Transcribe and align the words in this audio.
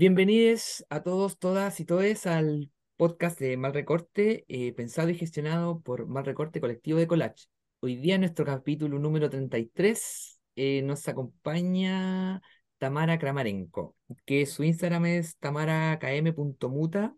Bienvenidos 0.00 0.86
a 0.90 1.02
todos, 1.02 1.40
todas 1.40 1.80
y 1.80 1.84
todes 1.84 2.28
al 2.28 2.70
podcast 2.96 3.40
de 3.40 3.56
Mal 3.56 3.74
Recorte, 3.74 4.44
eh, 4.46 4.72
pensado 4.72 5.08
y 5.08 5.16
gestionado 5.16 5.80
por 5.80 6.06
Mal 6.06 6.24
Recorte 6.24 6.60
Colectivo 6.60 7.00
de 7.00 7.08
Collage. 7.08 7.46
Hoy 7.80 7.96
día 7.96 8.14
en 8.14 8.20
nuestro 8.20 8.44
capítulo 8.44 9.00
número 9.00 9.28
33 9.28 10.38
eh, 10.54 10.82
nos 10.82 11.08
acompaña 11.08 12.40
Tamara 12.78 13.18
Kramarenko, 13.18 13.96
que 14.24 14.46
su 14.46 14.62
Instagram 14.62 15.04
es 15.06 15.36
tamarakm.muta, 15.38 17.16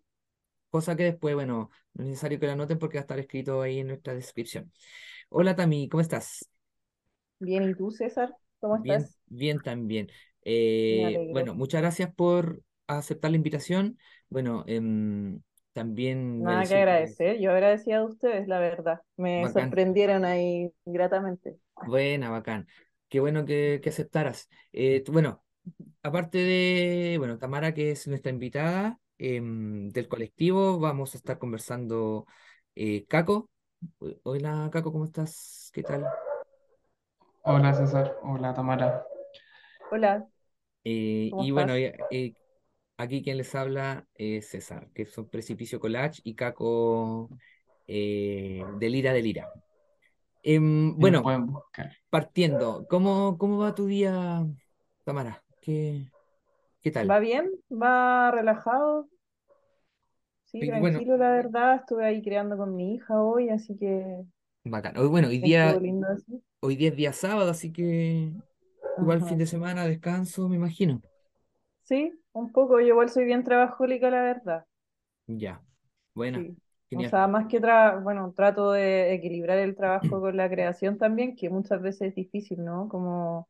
cosa 0.70 0.96
que 0.96 1.04
después, 1.04 1.34
bueno, 1.34 1.68
no 1.92 2.04
es 2.04 2.08
necesario 2.08 2.40
que 2.40 2.46
la 2.46 2.54
anoten 2.54 2.78
porque 2.78 2.96
va 2.96 3.00
a 3.00 3.02
estar 3.02 3.18
escrito 3.18 3.60
ahí 3.60 3.80
en 3.80 3.88
nuestra 3.88 4.14
descripción. 4.14 4.72
Hola 5.28 5.54
Tami, 5.54 5.86
¿cómo 5.90 6.00
estás? 6.00 6.48
Bien, 7.40 7.68
¿y 7.68 7.74
tú, 7.74 7.90
César? 7.90 8.34
¿Cómo 8.58 8.76
estás? 8.78 9.18
bien 9.26 9.58
también. 9.60 10.08
Eh, 10.42 11.28
bueno, 11.34 11.54
muchas 11.54 11.82
gracias 11.82 12.14
por 12.14 12.62
aceptar 12.98 13.30
la 13.30 13.36
invitación. 13.36 13.98
Bueno, 14.28 14.64
em, 14.66 15.42
también 15.72 16.44
Nada 16.44 16.66
que 16.68 16.74
agradecer. 16.74 17.38
Yo 17.38 17.52
agradecida 17.52 17.98
a 17.98 18.04
ustedes, 18.04 18.48
la 18.48 18.58
verdad. 18.58 19.00
Me 19.16 19.46
bacán, 19.46 19.80
sorprendieron 19.88 20.24
ahí 20.24 20.72
gratamente. 20.84 21.58
buena, 21.80 22.30
bacán. 22.30 22.68
Qué 23.08 23.20
bueno 23.20 23.44
que, 23.44 23.80
que 23.82 23.88
aceptaras. 23.90 24.48
Eh, 24.72 25.02
tú- 25.04 25.12
bueno, 25.12 25.44
aparte 26.02 26.38
de, 26.38 27.16
bueno, 27.18 27.38
Tamara, 27.38 27.74
que 27.74 27.92
es 27.92 28.08
nuestra 28.08 28.30
invitada 28.32 29.00
em, 29.18 29.90
del 29.90 30.08
colectivo, 30.08 30.78
vamos 30.80 31.14
a 31.14 31.18
estar 31.18 31.38
conversando 31.38 32.26
eh, 32.74 33.06
Caco. 33.08 33.50
Hola, 34.24 34.70
Caco, 34.72 34.92
¿cómo 34.92 35.04
estás? 35.06 35.70
¿Qué 35.74 35.84
tal? 35.84 36.14
Hola 37.42 37.74
César, 37.74 38.16
hola 38.22 38.54
Tamara. 38.54 39.04
Hola, 39.90 40.26
Eh, 40.84 41.30
¿cómo 41.30 41.44
y 41.44 41.50
bueno, 41.50 41.74
estás? 41.74 41.88
eh, 42.10 42.34
Aquí 43.00 43.22
quien 43.22 43.38
les 43.38 43.54
habla 43.54 44.06
es 44.14 44.50
César, 44.50 44.88
que 44.94 45.06
son 45.06 45.28
Precipicio 45.28 45.80
Collage 45.80 46.20
y 46.24 46.34
Caco 46.34 47.30
eh, 47.86 48.62
Delira 48.78 49.12
Delira. 49.14 49.48
Em, 50.42 50.96
Y 51.00 51.10
nos 51.10 51.22
bueno, 51.22 51.64
partiendo, 52.10 52.86
¿cómo, 52.88 53.38
cómo 53.38 53.58
va 53.58 53.74
tu 53.74 53.86
día, 53.86 54.46
Tamara? 55.04 55.44
¿Qué, 55.60 56.12
qué 56.82 56.90
¿Va 57.10 57.18
tal? 57.18 57.18
bien? 57.18 57.50
¿Va 57.70 58.30
relajado? 58.30 59.08
Sí, 60.44 60.64
Y 60.64 60.70
bueno, 60.72 61.00
tranquilo, 61.00 61.16
la 61.16 61.30
verdad. 61.30 61.76
Estuve 61.76 62.04
ahí 62.04 62.22
creando 62.22 62.56
con 62.58 62.76
mi 62.76 62.94
hija 62.94 63.22
hoy, 63.22 63.48
así 63.48 63.74
que 63.78 64.22
bacán. 64.64 64.96
Hoy, 64.98 65.08
bueno, 65.08 65.28
hoy 65.28 65.38
día, 65.38 65.80
lindo 65.80 66.06
hoy 66.60 66.76
día 66.76 66.90
es 66.90 66.96
día 66.96 67.12
sábado, 67.12 67.50
así 67.50 67.72
que 67.72 68.32
igual 68.96 69.22
fin 69.22 69.38
de 69.38 69.46
semana, 69.46 69.86
descanso, 69.86 70.48
me 70.48 70.56
imagino. 70.56 71.02
Sí, 71.90 72.18
un 72.32 72.52
poco. 72.52 72.80
Yo 72.80 72.86
igual 72.86 73.10
soy 73.10 73.26
bien 73.26 73.44
trabajólica, 73.44 74.08
la 74.10 74.22
verdad. 74.22 74.66
Ya, 75.28 75.62
buena, 76.14 76.46
Sí. 76.48 76.56
O 76.92 77.04
sea, 77.04 77.26
más 77.28 77.46
que 77.48 77.60
tra 77.60 77.98
bueno, 78.00 78.32
trato 78.36 78.72
de 78.72 79.14
equilibrar 79.14 79.58
el 79.58 79.76
trabajo 79.76 80.20
con 80.20 80.36
la 80.36 80.48
creación 80.50 80.98
también, 80.98 81.36
que 81.36 81.48
muchas 81.50 81.80
veces 81.82 82.08
es 82.08 82.14
difícil, 82.16 82.64
¿no? 82.64 82.88
Como 82.88 83.48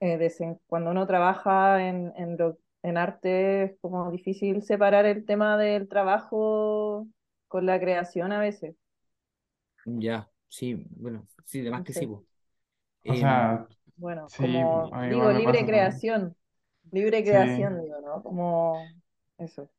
eh, 0.00 0.18
desen- 0.18 0.60
cuando 0.66 0.90
uno 0.90 1.06
trabaja 1.06 1.86
en, 1.88 2.12
en, 2.16 2.36
lo- 2.36 2.58
en 2.82 2.96
arte 2.98 3.64
es 3.64 3.78
como 3.80 4.10
difícil 4.10 4.62
separar 4.62 5.06
el 5.06 5.24
tema 5.24 5.56
del 5.58 5.88
trabajo 5.88 7.06
con 7.48 7.66
la 7.66 7.80
creación 7.80 8.32
a 8.32 8.40
veces. 8.40 8.76
Ya, 9.86 10.30
sí, 10.48 10.86
bueno, 10.90 11.26
sí, 11.44 11.60
de 11.60 11.70
más 11.70 11.82
que 11.82 11.92
sí. 11.92 12.14
O 13.06 13.14
Em, 13.14 13.16
sea, 13.16 13.68
Bueno, 13.96 14.28
sí, 14.28 14.64
como 14.70 14.92
digo, 15.06 15.32
libre 15.32 15.64
también. 15.64 16.04
Creación, 16.94 17.04
libre 17.04 17.22
Sí. 17.22 17.74
creación, 17.76 17.80
digo, 17.82 18.00
¿no? 18.02 18.22
Como 18.22 19.02
eso. 19.38 19.70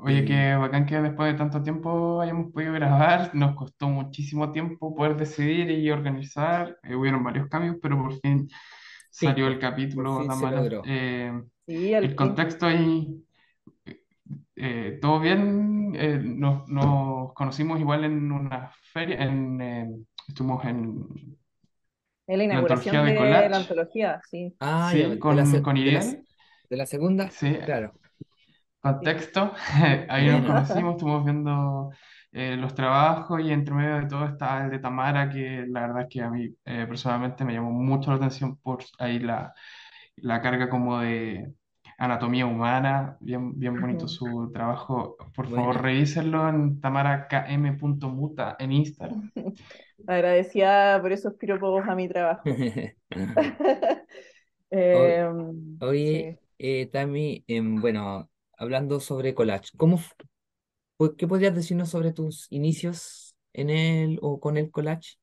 Oye, 0.00 0.24
qué 0.24 0.54
bacán 0.54 0.86
que 0.86 0.96
después 1.00 1.32
de 1.32 1.38
tanto 1.38 1.60
tiempo 1.62 2.20
hayamos 2.20 2.52
podido 2.52 2.72
grabar. 2.74 3.34
Nos 3.34 3.56
costó 3.56 3.88
muchísimo 3.88 4.52
tiempo 4.52 4.94
poder 4.94 5.16
decidir 5.16 5.70
y 5.70 5.90
organizar. 5.90 6.78
Eh, 6.84 6.94
hubieron 6.94 7.24
varios 7.24 7.48
cambios, 7.48 7.76
pero 7.82 7.98
por 8.00 8.14
fin 8.20 8.48
sí, 9.10 9.34
salió 9.34 9.48
el 9.48 9.58
por, 9.92 10.10
capítulo, 10.10 10.10
fin 10.10 10.32
se 10.32 10.46
logró. 10.48 10.84
Eh, 10.84 11.32
Sí, 11.66 11.94
al 11.94 12.08
el 12.08 12.14
fin. 12.14 12.16
contexto 12.16 12.66
ahí, 12.66 13.24
eh, 14.56 14.98
todo 15.00 15.20
bien. 15.20 15.94
Eh, 15.96 16.18
nos, 16.22 16.68
nos 16.68 17.32
conocimos 17.34 17.80
igual 17.80 18.04
en 18.04 18.30
una 18.32 18.70
feria, 18.92 19.22
en, 19.24 19.60
eh, 19.60 19.88
estuvimos 20.28 20.64
en 20.64 21.37
Es 22.28 22.38
la 22.38 22.44
la 22.48 22.58
inauguración 22.58 23.02
antología 23.02 23.02
de 23.04 23.42
de 23.42 23.48
la 23.48 23.56
antología, 23.58 24.20
sí. 24.30 24.56
Ah, 24.60 24.94
ya, 24.96 25.08
sí, 25.08 25.18
de 25.26 25.34
la, 25.34 25.44
con, 25.44 25.62
con 25.62 25.76
de 25.82 25.92
la, 25.92 26.16
de 26.70 26.76
la 26.76 26.86
segunda, 26.86 27.34
Sí, 27.38 27.56
claro. 27.64 27.94
contexto. 28.80 29.52
Ahí 30.08 30.28
nos 30.30 30.42
conocimos, 30.44 30.92
estuvimos 30.94 31.24
viendo 31.24 31.90
eh, 32.32 32.56
los 32.56 32.74
trabajos 32.74 33.40
y 33.40 33.50
entre 33.52 33.74
medio 33.74 33.96
de 34.00 34.06
todo 34.06 34.26
está 34.26 34.64
el 34.64 34.70
de 34.70 34.78
Tamara, 34.78 35.28
que 35.30 35.64
la 35.68 35.82
verdad 35.82 36.02
es 36.02 36.08
que 36.10 36.22
a 36.22 36.30
mí 36.30 36.54
eh, 36.64 36.86
personalmente 36.88 37.44
me 37.44 37.54
llamó 37.54 37.70
mucho 37.72 38.10
la 38.10 38.16
atención 38.16 38.56
por 38.58 38.84
ahí 38.98 39.18
la, 39.18 39.52
la 40.16 40.40
carga 40.42 40.68
como 40.68 41.00
de 41.00 41.52
anatomía 41.98 42.46
humana, 42.46 43.16
bien, 43.20 43.58
bien 43.58 43.80
bonito 43.80 44.08
su 44.08 44.50
trabajo. 44.52 45.16
Por 45.34 45.48
favor, 45.48 45.80
Buena. 45.80 45.82
revísenlo 45.82 46.48
en 46.48 46.80
tamarakm.muta 46.80 48.56
en 48.58 48.72
Instagram. 48.72 49.30
Agradecida 50.06 51.00
por 51.00 51.12
esos 51.12 51.34
piropos 51.34 51.86
a 51.88 51.94
mi 51.94 52.08
trabajo. 52.08 52.60
Oye, 54.90 55.18
Eh, 55.18 55.30
oye, 55.80 56.30
sí. 56.30 56.38
eh, 56.58 56.86
Tami, 56.92 57.44
em, 57.48 57.80
bueno, 57.80 58.30
hablando 58.58 59.00
sobre 59.00 59.34
collage, 59.34 59.70
¿cómo, 59.76 60.00
qué 61.16 61.26
podrías 61.28 61.54
decirnos 61.54 61.90
sobre 61.90 62.12
tus 62.12 62.46
inicios 62.50 63.34
en 63.52 63.70
él 63.70 64.18
o 64.22 64.40
con 64.40 64.56
el 64.56 64.70
collage? 64.70 65.16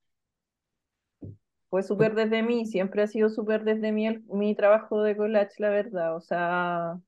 Fue 1.69 1.83
Cu- 1.95 2.05
súper 2.05 2.15
desde 2.15 2.41
mí, 2.43 2.65
siempre 2.65 3.03
ha 3.03 3.07
sido 3.07 3.29
súper 3.29 3.63
desde 3.63 3.91
mí 3.91 4.07
el- 4.07 4.23
mi 4.25 4.55
trabajo 4.55 5.01
de 5.03 5.15
collage, 5.17 5.53
la 5.59 5.69
verdad. 5.69 6.15
O 6.15 6.21
sea, 6.21 6.99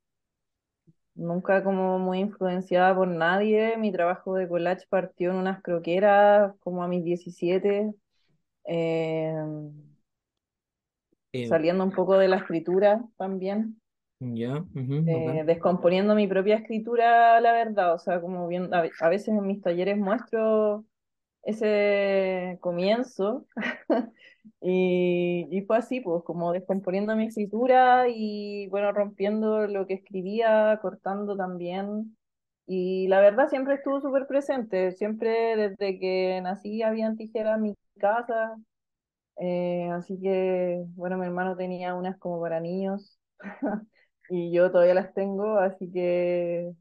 nunca 1.18 1.64
como 1.64 2.00
muy 2.00 2.20
influenciada 2.20 2.96
por 2.96 3.08
nadie. 3.08 3.76
Mi 3.78 3.92
trabajo 3.92 4.36
de 4.36 4.48
collage 4.48 4.86
partió 4.90 5.32
en 5.32 5.38
unas 5.38 5.62
croqueras 5.62 6.54
como 6.60 6.84
a 6.84 6.88
mis 6.88 7.04
17, 7.04 7.94
eh, 8.66 9.34
eh, 11.34 11.48
saliendo 11.48 11.84
un 11.84 11.92
poco 11.92 12.18
de 12.18 12.28
la 12.28 12.38
escritura 12.38 13.04
también. 13.18 13.80
ya, 14.20 14.64
eh, 14.76 15.44
descomponiendo 15.46 16.16
mi 16.16 16.28
propia 16.28 16.56
escritura, 16.56 17.42
la 17.42 17.52
verdad, 17.52 17.94
o 17.94 18.00
sea, 18.00 18.22
como 18.22 18.48
bien, 18.48 18.70
a 18.74 19.10
veces 19.10 19.30
en 19.30 19.46
mis 19.46 19.62
talleres 19.62 19.98
muestro 19.98 20.86
ese 21.48 22.58
comienzo 22.62 23.48
y, 24.62 25.48
y 25.52 25.62
fue 25.64 25.78
así, 25.78 26.02
pues, 26.02 26.24
como 26.24 26.52
descomponiendo 26.54 27.16
mi 27.16 27.28
escritura 27.28 28.08
y 28.10 28.68
bueno, 28.70 28.92
rompiendo 28.92 29.68
lo 29.68 29.88
que 29.88 29.96
escribía, 29.96 30.80
cortando 30.82 31.36
también. 31.38 32.18
Y 32.68 33.08
la 33.08 33.22
verdad 33.22 33.50
siempre 33.50 33.76
estuvo 33.76 34.02
súper 34.02 34.28
presente, 34.28 34.92
siempre 34.92 35.56
desde 35.58 36.00
que 36.00 36.42
nací 36.44 36.84
habían 36.84 37.16
tijeras 37.18 37.58
en 37.58 37.64
mi 37.64 37.76
casa, 38.00 38.58
eh, 39.38 39.90
así 39.94 40.20
que 40.22 40.84
bueno, 40.96 41.18
mi 41.18 41.26
hermano 41.28 41.56
tenía 41.58 41.96
unas 41.96 42.18
como 42.20 42.42
para 42.42 42.60
niños 42.60 43.20
y 44.30 44.52
yo 44.54 44.72
todavía 44.72 44.94
las 44.96 45.14
tengo, 45.14 45.58
así 45.60 45.92
que 45.92 46.72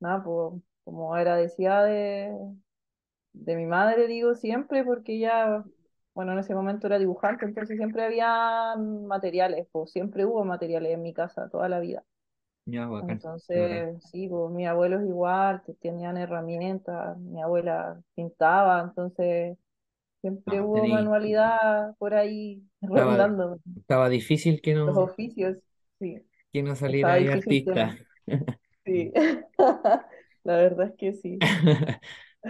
nada, 0.00 0.24
pues 0.24 0.62
como 0.84 1.14
agradecida 1.14 1.84
de, 1.84 2.32
de 3.32 3.56
mi 3.56 3.66
madre, 3.66 4.06
digo 4.08 4.34
siempre, 4.34 4.84
porque 4.84 5.14
ella, 5.16 5.64
bueno, 6.14 6.32
en 6.32 6.38
ese 6.40 6.54
momento 6.54 6.86
era 6.86 6.98
dibujante, 6.98 7.44
entonces 7.46 7.76
siempre 7.78 8.04
había 8.04 8.76
materiales, 8.76 9.66
pues 9.72 9.90
siempre 9.92 10.24
hubo 10.26 10.44
materiales 10.44 10.92
en 10.94 11.02
mi 11.02 11.14
casa 11.14 11.48
toda 11.50 11.68
la 11.68 11.80
vida. 11.80 12.04
Ya, 12.66 12.86
bacán, 12.88 13.22
qué 13.52 13.58
bacán. 13.60 13.84
Entonces, 13.84 14.02
sí, 14.04 14.28
pues 14.28 14.50
mis 14.52 14.68
abuelos 14.68 15.02
igual, 15.04 15.62
que 15.66 15.74
tenían 15.74 16.16
herramientas, 16.16 17.18
mi 17.18 17.42
abuela 17.42 18.00
pintaba, 18.14 18.80
entonces 18.82 19.58
siempre 20.20 20.60
Ah, 20.60 20.62
hubo 20.62 20.88
tení, 20.88 20.88
manualidad 20.88 21.96
por 21.98 22.14
ahí 22.14 22.62
estaba, 22.82 23.18
rondando, 23.20 23.60
estaba 23.76 24.08
difícil 24.08 24.60
que 24.62 24.74
los 24.84 24.96
no, 24.96 25.10
oficios, 25.10 25.56
sí, 25.98 26.22
que 26.52 26.62
no 26.62 26.76
saliera 26.76 27.14
ahí 27.14 27.28
que 27.28 27.28
artista. 27.28 27.98
Sí, 28.84 29.12
la 30.44 30.56
verdad 30.56 30.88
es 30.90 30.96
que 30.96 31.12
sí. 31.14 31.48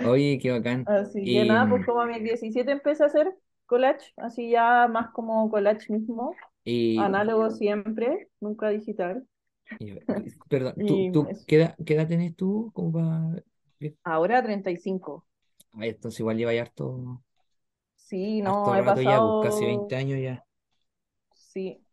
Oye, 0.01 0.39
qué 0.41 0.51
bacán. 0.51 0.87
Así 0.87 1.29
que 1.31 1.45
nada, 1.45 1.69
pues 1.69 1.83
mm, 1.83 1.87
como 1.87 2.01
a 2.01 2.07
mis 2.07 2.23
17 2.23 2.73
empecé 2.73 3.03
a 3.05 3.07
hacer 3.07 3.35
collage, 3.67 4.13
así 4.17 4.51
ya 4.51 4.89
más 4.89 5.11
como 5.13 5.51
collage 5.51 5.93
mismo, 5.93 6.41
y, 6.65 6.97
análogo 6.97 7.51
siempre, 7.51 8.29
nunca 8.41 8.69
digital. 8.71 9.27
y- 9.79 10.01
perdón, 10.49 10.77
¿tú, 10.85 11.07
tú, 11.11 11.35
qué 11.47 11.57
edad, 11.57 11.77
qué 11.85 11.95
edad 11.95 12.09
tenés 12.09 12.37
tú? 12.37 12.71
¿Cómo 12.75 12.93
va? 12.93 13.43
Ahora 14.05 14.41
35. 14.45 15.27
Ah, 15.75 15.87
Entonces 15.87 16.21
igual 16.21 16.37
lleva 16.39 16.55
ya 16.55 16.63
harto, 16.63 17.23
Sí, 17.97 18.43
no, 18.43 18.55
harto 18.67 18.77
he 18.77 18.83
rato 18.83 19.03
ya, 19.03 19.21
pues 19.21 19.35
casi 19.41 19.65
pasado, 19.65 19.67
20 19.67 19.97
años 19.97 20.21
ya. 20.23 20.45
sí, 21.35 21.85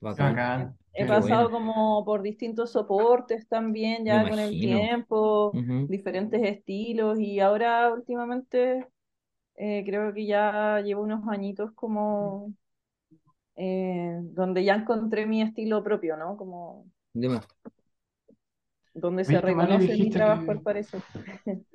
Bacán. 0.00 0.76
He 0.92 1.02
qué 1.02 1.08
pasado 1.08 1.50
como 1.50 2.04
por 2.04 2.22
distintos 2.22 2.72
soportes 2.72 3.48
también 3.48 4.02
Me 4.02 4.08
ya 4.08 4.28
con 4.28 4.38
el 4.38 4.50
tiempo, 4.50 5.52
diferentes 5.88 6.42
estilos 6.42 7.20
y 7.20 7.38
ahora 7.38 7.92
últimamente 7.92 8.86
eh, 9.56 9.84
creo 9.84 10.12
que 10.12 10.26
ya 10.26 10.80
llevo 10.80 11.02
unos 11.02 11.28
añitos 11.28 11.70
como 11.72 12.52
eh, 13.56 14.18
donde 14.22 14.64
ya 14.64 14.74
encontré 14.74 15.26
mi 15.26 15.42
estilo 15.42 15.82
propio, 15.84 16.16
¿no? 16.16 16.36
Como 16.36 16.86
más. 17.14 17.46
donde 18.94 19.24
se 19.24 19.40
reconoce 19.40 19.96
mi 19.96 20.10
trabajo 20.10 20.50
al 20.50 20.58
que 20.58 20.64
parecer. 20.64 21.02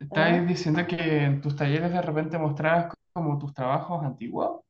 estabas 0.00 0.32
¿Ah? 0.32 0.44
diciendo 0.46 0.86
que 0.86 1.24
en 1.24 1.40
tus 1.40 1.54
talleres 1.54 1.92
de 1.92 2.02
repente 2.02 2.38
mostrabas 2.38 2.94
como 3.12 3.38
tus 3.38 3.52
trabajos 3.52 4.02
antiguos. 4.02 4.65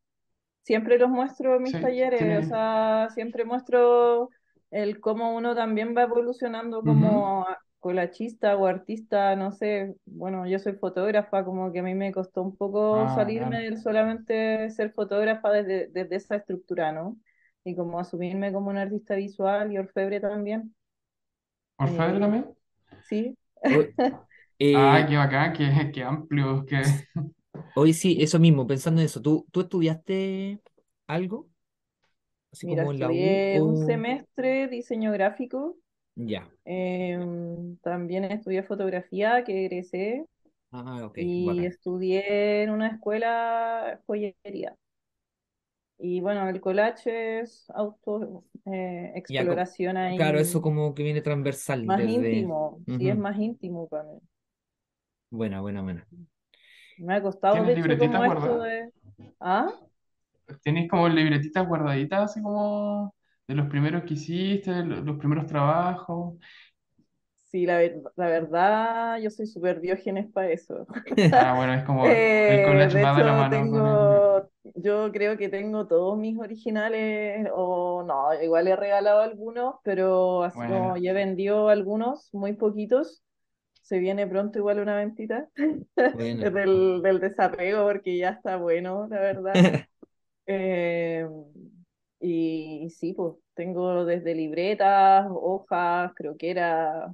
Siempre 0.67 0.99
los 0.99 1.11
muestro 1.11 1.57
en 1.57 1.63
mis 1.65 1.79
Sí, 1.79 1.79
talleres, 1.81 2.47
o 2.47 2.49
sea, 2.49 3.09
siempre 3.15 3.45
muestro 3.45 4.31
el 4.73 5.01
cómo 5.01 5.35
uno 5.37 5.55
también 5.55 5.97
va 5.97 6.03
evolucionando 6.05 6.85
como 6.85 7.47
a- 7.49 7.59
colachista 7.81 8.57
o 8.57 8.67
artista, 8.67 9.37
no 9.37 9.53
sé, 9.53 9.95
bueno, 10.07 10.47
yo 10.49 10.59
soy 10.59 10.73
fotógrafa, 10.75 11.45
como 11.45 11.73
que 11.73 11.79
a 11.81 11.83
mí 11.85 11.95
me 11.95 12.13
costó 12.13 12.43
un 12.43 12.57
poco 12.57 13.07
Ah, 13.07 13.09
salirme 13.09 13.61
del 13.63 13.79
solamente 13.79 14.69
ser 14.71 14.93
fotógrafa 14.93 15.51
desde, 15.53 15.89
desde 15.89 16.17
esa 16.17 16.37
estructura, 16.37 16.91
¿no? 16.93 17.17
Y 17.65 17.77
como 17.77 18.01
asumirme 18.01 18.53
como 18.53 18.71
una 18.71 18.83
artista 18.83 19.15
visual 19.15 19.73
y 19.73 19.79
orfebre 19.79 20.21
también. 20.21 20.75
¿Orfebre 21.79 22.19
Eh, 22.19 22.21
también? 22.21 22.55
sí, 23.01 23.37
Ah, 24.73 25.05
qué 25.09 25.17
bacán, 25.17 25.53
qué, 25.53 25.91
qué 25.93 26.03
amplio, 26.05 26.65
qué... 26.67 27.07
hoy 27.75 27.93
sí, 27.94 28.17
eso 28.20 28.38
mismo, 28.38 28.67
pensando 28.67 29.00
en 29.00 29.06
eso, 29.06 29.20
¿tú, 29.23 29.47
tú 29.53 29.61
estudiaste 29.62 30.61
algo? 31.06 31.49
Así 32.53 32.67
mira, 32.67 32.82
como 32.82 32.91
en 32.93 32.99
la 33.00 33.12
U 33.12 33.44
estudié 33.44 33.61
un 33.62 33.76
o... 33.76 33.76
semestre 33.76 34.69
diseño 34.69 35.12
gráfico, 35.12 35.76
Ya. 36.17 36.49
em, 36.64 37.76
también 37.79 38.25
estudié 38.26 38.62
fotografía, 38.64 39.44
que 39.44 39.67
egresé. 39.67 40.26
Ah, 40.73 41.05
ok, 41.05 41.19
y 41.19 41.43
bacán. 41.44 41.67
estudié 41.67 42.64
en 42.64 42.70
una 42.70 42.88
escuela 42.88 44.00
joyería. 44.06 44.76
Y 45.99 46.20
bueno, 46.20 46.49
el 46.49 46.61
collage 46.61 47.41
es 47.41 47.70
auto 47.70 48.44
eh, 48.67 49.12
Ya, 49.29 49.47
exploración 49.47 49.97
claro, 50.14 50.38
ahí 50.38 50.41
eso 50.41 50.62
como 50.62 50.94
que 50.94 51.02
viene 51.02 51.23
transversal 51.23 51.87
más 51.87 51.97
desde... 51.97 52.55
íntimo, 52.56 52.82
sí 52.99 53.09
es 53.09 53.17
más 53.17 53.38
íntimo 53.38 53.88
para 53.88 54.05
mí. 54.05 54.20
Buena, 55.31 55.61
buena, 55.61 55.82
buena. 55.82 56.06
Me 56.97 57.15
ha 57.17 57.23
costado, 57.23 57.65
¿Tienes 57.65 57.65
de 57.65 57.75
hecho, 57.75 57.97
como 57.97 58.25
esto 58.25 58.59
de... 58.61 58.91
Ah, 59.41 59.73
¿Tienes 60.63 60.89
como 60.89 61.09
libretitas 61.09 61.67
guardaditas 61.67 62.31
así 62.31 62.43
como 62.43 63.15
de 63.49 63.55
los 63.55 63.69
primeros 63.69 64.05
que 64.05 64.15
hiciste, 64.15 64.85
los 64.85 65.19
primeros 65.19 65.47
trabajos? 65.47 66.35
sí, 67.45 67.67
la, 67.67 67.79
ver- 67.79 68.03
la 68.17 68.29
verdad, 68.29 69.19
yo 69.19 69.31
soy 69.31 69.47
súper 69.47 69.81
diógenes 69.81 70.31
para 70.33 70.51
eso. 70.51 70.87
Ah, 71.33 71.55
bueno, 71.57 71.75
es 71.75 71.85
como 71.85 72.09
Eh, 72.49 72.91
de 72.93 73.03
va 73.03 73.17
de 73.17 73.25
la 73.25 73.33
hecho, 73.33 73.35
mano 73.35 73.69
con 73.71 73.87
el... 73.87 74.23
tengo, 74.31 74.49
yo 74.75 75.11
creo 75.13 75.37
que 75.37 75.49
tengo 75.49 75.87
todos 75.87 76.17
mis 76.19 76.39
originales, 76.39 77.49
o 77.55 78.03
no, 78.07 78.33
igual 78.43 78.69
he 78.69 78.77
regalado 78.77 79.21
algunos, 79.23 79.77
pero 79.83 80.43
así 80.45 80.65
como 80.67 80.97
Bueno, 80.97 80.97
ya 80.97 81.11
he 81.13 81.15
vendido 81.15 81.69
algunos, 81.69 82.29
muy 82.33 82.53
poquitos, 82.55 83.23
se 83.87 83.99
viene 83.99 84.27
pronto 84.27 84.59
igual 84.59 84.81
una 84.81 84.97
ventita 84.97 85.49
Buena. 86.12 86.53
del, 86.53 87.00
del 87.03 87.21
desapego, 87.21 87.85
porque 87.87 88.19
ya 88.19 88.31
está 88.31 88.56
bueno, 88.56 89.06
la 89.09 89.21
verdad. 89.21 89.65
Eh, 90.47 91.27
y 92.21 92.91
sí, 92.91 93.12
pues 93.15 93.35
tengo 93.55 94.05
desde 94.05 94.35
libretas, 94.35 95.27
hojas, 95.31 96.12
croqueras, 96.15 97.12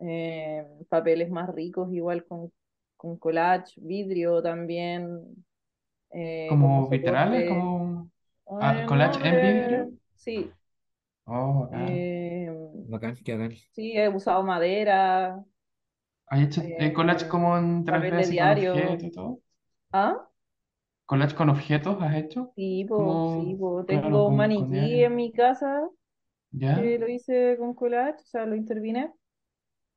eh, 0.00 0.64
papeles 0.88 1.30
más 1.30 1.48
ricos, 1.54 1.92
igual 1.92 2.24
con, 2.24 2.52
con 2.96 3.16
collage, 3.18 3.74
vidrio 3.80 4.42
también, 4.42 5.44
eh, 6.12 6.58
como 6.68 6.88
vitrales, 6.88 7.44
como 7.46 8.10
ah, 8.58 8.84
Eh, 8.84 8.86
collage 8.86 9.26
en 9.28 9.40
eh, 9.40 9.40
vidrio. 9.40 9.90
sí, 10.16 10.56
Oh, 11.26 11.62
bacán. 11.70 12.06
eh, 12.10 12.50
Bacán, 12.86 13.16
qué 13.24 13.36
bacán. 13.36 13.56
sí, 13.72 13.92
he 13.96 14.08
usado 14.08 14.42
madera, 14.44 15.44
¿Has 16.28 16.40
hecho 16.40 16.62
eh, 16.78 16.92
collage 16.94 17.28
eh, 17.28 17.28
como 17.28 17.58
en 17.58 17.84
tres 17.84 18.00
papel 18.00 18.14
d 18.14 18.16
de 18.16 18.26
así 18.26 18.38
con 18.38 18.50
diario. 18.50 18.96
objetos 18.96 19.04
y 19.04 19.10
todo? 19.10 19.40
Ah, 19.92 20.28
¿Collage 21.04 21.34
con 21.34 21.50
objetos 21.50 22.00
has 22.00 22.14
hecho? 22.16 22.54
sí, 22.54 22.84
po, 22.88 23.20
sí, 23.26 23.54
Como, 23.54 23.58
po. 23.58 23.84
claro, 23.86 24.08
Tengo 24.08 24.28
un 24.28 24.36
con, 24.36 24.50
con 24.52 24.70
maniquí 24.70 24.72
diario. 24.72 25.04
en 25.04 25.16
mi 25.16 25.32
casa 25.32 25.88
¿Ya? 26.52 26.74
que 26.74 26.98
lo 26.98 27.08
hice 27.08 27.56
con 27.58 27.74
collage, 27.74 28.22
o 28.22 28.26
sea, 28.26 28.46
lo 28.46 28.56
intervine. 28.56 29.12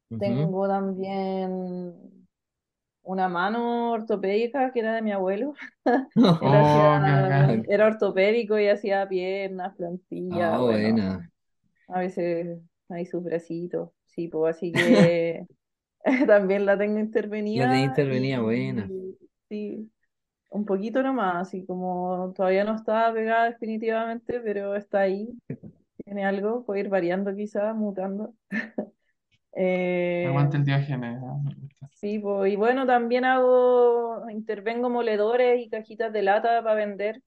Ujú. 0.10 0.56
Tengo 0.58 0.68
también 0.68 1.94
una 3.03 3.29
mano 3.29 3.91
ortopédica 3.94 4.71
que 4.73 4.79
era 4.81 4.95
de 4.95 5.01
mi 5.01 5.11
abuelo. 5.11 5.53
Hacía, 6.51 6.89
Oh, 6.95 7.63
era 7.67 7.88
ortopédico 7.88 8.59
y 8.59 8.67
hacía 8.69 9.07
piernas, 9.07 9.75
plantilla, 9.75 10.57
Ah, 10.57 10.61
bueno, 10.61 11.01
buena. 11.01 11.31
a 11.88 12.00
veces 12.00 12.59
ahí 12.89 13.05
sus 13.05 13.23
bracitos, 13.23 13.91
sí, 14.07 14.27
pues 14.27 14.57
así 14.57 14.73
que 14.73 15.47
también 16.27 16.65
la 16.65 16.77
tengo 16.77 17.00
La 17.53 17.67
de 17.67 17.79
intervenida 17.79 17.79
intervenía, 17.79 18.41
buena. 18.41 18.91
y 18.91 19.17
sí, 19.50 19.91
un 20.51 20.65
poquito 20.65 21.03
nomás, 21.03 21.47
así 21.50 21.65
como 21.65 22.33
todavía 22.35 22.63
no 22.65 22.75
está 22.75 23.13
pegada 23.13 23.45
definitivamente, 23.51 24.39
pero 24.41 24.75
está 24.75 25.01
ahí, 25.01 25.38
tiene 26.05 26.25
algo, 26.25 26.65
puede 26.65 26.81
ir 26.81 26.89
variando 26.89 27.35
quizás, 27.35 27.75
mutando. 27.75 28.35
Eh, 29.55 30.25
Aguante 30.27 30.57
el 30.57 30.63
Diógenes. 30.65 31.19
ah, 31.23 31.88
sí, 31.94 32.19
pues, 32.19 32.51
y 32.53 32.55
bueno, 32.55 32.85
también 32.85 33.25
hago, 33.25 34.29
intervengo 34.29 34.89
moledores 34.89 35.61
y 35.61 35.69
cajitas 35.69 36.11
de 36.13 36.21
lata 36.23 36.63
para 36.63 36.75
vender. 36.75 37.21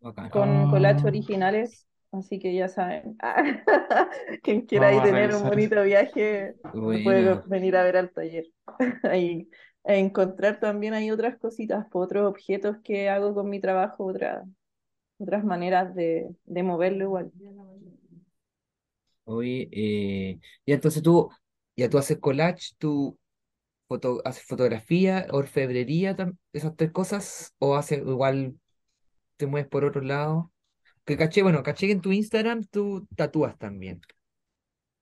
Bacán. 0.00 0.30
con 0.30 0.66
Oh, 0.70 1.06
originales, 1.06 1.86
así 2.12 2.38
que 2.38 2.54
ya 2.54 2.68
saben. 2.68 3.16
Quien 4.42 4.62
quiera 4.66 4.88
a 4.88 5.02
tener 5.02 5.34
un 5.34 5.46
bonito 5.48 5.82
viaje, 5.82 6.54
puede 7.02 7.02
Buena. 7.22 7.42
venir 7.46 7.76
a 7.76 7.82
ver 7.84 7.96
al 7.96 8.10
taller. 8.12 8.46
Ahí, 9.04 9.48
a 9.84 9.94
encontrar 9.94 10.60
también 10.60 10.94
hay 10.94 11.10
otras 11.10 11.38
cositas, 11.38 11.86
pues, 11.90 12.04
otros 12.06 12.28
objetos 12.28 12.76
que 12.84 13.08
hago 13.08 13.34
con 13.34 13.48
mi 13.50 13.60
trabajo, 13.60 14.04
otras 14.06 14.46
otras 15.18 15.44
maneras 15.44 15.94
de, 15.94 16.34
de 16.46 16.62
moverlo 16.62 17.04
igual. 17.04 17.32
Oye, 19.30 19.68
eh, 19.72 20.40
y 20.64 20.72
entonces 20.72 21.02
tú, 21.02 21.30
ya 21.76 21.90
tú 21.90 21.98
haces 21.98 22.18
collage, 22.18 22.74
tú 22.78 23.18
foto, 23.88 24.22
haces 24.24 24.44
fotografía, 24.44 25.26
orfebrería, 25.30 26.16
tam- 26.16 26.38
esas 26.52 26.76
tres 26.76 26.92
cosas, 26.92 27.54
o 27.58 27.76
haces 27.76 28.00
igual 28.00 28.58
te 29.36 29.46
mueves 29.46 29.68
por 29.70 29.84
otro 29.84 30.02
lado. 30.02 30.52
Que 31.06 31.16
caché, 31.18 31.42
bueno, 31.42 31.62
caché 31.64 31.86
que 31.88 31.92
en 31.94 32.02
tu 32.02 32.12
Instagram 32.12 32.64
tú 32.66 33.06
tatúas 33.16 33.58
también. 33.58 34.00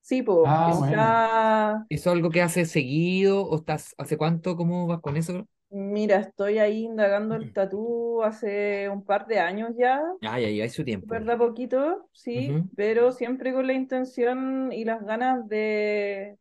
Sí, 0.03 0.23
pues, 0.23 0.39
Ah, 0.43 0.75
o 0.77 0.77
buena. 0.77 0.85
sea, 0.85 1.87
¿Eso 1.89 2.11
es 2.11 2.17
algo 2.17 2.31
que 2.31 2.43
haces 2.43 2.71
seguido 2.71 3.45
o 3.47 3.57
estás, 3.59 3.95
hace 3.99 4.17
cuánto, 4.19 4.57
cómo 4.57 4.87
vas 4.87 5.01
con 5.01 5.17
eso? 5.17 5.49
Mira, 5.77 6.19
estoy 6.21 6.59
ahí 6.59 6.85
indagando 6.85 7.35
el 7.37 7.51
tatú 7.53 8.23
hace 8.25 8.89
un 8.89 9.05
par 9.05 9.27
de 9.27 9.41
años 9.41 9.73
ya, 9.79 10.03
Ah, 10.23 10.39
ya 10.41 10.49
lleváis 10.51 10.75
su 10.75 10.85
tiempo. 10.85 11.15
¿verdad? 11.15 11.39
Poquito, 11.39 12.09
sí, 12.13 12.63
pero 12.77 13.13
siempre 13.13 13.53
con 13.55 13.67
la 13.67 13.75
intención 13.75 14.73
y 14.73 14.85
las 14.85 15.03
ganas 15.05 15.49
de 15.49 16.39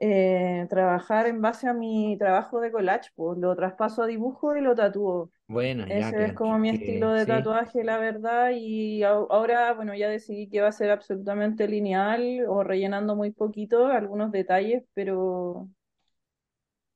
eh, 0.00 0.66
trabajar 0.70 1.26
en 1.26 1.40
base 1.40 1.68
a 1.68 1.72
mi 1.74 2.16
trabajo 2.18 2.60
de 2.60 2.72
collage, 2.72 3.10
pues 3.14 3.38
lo 3.38 3.54
traspaso 3.56 4.02
a 4.02 4.06
dibujo 4.06 4.56
y 4.56 4.60
lo 4.60 4.74
tatúo. 4.74 5.30
Buena, 5.48 5.90
ya 5.90 6.12
Ese 6.12 6.26
es 6.26 6.34
como 6.34 6.58
mi 6.58 6.70
estilo 6.70 7.12
de 7.12 7.26
sí, 7.26 7.26
tatuaje, 7.26 7.84
la 7.84 7.98
verdad, 7.98 8.50
y 8.54 9.02
ahora, 9.04 9.74
bueno, 9.74 9.94
ya 9.94 10.08
decidí 10.08 10.48
que 10.50 10.60
va 10.62 10.68
a 10.68 10.72
ser 10.72 10.90
absolutamente 10.90 11.68
lineal 11.68 12.46
o 12.48 12.64
rellenando 12.64 13.16
muy 13.16 13.32
poquito 13.32 13.86
algunos 13.88 14.32
detalles, 14.32 14.84
pero 14.94 15.68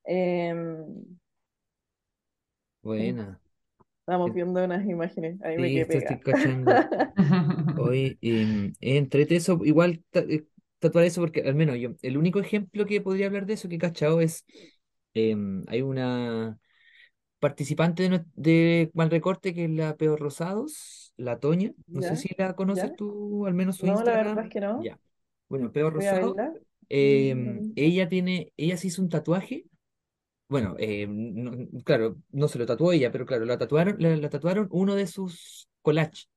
em, 0.08 1.18
buena. 2.82 3.40
estamos 4.00 4.32
viendo 4.34 4.64
unas 4.64 4.84
imágenes, 4.86 5.40
ahí 5.42 5.58
me 5.58 5.70
Sí, 5.70 5.72
quedé 5.72 5.86
esto 5.86 5.98
estoy 5.98 6.18
pegada. 6.18 6.20
cachando. 6.20 6.84
Hoy, 7.74 8.18
eh, 8.22 8.72
entrete 8.80 9.36
eso, 9.36 9.60
igual 9.64 10.04
ta- 10.10 10.20
eh, 10.20 10.46
tatuar 10.80 11.04
eso, 11.06 11.20
porque 11.22 11.42
al 11.42 11.54
menos 11.56 11.78
yo, 11.78 11.90
el 12.02 12.18
único 12.18 12.40
ejemplo 12.40 12.86
que 12.86 13.00
podría 13.00 13.26
hablar 13.26 13.46
de 13.46 13.54
eso 13.54 13.68
que 13.68 13.76
he 13.76 13.78
cachado 13.78 14.20
es, 14.20 14.44
em, 15.14 15.64
hay 15.68 15.82
una 15.82 16.58
participante 17.40 18.04
de, 18.04 18.10
nue- 18.10 18.26
de 18.36 18.90
Malrecorte 18.94 19.54
que 19.54 19.64
es 19.66 19.70
la 19.70 19.96
Peor 19.96 20.20
Rosados, 20.20 21.14
la 21.16 21.40
Toña, 21.40 21.72
no 21.92 22.02
sé 22.02 22.16
¿Ya? 22.16 22.18
si 22.18 22.30
la 22.38 22.54
¿Ya? 22.72 22.92
conoces 22.94 22.94
tú, 22.96 23.46
al 23.46 23.54
menos 23.54 23.76
su 23.78 23.86
No, 23.86 24.02
la 24.04 24.12
verdad 24.16 24.44
es 24.44 24.50
Instagram, 24.50 24.52
que 24.52 24.60
no. 24.60 24.90
ya. 24.90 25.00
Bueno, 25.48 25.72
Peor 25.72 25.94
Voy 25.94 26.06
a 26.06 26.14
Rosado, 26.14 26.14
verla. 26.14 26.54
em, 26.90 27.64
Mm, 27.64 27.72
ella 27.76 28.08
tiene, 28.08 28.52
ella 28.56 28.76
se 28.78 28.88
hizo 28.88 29.02
un 29.02 29.08
tatuaje, 29.10 29.66
bueno, 30.48 30.74
em, 30.78 31.34
no- 31.34 31.82
claro, 31.84 32.16
no 32.30 32.48
se 32.48 32.58
lo 32.58 32.66
tatuó 32.66 32.92
ella, 32.92 33.10
pero 33.12 33.26
claro, 33.26 33.44
la 33.44 33.58
tatuaron, 33.58 33.96
la, 33.98 34.16
la 34.16 34.30
tatuaron 34.30 34.68
uno 34.70 34.94
de 34.94 35.06
sus 35.06 35.68
collages. 35.82 36.28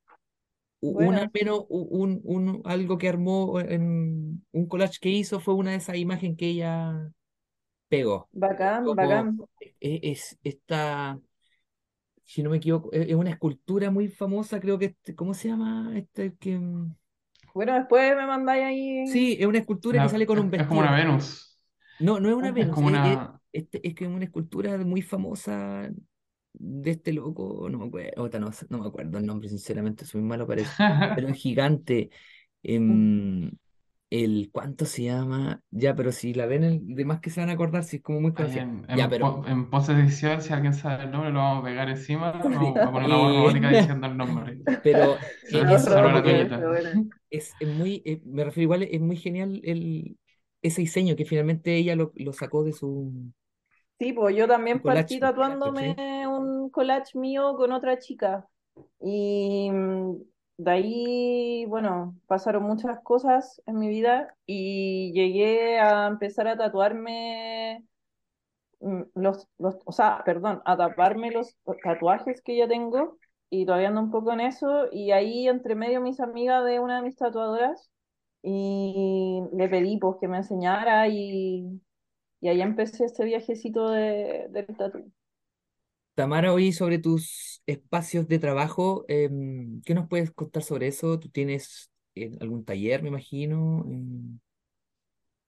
u- 0.82 1.08
una 1.08 1.22
al 1.24 1.30
Bueno, 1.30 1.34
menos, 1.34 1.66
un, 1.70 2.22
un- 2.24 2.62
algo 2.66 2.98
que 2.98 3.10
armó 3.10 3.60
en 3.62 4.46
un 4.52 4.68
collage 4.68 5.00
que 5.02 5.10
hizo 5.10 5.40
fue 5.40 5.54
una 5.56 5.72
de 5.72 5.78
esas 5.78 5.98
imágenes 5.98 6.38
que 6.38 6.48
ella 6.50 7.12
pegó. 7.90 8.30
bacán, 8.34 8.84
Como 8.84 8.96
bacán. 8.96 9.48
e- 9.82 10.02
es, 10.04 10.38
esta, 10.44 11.20
si 12.26 12.44
no 12.44 12.50
me 12.50 12.58
equivoco, 12.58 12.92
es 12.94 13.10
es 13.10 13.16
una 13.16 13.32
escultura 13.32 13.92
muy 13.92 14.08
famosa, 14.10 14.60
creo 14.60 14.80
que, 14.80 14.86
este- 14.86 15.16
¿cómo 15.16 15.34
se 15.34 15.50
llama? 15.50 15.92
Este 15.98 16.36
que, 16.38 16.58
mm, 16.60 16.96
Bueno, 17.54 17.74
después 17.76 18.16
me 18.16 18.26
mandáis 18.26 18.64
ahí. 18.66 18.98
sí, 19.04 19.38
es 19.40 19.46
una 19.48 19.60
escultura 19.60 20.02
que 20.02 20.10
sale 20.10 20.26
con 20.26 20.40
es, 20.40 20.40
un 20.40 20.50
es 20.56 20.68
como 20.68 20.80
una 20.80 20.92
vestido. 20.92 20.96
Venus. 20.96 21.60
No, 21.98 22.20
no 22.20 22.30
es 22.30 22.36
una 22.36 22.52
Es 22.58 22.68
Venus, 22.68 22.70
como 22.70 22.88
una. 22.88 23.41
Este- 23.54 23.86
es 23.88 23.96
que 23.96 24.06
es 24.06 24.10
una 24.12 24.26
escultura 24.26 24.78
muy 24.80 25.02
famosa 25.02 25.90
de 26.54 26.92
este 26.92 27.14
loco, 27.14 27.68
no 27.70 27.80
me 27.80 27.88
acuerdo, 27.88 28.30
no, 28.70 28.80
me 28.80 28.88
acuerdo 28.88 29.18
el 29.20 29.26
nombre, 29.26 29.50
sinceramente, 29.50 30.06
soy 30.06 30.22
muy 30.22 30.30
malo 30.30 30.48
para 30.48 30.62
eso, 30.62 30.76
pero 31.14 31.28
es 31.30 31.38
gigante. 31.38 32.10
em, 32.64 33.52
el, 34.12 34.50
¿cuánto 34.52 34.86
se 34.86 35.04
llama? 35.06 35.62
Ya, 35.72 35.96
pero 35.96 36.12
si 36.12 36.34
la 36.34 36.46
ven, 36.48 36.64
el, 36.64 36.96
de 36.96 37.06
más 37.06 37.22
que 37.22 37.30
se 37.30 37.40
van 37.42 37.50
a 37.50 37.54
acordar, 37.54 37.84
si 37.84 37.98
es 37.98 38.04
como 38.04 38.22
muy 38.22 38.34
conocida. 38.34 38.64
en, 38.64 38.86
Ya, 38.94 39.10
en, 39.10 39.10
pero 39.10 39.44
en 39.46 39.70
posedición, 39.70 40.42
si 40.42 40.54
alguien 40.54 40.74
sabe 40.74 41.04
el 41.04 41.12
nombre, 41.12 41.32
lo 41.32 41.40
vamos 41.40 41.62
a 41.64 41.66
pegar 41.68 41.90
encima. 41.90 42.32
Vamos 42.54 42.88
a 42.88 42.92
poner 42.92 43.06
una 43.08 43.18
voz 43.18 43.34
robótica 43.36 43.70
diciendo 43.70 44.08
el 44.08 44.18
nombre. 44.18 44.60
pero 44.82 45.20
La 45.52 45.64
la 46.60 46.68
bueno. 46.70 47.08
es, 47.30 47.56
es 47.60 47.68
muy, 47.68 48.02
eh, 48.06 48.22
me 48.26 48.44
refiero 48.44 48.64
igual, 48.66 48.84
es 48.84 49.02
muy 49.02 49.18
genial 49.18 49.62
el, 49.64 50.18
ese 50.62 50.82
diseño 50.82 51.16
que 51.16 51.26
finalmente 51.26 51.76
ella 51.78 51.96
lo, 51.96 52.12
lo 52.16 52.34
sacó 52.34 52.64
de 52.64 52.74
su, 52.74 53.34
Sí, 54.02 54.14
pues 54.14 54.36
yo 54.36 54.48
también 54.48 54.82
partí 54.82 55.20
collage, 55.20 55.20
tatuándome 55.20 56.26
un 56.28 56.72
collage 56.72 57.16
mío 57.20 57.54
con 57.56 57.72
otra 57.72 58.00
chica. 58.00 58.48
Y 59.00 59.70
de 60.58 60.72
ahí, 60.72 61.66
bueno, 61.68 62.18
pasaron 62.26 62.64
muchas 62.64 63.00
cosas 63.02 63.62
en 63.68 63.78
mi 63.78 63.90
vida 63.90 64.36
y 64.48 65.12
llegué 65.14 65.80
a 65.80 66.08
empezar 66.08 66.48
a 66.48 66.58
tatuarme 66.58 67.86
mm, 68.80 69.02
los, 69.14 69.48
los, 69.60 69.78
o 69.86 69.92
sea, 69.92 70.24
perdón, 70.26 70.64
a 70.66 70.76
taparme 70.76 71.30
los 71.30 71.56
tatuajes 71.84 72.42
que 72.42 72.58
yo 72.58 72.68
tengo 72.68 73.20
y 73.52 73.68
todavía 73.68 73.90
ando 73.90 74.02
un 74.02 74.10
poco 74.10 74.34
en 74.34 74.40
eso. 74.40 74.88
Y 74.92 75.12
ahí 75.12 75.48
entre 75.48 75.76
medio 75.76 76.02
mis 76.02 76.20
amigas 76.20 76.66
de 76.66 76.80
una 76.80 76.96
de 76.96 77.04
mis 77.04 77.18
tatuadoras 77.18 77.92
y 78.42 79.44
le 79.54 79.70
pedí 79.70 79.98
pues 80.00 80.18
que 80.20 80.28
me 80.28 80.38
enseñara 80.38 81.08
y, 81.08 81.80
y 82.42 82.50
ahí 82.50 82.62
empecé 82.62 83.06
este 83.06 83.26
viajecito 83.26 83.90
de, 83.92 84.48
del 84.52 84.68
tatu. 84.78 85.12
Tamara, 86.16 86.54
hoy 86.54 86.74
sobre 86.74 87.00
tus 87.00 87.62
espacios 87.66 88.28
de 88.28 88.38
trabajo, 88.40 89.06
em, 89.08 89.82
¿qué 89.84 89.94
nos 89.96 90.08
puedes 90.10 90.32
contar 90.32 90.62
sobre 90.64 90.88
eso? 90.88 91.20
¿Tú 91.20 91.30
tienes 91.30 91.90
eh, 92.16 92.32
algún 92.42 92.66
taller, 92.66 93.02
me 93.02 93.10
imagino? 93.10 93.86
Em, 93.88 94.40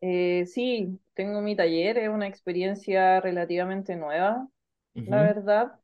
Eh, 0.01 0.45
sí, 0.47 1.00
tengo 1.13 1.41
mi 1.41 1.55
taller, 1.55 1.97
es 1.97 2.09
una 2.09 2.27
experiencia 2.27 3.21
relativamente 3.21 3.95
nueva, 3.95 4.47
la 5.05 5.21
verdad. 5.23 5.79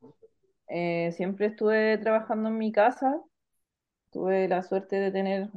Eh, 0.70 1.12
siempre 1.14 1.48
estuve 1.48 1.98
trabajando 2.00 2.50
en 2.50 2.58
mi 2.60 2.72
casa, 2.72 3.22
tuve 4.12 4.48
la 4.50 4.64
suerte 4.64 4.98
de 4.98 5.12
tener 5.12 5.50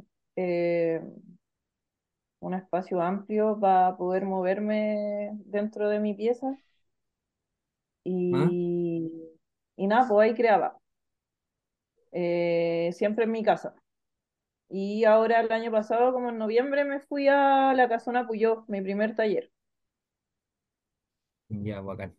un 2.43 2.53
espacio 2.55 3.01
amplio 3.01 3.59
para 3.59 3.97
poder 3.97 4.25
moverme 4.25 5.31
dentro 5.45 5.89
de 5.89 5.99
mi 5.99 6.13
pieza 6.13 6.57
¿Ah? 8.31 8.53
y, 8.53 9.11
y 9.77 9.87
nada, 9.87 10.07
pues 10.07 10.29
ahí 10.29 10.35
creaba, 10.35 10.77
eh, 12.11 12.91
siempre 12.93 13.25
en 13.25 13.31
mi 13.31 13.43
casa. 13.43 13.75
Y 14.69 15.05
ahora 15.05 15.41
el 15.41 15.51
año 15.51 15.71
pasado, 15.71 16.13
como 16.13 16.29
en 16.29 16.37
noviembre, 16.39 16.85
me 16.85 16.99
fui 17.01 17.27
a 17.29 17.73
la 17.75 17.89
Casona 17.89 18.27
Puyó, 18.27 18.65
mi 18.67 18.81
primer 18.81 19.15
taller. 19.15 19.51
Ya, 21.49 21.81
bacán. 21.81 22.15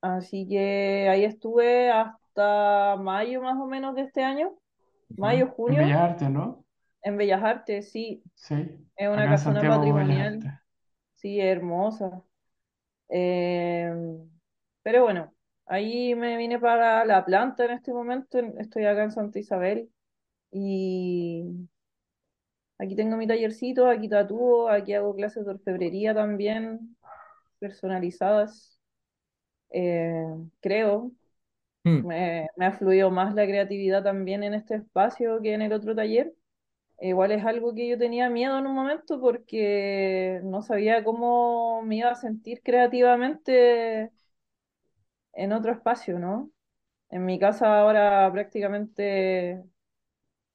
Así 0.00 0.46
que 0.48 1.08
ahí 1.08 1.24
estuve 1.24 1.90
hasta 1.90 2.96
mayo 2.96 3.40
más 3.42 3.56
o 3.58 3.66
menos 3.66 3.94
de 3.94 4.02
este 4.02 4.22
año, 4.24 4.56
mayo, 5.16 5.48
En 5.66 5.76
junio, 5.76 5.76
Bellas 5.76 6.00
Artes, 6.00 6.30
¿no? 6.30 6.61
En 7.02 7.16
Bellas 7.16 7.42
Artes, 7.42 7.90
sí, 7.90 8.22
Sí. 8.34 8.54
es 8.96 9.08
una 9.08 9.28
Acá 9.28 9.32
en 9.32 9.38
casona 9.38 9.64
Santiago 9.64 9.84
hubo 9.84 9.94
Bellas 9.96 10.18
patrimonial, 10.18 10.42
Artes. 10.42 10.52
sí, 11.16 11.40
hermosa. 11.40 12.22
Eh, 13.10 13.92
pero 14.82 15.04
bueno, 15.04 15.34
ahí 15.66 16.14
me 16.14 16.36
vine 16.36 16.58
para 16.60 17.04
la 17.04 17.24
planta 17.24 17.64
en 17.64 17.72
este 17.72 17.92
momento, 17.92 18.38
en- 18.38 18.58
estoy 18.60 18.86
acá 18.86 19.04
en 19.04 19.12
Santa 19.12 19.38
Isabel 19.38 19.90
y 20.52 21.44
aquí 22.78 22.96
tengo 22.96 23.16
mi 23.16 23.26
tallercito, 23.26 23.88
aquí 23.88 24.08
tatúo, 24.08 24.68
aquí 24.68 24.94
hago 24.94 25.14
clases 25.14 25.44
de 25.44 25.52
orfebrería 25.52 26.14
también, 26.14 26.96
personalizadas, 27.58 28.80
eh, 29.70 30.24
creo. 30.60 31.12
Mm, 31.86 32.02
Me, 32.02 32.48
me 32.56 32.66
ha 32.66 32.72
fluido 32.72 33.10
más 33.10 33.34
la 33.34 33.46
creatividad 33.46 34.02
también 34.04 34.44
en 34.44 34.54
este 34.54 34.76
espacio 34.76 35.40
que 35.42 35.54
en 35.54 35.62
el 35.62 35.72
otro 35.74 35.94
taller. 35.96 36.34
Igual 37.02 37.32
es 37.32 37.44
algo 37.44 37.74
que 37.74 37.88
yo 37.88 37.98
tenía 37.98 38.30
miedo 38.30 38.58
en 38.58 38.66
un 38.66 38.74
momento 38.76 39.20
porque 39.20 40.40
no 40.44 40.62
sabía 40.62 41.02
cómo 41.04 41.82
me 41.82 41.96
iba 41.96 42.10
a 42.10 42.14
sentir 42.14 42.62
creativamente 42.62 44.12
en 45.32 45.52
otro 45.52 45.72
espacio, 45.72 46.18
¿no? 46.18 46.50
En 47.10 47.24
mi 47.26 47.38
casa 47.38 47.80
ahora 47.80 48.30
prácticamente 48.32 49.62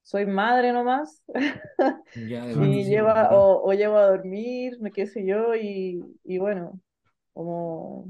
soy 0.03 0.25
madre 0.27 0.73
nomás 0.73 1.23
Ya, 2.15 2.43
y 2.53 2.83
sí, 2.83 2.97
pues, 2.97 3.13
lleva 3.13 3.13
bacán. 3.13 3.37
o, 3.37 3.63
o 3.69 3.73
llevo 3.73 3.97
a 3.97 4.07
dormir, 4.09 4.77
qué 4.95 5.07
sé 5.07 5.25
yo, 5.25 5.55
y, 5.55 6.03
y 6.23 6.39
bueno, 6.39 6.81
como 7.33 8.09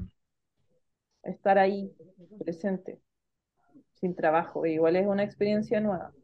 estar 1.22 1.58
ahí 1.58 1.92
presente, 2.38 3.00
sin 3.94 4.14
trabajo, 4.16 4.66
igual 4.66 4.96
es 4.96 5.06
una 5.06 5.24
experiencia 5.24 5.80
nueva. 5.80 6.14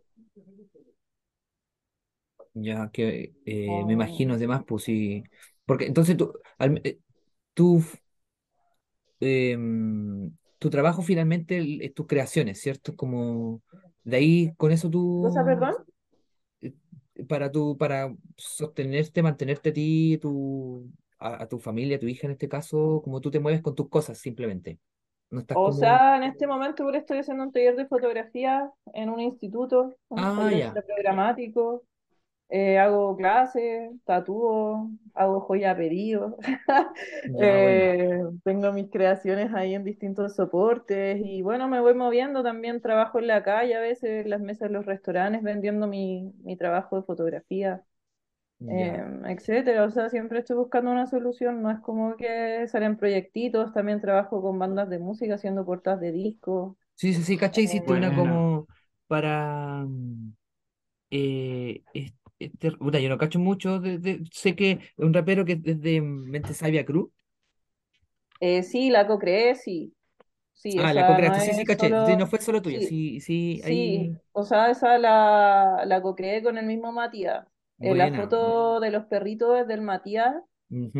Ya 2.54 2.90
que 2.92 3.34
eh, 3.44 3.84
me 3.86 3.92
Oh, 3.92 3.94
imagino, 3.94 4.34
además, 4.34 4.62
pues 4.66 4.84
sí. 4.84 5.24
Porque 5.66 5.86
entonces 5.86 6.16
tú, 6.16 6.32
al- 6.58 6.80
eh, 6.84 7.00
tú, 7.54 7.82
em, 9.20 10.36
tu 10.58 10.70
trabajo 10.70 11.02
finalmente 11.02 11.84
es 11.84 11.94
tus 11.94 12.06
creaciones, 12.06 12.60
¿cierto? 12.60 12.96
Como 12.96 13.62
de 14.04 14.16
ahí, 14.16 14.54
con 14.56 14.72
eso 14.72 14.90
¿Cosa, 15.20 15.44
tú. 15.44 15.44
perdón? 15.44 15.74
eh, 16.62 16.74
para 17.28 17.50
tu, 17.52 17.76
para 17.78 18.14
sostenerte, 18.36 19.22
mantenerte 19.22 19.70
a 19.70 19.72
ti, 19.72 20.18
tu, 20.20 20.90
a, 21.18 21.42
a 21.44 21.48
tu 21.48 21.58
familia, 21.58 21.96
a 21.96 22.00
tu 22.00 22.06
hija 22.08 22.26
en 22.26 22.32
este 22.32 22.48
caso, 22.48 23.00
como 23.04 23.20
tú 23.20 23.30
te 23.30 23.40
mueves 23.40 23.62
con 23.62 23.74
tus 23.74 23.88
cosas 23.88 24.18
simplemente. 24.18 24.78
No 25.30 25.40
estás 25.40 25.58
O 25.58 25.72
como, 25.72 25.72
sea, 25.72 26.16
en 26.16 26.24
este 26.24 26.46
momento 26.46 26.82
ahora 26.82 26.98
estoy 26.98 27.18
haciendo 27.18 27.44
un 27.44 27.52
taller 27.52 27.76
de 27.76 27.86
fotografía 27.86 28.70
en 28.92 29.08
un 29.10 29.20
instituto, 29.20 29.96
un 30.08 30.32
ah, 30.34 30.50
taller 30.50 30.58
ya, 30.58 30.82
programático. 30.86 31.84
Eh, 32.50 32.78
hago 32.78 33.16
clases, 33.16 33.90
tatúo, 34.04 34.90
hago 35.14 35.40
joya 35.40 35.72
a 35.72 35.76
pedido. 35.76 36.36
Eh, 37.36 38.20
tengo 38.44 38.72
mis 38.72 38.90
creaciones 38.90 39.52
ahí 39.54 39.74
en 39.74 39.82
distintos 39.84 40.36
soportes 40.36 41.20
y 41.24 41.42
bueno, 41.42 41.68
me 41.68 41.80
voy 41.80 41.94
moviendo 41.94 42.42
también. 42.44 42.80
Trabajo 42.80 43.18
en 43.18 43.26
la 43.26 43.42
calle 43.42 43.74
a 43.76 43.80
veces, 43.80 44.24
en 44.24 44.30
las 44.30 44.40
mesas 44.40 44.68
de 44.68 44.74
los 44.74 44.86
restaurantes, 44.86 45.42
vendiendo 45.42 45.86
mi, 45.88 46.32
mi 46.44 46.56
trabajo 46.56 46.96
de 46.96 47.02
fotografía, 47.02 47.82
eh, 48.68 49.02
etcétera. 49.26 49.84
O 49.84 49.90
sea, 49.90 50.10
siempre 50.10 50.40
estoy 50.40 50.56
buscando 50.56 50.90
una 50.92 51.06
solución. 51.06 51.62
No 51.62 51.70
es 51.70 51.80
como 51.80 52.16
que 52.16 52.66
salen 52.68 52.96
proyectitos. 52.98 53.72
También 53.74 54.00
trabajo 54.00 54.42
con 54.42 54.58
bandas 54.58 54.88
de 54.90 54.98
música 55.00 55.34
haciendo 55.36 55.64
portadas 55.66 56.00
de 56.00 56.12
discos. 56.12 56.76
Sí, 56.96 57.12
sí, 57.14 57.22
sí, 57.24 57.36
caché, 57.36 57.62
hiciste 57.62 57.92
una 57.92 58.12
Buena. 58.12 58.14
como 58.14 58.66
para, 59.08 59.84
mm, 59.86 60.32
eh, 61.10 61.84
este, 62.46 62.72
puta, 62.72 62.98
yo 63.00 63.08
no 63.08 63.18
cacho 63.18 63.38
mucho, 63.38 63.80
de, 63.80 63.98
de- 63.98 64.24
sé 64.32 64.54
que 64.56 64.72
es 64.72 64.78
un 64.98 65.12
rapero 65.14 65.44
que 65.44 65.52
es 65.54 65.62
desde 65.62 66.00
Mente 66.02 66.54
Sabia 66.54 66.84
Cruz. 66.84 67.10
Eh, 68.40 68.62
sí, 68.62 68.90
la 68.90 69.06
co-creé, 69.06 69.54
sí. 69.54 69.94
Sí, 70.54 70.80
Ah, 70.82 70.92
la 70.92 71.04
esa 71.04 71.20
no 71.20 71.30
co-creaste, 71.30 71.40
sí, 71.40 71.54
sí, 71.54 71.64
caché, 71.64 71.96
sí, 72.04 72.16
no 72.16 72.26
fue 72.26 72.40
solo 72.40 72.60
tuya, 72.60 72.80
sí, 72.82 73.20
sí, 73.20 73.20
sí, 73.20 73.62
ahí, 73.64 74.18
o 74.32 74.44
sea, 74.44 74.70
esa 74.70 74.98
la, 74.98 75.82
la 75.86 76.02
co-creé 76.02 76.42
con 76.42 76.58
el 76.58 76.66
mismo 76.66 76.92
Matías. 76.92 77.46
Eh, 77.80 77.94
la 77.94 78.10
foto 78.10 78.80
de 78.80 78.90
los 78.90 79.06
perritos 79.06 79.58
es 79.60 79.66
del 79.68 79.82
Matías. 79.82 80.36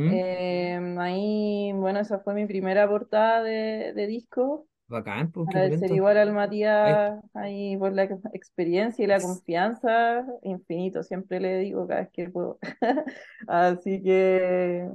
Eh, 0.06 0.78
ahí, 0.98 1.72
bueno, 1.74 2.00
esa 2.00 2.20
fue 2.20 2.34
mi 2.34 2.46
primera 2.46 2.88
portada 2.88 3.42
de, 3.42 3.92
de 3.94 4.06
disco. 4.08 4.68
Bacán, 4.86 5.32
pues, 5.32 5.48
qué 5.50 5.58
Agradecer 5.58 5.90
igual 5.92 6.18
al 6.18 6.32
Matías 6.32 7.20
ahí 7.34 7.76
por 7.76 7.92
la 7.92 8.04
experiencia 8.32 9.02
y 9.02 9.06
la 9.08 9.20
confianza, 9.20 10.26
infinito, 10.42 11.02
siempre 11.02 11.40
le 11.40 11.58
digo 11.58 11.86
cada 11.86 12.00
vez 12.00 12.10
que 12.12 12.28
puedo. 12.28 12.58
Así 13.48 14.02
que, 14.02 14.88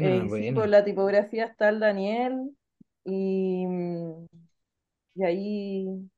eh, 0.00 0.22
y 0.24 0.28
sí, 0.30 0.52
por 0.52 0.66
buena. 0.66 0.66
la 0.68 0.84
tipografía 0.84 1.44
está 1.46 1.68
el 1.68 1.80
Daniel 1.80 2.50
y, 3.04 3.66
y 5.14 5.24
ahí, 5.24 6.10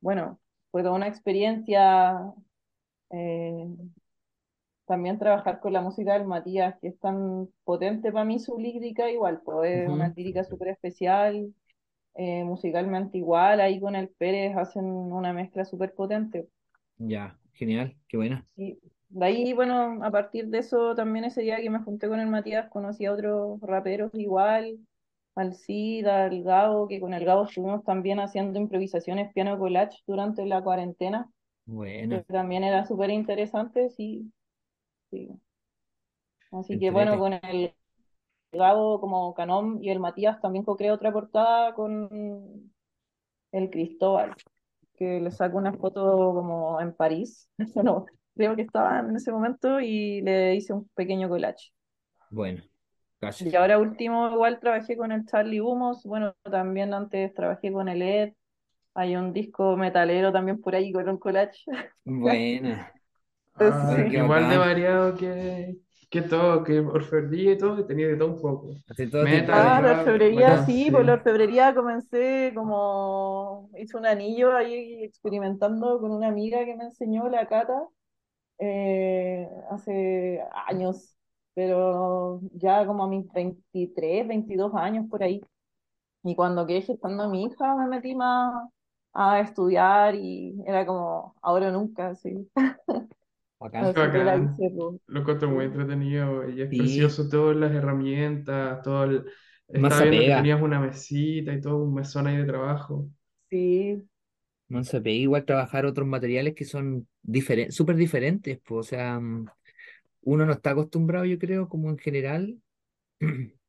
bueno. 0.00 0.38
fue 0.70 0.82
toda 0.82 0.94
una 0.94 1.08
experiencia 1.08 2.18
eh, 3.10 3.66
también 4.86 5.18
trabajar 5.18 5.60
con 5.60 5.72
la 5.72 5.80
música 5.80 6.14
del 6.14 6.26
Matías, 6.26 6.76
que 6.80 6.88
es 6.88 6.98
tan 6.98 7.48
potente 7.64 8.12
para 8.12 8.24
mí 8.24 8.38
su 8.38 8.58
lírica 8.58 9.10
igual, 9.10 9.40
pues 9.44 9.84
es 9.84 9.88
una 9.88 10.08
lírica 10.08 10.44
súper 10.44 10.68
especial, 10.68 11.54
eh, 12.14 12.44
musicalmente 12.44 13.18
igual, 13.18 13.60
ahí 13.60 13.80
con 13.80 13.96
el 13.96 14.08
Pérez 14.08 14.56
hacen 14.56 14.84
una 14.84 15.32
mezcla 15.32 15.64
súper 15.64 15.94
potente. 15.94 16.48
Ya, 16.98 17.38
genial, 17.54 17.96
qué 18.08 18.16
buena. 18.16 18.46
Y 18.56 18.78
de 19.08 19.26
ahí, 19.26 19.52
bueno, 19.52 20.02
a 20.02 20.10
partir 20.10 20.48
de 20.48 20.58
eso, 20.58 20.94
también 20.94 21.24
ese 21.24 21.42
día 21.42 21.60
que 21.60 21.70
me 21.70 21.82
junté 21.82 22.08
con 22.08 22.20
el 22.20 22.28
Matías, 22.28 22.68
conocí 22.70 23.06
a 23.06 23.12
otros 23.12 23.60
raperos 23.60 24.10
igual, 24.14 24.78
al 25.34 25.54
Cid, 25.54 26.06
al 26.06 26.42
Gabo, 26.42 26.88
que 26.88 27.00
con 27.00 27.14
el 27.14 27.24
Gabo 27.24 27.44
estuvimos 27.44 27.84
también 27.84 28.20
haciendo 28.20 28.58
improvisaciones 28.58 29.32
piano 29.32 29.58
collage 29.58 29.98
durante 30.06 30.44
la 30.46 30.62
cuarentena, 30.62 31.30
que 31.66 31.72
Buena, 31.72 32.22
también 32.24 32.64
era 32.64 32.84
súper 32.86 33.10
interesante, 33.10 33.90
sí, 33.90 34.32
sí. 35.10 35.28
Así 36.50 36.78
que 36.78 36.90
bueno, 36.90 37.18
con 37.18 37.32
el 37.32 37.74
Gabo 38.52 39.00
como 39.00 39.34
Canón 39.34 39.78
y 39.82 39.90
el 39.90 40.00
Matías 40.00 40.40
también 40.40 40.64
co-creé 40.64 40.90
otra 40.92 41.12
portada 41.12 41.74
con 41.74 42.08
el 43.52 43.70
Cristóbal, 43.70 44.34
que 44.96 45.20
le 45.20 45.30
saco 45.30 45.58
una 45.58 45.72
foto 45.74 46.02
como 46.34 46.80
en 46.80 46.94
París, 46.94 47.48
no, 47.84 48.06
creo 48.34 48.56
que 48.56 48.62
estaba 48.62 49.00
en 49.00 49.16
ese 49.16 49.32
momento 49.32 49.80
y 49.80 50.22
le 50.22 50.54
hice 50.56 50.72
un 50.74 50.88
pequeño 50.94 51.28
collage. 51.28 51.72
Bueno, 52.30 52.64
Y 53.38 53.56
gracias. 53.56 53.56
ahora 53.56 53.78
último, 53.78 54.30
igual 54.30 54.60
trabajé 54.60 54.96
con 54.96 55.10
el 55.12 55.26
Charlie 55.26 55.60
Humos, 55.60 56.04
bueno, 56.04 56.34
también 56.44 56.94
antes 56.94 57.34
trabajé 57.34 57.72
con 57.72 57.88
el 57.88 58.00
Ed, 58.02 58.34
hay 58.94 59.16
un 59.16 59.32
disco 59.32 59.76
metalero 59.76 60.32
también 60.32 60.60
por 60.60 60.74
ahí 60.76 60.92
con 60.92 61.08
un 61.08 61.18
collage. 61.18 61.64
Buena, 62.04 62.92
bueno, 63.58 63.72
Ah, 63.74 64.04
qué 64.10 64.18
Sí, 64.18 64.18
igual 64.18 64.48
de 64.48 64.56
variado 64.58 65.16
que, 65.16 65.76
que 66.12 66.22
todo, 66.22 66.64
que 66.64 66.80
orfebrería 66.80 67.52
y 67.54 67.58
todo, 67.58 67.80
y 67.80 67.86
tenía 67.88 68.08
de 68.08 68.16
todo 68.18 68.28
un 68.34 68.40
poco. 68.42 68.70
Todo 69.12 69.24
Metal, 69.28 69.48
Ah, 69.50 69.80
la 69.82 69.92
orfebrería, 69.92 70.32
bacán, 70.34 70.66
Ajá, 70.66 70.66
sí, 70.66 70.90
por 70.90 71.04
la 71.04 71.14
sí. 71.14 71.14
orfebrería 71.14 71.74
comencé 71.74 72.52
como, 72.54 73.70
hice 73.78 73.96
un 73.96 74.06
anillo 74.06 74.56
ahí 74.56 75.04
experimentando 75.04 76.00
con 76.00 76.10
una 76.12 76.28
amiga 76.28 76.64
que 76.64 76.74
me 76.76 76.84
enseñó 76.84 77.28
la 77.28 77.46
Cata 77.46 77.86
eh, 78.58 79.48
hace 79.70 80.42
años, 80.68 81.16
pero 81.54 82.40
ya 82.54 82.86
como 82.86 83.04
a 83.04 83.08
mis 83.08 83.30
23 83.32 84.28
22 84.28 84.72
años 84.74 85.06
por 85.10 85.22
ahí. 85.22 85.40
Y 86.24 86.36
cuando 86.36 86.66
quedé 86.66 86.82
gestando 86.82 87.24
a 87.24 87.28
mi 87.28 87.44
hija 87.44 87.76
me 87.76 87.88
metí 87.88 88.14
más 88.14 88.68
a 89.14 89.40
estudiar 89.40 90.14
y 90.16 90.62
era 90.66 90.86
como 90.86 91.34
ahora 91.42 91.68
o 91.68 91.72
nunca, 91.72 92.14
sí. 92.16 92.50
bacán. 93.62 93.92
Bacán. 93.94 94.56
Lo 95.06 95.20
encuentro 95.20 95.50
muy 95.50 95.64
entretenido 95.66 96.48
y 96.48 96.62
es 96.62 96.70
Sí, 96.70 96.76
precioso 96.76 97.28
todas 97.28 97.56
las 97.56 97.72
herramientas, 97.72 98.82
todo 98.82 99.04
el... 99.04 99.24
Estaba 99.68 100.02
viendo 100.02 100.24
que 100.24 100.32
tenías 100.32 100.60
una 100.62 100.80
mesita 100.80 101.52
y 101.52 101.60
todo, 101.60 101.84
un 101.84 101.94
mesón 101.94 102.26
ahí 102.26 102.36
de 102.36 102.44
trabajo. 102.44 103.08
sí, 103.50 104.02
mansa 104.68 105.00
pega. 105.02 105.16
Igual 105.16 105.44
trabajar 105.44 105.86
otros 105.86 106.06
materiales 106.08 106.54
que 106.54 106.64
son 106.64 107.08
diferentes, 107.22 107.76
súper 107.76 107.96
diferentes, 107.96 108.60
pues, 108.64 108.80
o 108.88 108.90
sea, 108.90 109.20
mm, 109.20 109.46
uno 110.22 110.46
no 110.46 110.52
está 110.54 110.72
acostumbrado, 110.72 111.24
yo 111.26 111.38
creo, 111.38 111.68
como 111.68 111.90
en 111.90 111.98
general, 111.98 112.58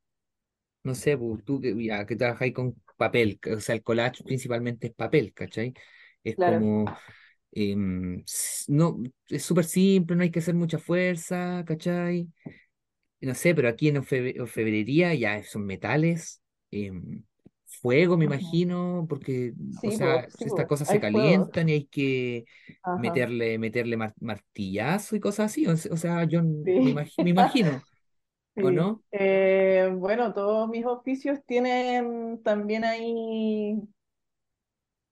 no 0.84 0.94
sé, 0.94 1.16
pues, 1.18 1.44
tú 1.44 1.60
que, 1.60 1.74
ya, 1.84 2.06
que 2.06 2.16
trabajáis 2.16 2.54
con 2.54 2.74
papel, 2.96 3.40
o 3.56 3.60
sea, 3.60 3.74
el 3.74 3.82
collage 3.82 4.24
principalmente 4.24 4.88
es 4.88 4.94
papel, 4.94 5.32
¿cachai? 5.34 5.74
Es 6.24 6.36
claro. 6.36 6.58
como, 6.58 6.84
em, 7.54 8.24
no, 8.68 9.02
es 9.28 9.44
súper 9.44 9.64
simple, 9.66 10.16
no 10.16 10.22
hay 10.22 10.30
que 10.30 10.40
hacer 10.40 10.54
mucha 10.54 10.78
fuerza, 10.78 11.64
¿cachai? 11.66 12.28
No 13.20 13.34
sé, 13.34 13.54
pero 13.54 13.68
aquí 13.68 13.88
en 13.88 13.96
orfe- 13.96 14.40
orfebrería 14.40 15.14
ya 15.14 15.42
son 15.44 15.66
metales, 15.66 16.42
em, 16.70 17.24
fuego, 17.66 18.16
me 18.18 18.26
imagino, 18.26 19.06
porque, 19.08 19.54
o 19.84 19.90
sea, 19.90 20.28
sí, 20.28 20.44
estas 20.44 20.66
cosas 20.66 20.88
se 20.88 21.00
fuego. 21.00 21.00
calientan 21.00 21.68
y 21.70 21.72
hay 21.72 21.86
que 21.86 22.44
Ajá, 22.82 22.94
meterle, 22.94 23.58
meterle 23.58 23.96
mar- 23.96 24.14
martillazo 24.20 25.16
y 25.16 25.20
cosas 25.20 25.46
así. 25.52 25.66
O 25.66 25.76
se- 25.76 25.90
o 25.92 25.96
sea, 25.96 26.24
yo 26.24 26.42
me 26.44 26.90
imagino, 26.90 27.86
¿o 28.60 28.70
no? 28.72 29.04
Eh, 29.12 29.90
bueno, 29.96 30.32
todos 30.34 30.68
mis 30.68 30.84
oficios 30.86 31.38
tienen 31.46 32.42
también 32.42 32.84
ahí 32.84 33.80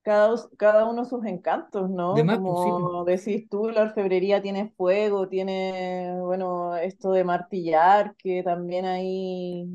cada, 0.03 0.35
cada 0.57 0.85
uno 0.85 1.05
sus 1.05 1.25
encantos, 1.25 1.89
¿no? 1.89 2.27
pues 2.41 2.61
sí, 2.61 2.71
pues. 2.71 2.91
Como 2.91 3.05
decís 3.05 3.49
tú, 3.49 3.69
la 3.69 3.83
orfebrería 3.83 4.41
tiene 4.41 4.71
fuego, 4.77 5.29
tiene, 5.29 6.15
bueno, 6.21 6.75
esto 6.77 7.11
de 7.11 7.23
martillar, 7.23 8.15
que 8.17 8.43
también 8.43 8.85
ahí 8.85 9.67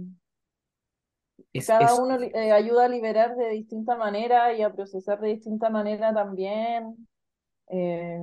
Es, 1.53 1.73
cada 1.73 1.95
es, 1.97 2.03
uno 2.03 2.17
eh, 2.21 2.53
ayuda 2.53 2.85
a 2.87 2.89
liberar 2.89 3.37
de 3.37 3.51
distinta 3.51 3.97
manera 3.97 4.53
y 4.55 4.63
a 4.63 4.73
procesar 4.75 5.21
de 5.21 5.29
distinta 5.29 5.71
manera 5.71 6.13
también. 6.15 7.09
Eh, 7.69 8.19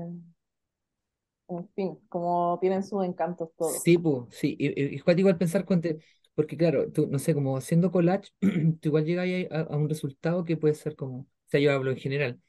en 1.48 1.68
fin, 1.70 2.00
como 2.10 2.58
tienen 2.62 2.84
sus 2.84 3.04
encantos 3.04 3.50
todos. 3.58 3.84
sí, 3.84 3.98
pues, 3.98 4.24
sí. 4.32 4.58
Es 4.60 5.04
igual 5.18 5.38
pensar 5.38 5.66
con 5.66 5.82
te- 5.82 6.00
porque 6.34 6.58
claro, 6.58 6.92
tú, 6.92 7.08
no 7.08 7.18
sé, 7.20 7.34
como 7.34 7.58
haciendo 7.58 7.92
collage, 7.92 8.30
tú 8.42 8.80
igual 8.90 9.06
llegas 9.06 9.28
a, 9.52 9.62
a 9.74 9.78
un 9.78 9.88
resultado 9.90 10.44
que 10.46 10.58
puede 10.58 10.74
ser 10.76 10.96
como, 10.96 11.28
o 11.48 11.50
sea, 11.50 11.60
yo 11.60 11.72
hablo 11.74 11.92
en 11.92 11.98
general, 11.98 12.40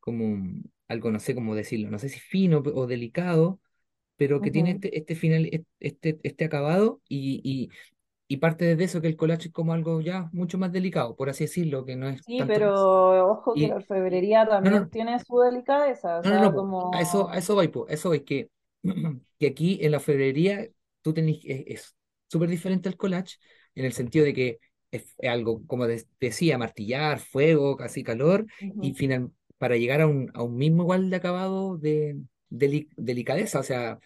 como 0.00 0.38
algo, 0.88 1.10
no 1.10 1.20
sé 1.20 1.34
cómo 1.34 1.54
decirlo, 1.54 1.90
no 1.90 1.98
sé 1.98 2.08
si 2.08 2.20
fino 2.20 2.58
o 2.58 2.86
delicado 2.86 3.60
pero 4.16 4.40
que 4.40 4.52
tiene 4.52 4.72
este, 4.72 4.96
este 4.96 5.14
final, 5.16 5.50
este, 5.80 6.20
este 6.22 6.44
acabado 6.44 7.00
y, 7.08 7.40
y, 7.42 7.70
y 8.28 8.36
parte 8.36 8.64
desde 8.64 8.84
eso 8.84 9.00
que 9.00 9.08
el 9.08 9.16
collage 9.16 9.48
es 9.48 9.52
como 9.52 9.72
algo 9.72 10.00
ya 10.00 10.28
mucho 10.32 10.58
más 10.58 10.70
delicado, 10.70 11.16
por 11.16 11.28
así 11.28 11.44
decirlo, 11.44 11.84
que 11.84 11.96
no 11.96 12.08
es 12.08 12.22
Sí, 12.22 12.38
tanto... 12.38 12.52
pero 12.52 13.30
ojo 13.32 13.54
que 13.54 13.66
la 13.66 13.76
orfebrería 13.76 14.44
no, 14.44 14.50
también 14.50 14.74
no, 14.74 14.88
tiene 14.88 15.18
su 15.18 15.40
delicadeza, 15.40 16.20
o 16.20 16.22
no, 16.22 16.30
no, 16.30 16.36
no, 16.36 16.42
sea, 16.42 16.52
po, 16.52 16.90
a 16.94 17.00
eso, 17.00 17.18
a 17.18 17.22
como... 17.22 17.34
eso 17.34 17.54
voy, 17.54 17.68
po, 17.68 17.88
eso 17.88 18.08
voy, 18.10 18.20
que, 18.20 18.48
que 19.40 19.46
aquí 19.46 19.78
en 19.82 19.90
la 19.90 19.96
orfebrería 19.96 20.68
tú 21.00 21.12
tenés, 21.12 21.40
es 21.44 21.96
súper 22.28 22.48
diferente 22.48 22.88
al 22.88 22.96
collage 22.96 23.38
en 23.74 23.86
el 23.86 23.92
sentido 23.92 24.24
de 24.24 24.34
que 24.34 24.58
es, 24.92 25.14
algo, 25.28 25.66
como 25.68 25.88
de- 25.88 26.06
decía, 26.20 26.58
martillar, 26.58 27.20
fuego, 27.20 27.76
casi 27.78 28.04
calor, 28.04 28.46
y 28.80 28.94
final, 28.94 29.32
para 29.58 29.76
llegar 29.78 30.02
a 30.02 30.08
un, 30.08 30.30
a 30.34 30.44
un 30.44 30.56
mismo 30.56 30.84
igual 30.84 31.10
de 31.10 31.16
acabado 31.16 31.78
de, 31.78 32.18
deli- 32.50 32.90
delicadeza, 32.96 33.60
o 33.60 33.64
sea 33.64 34.00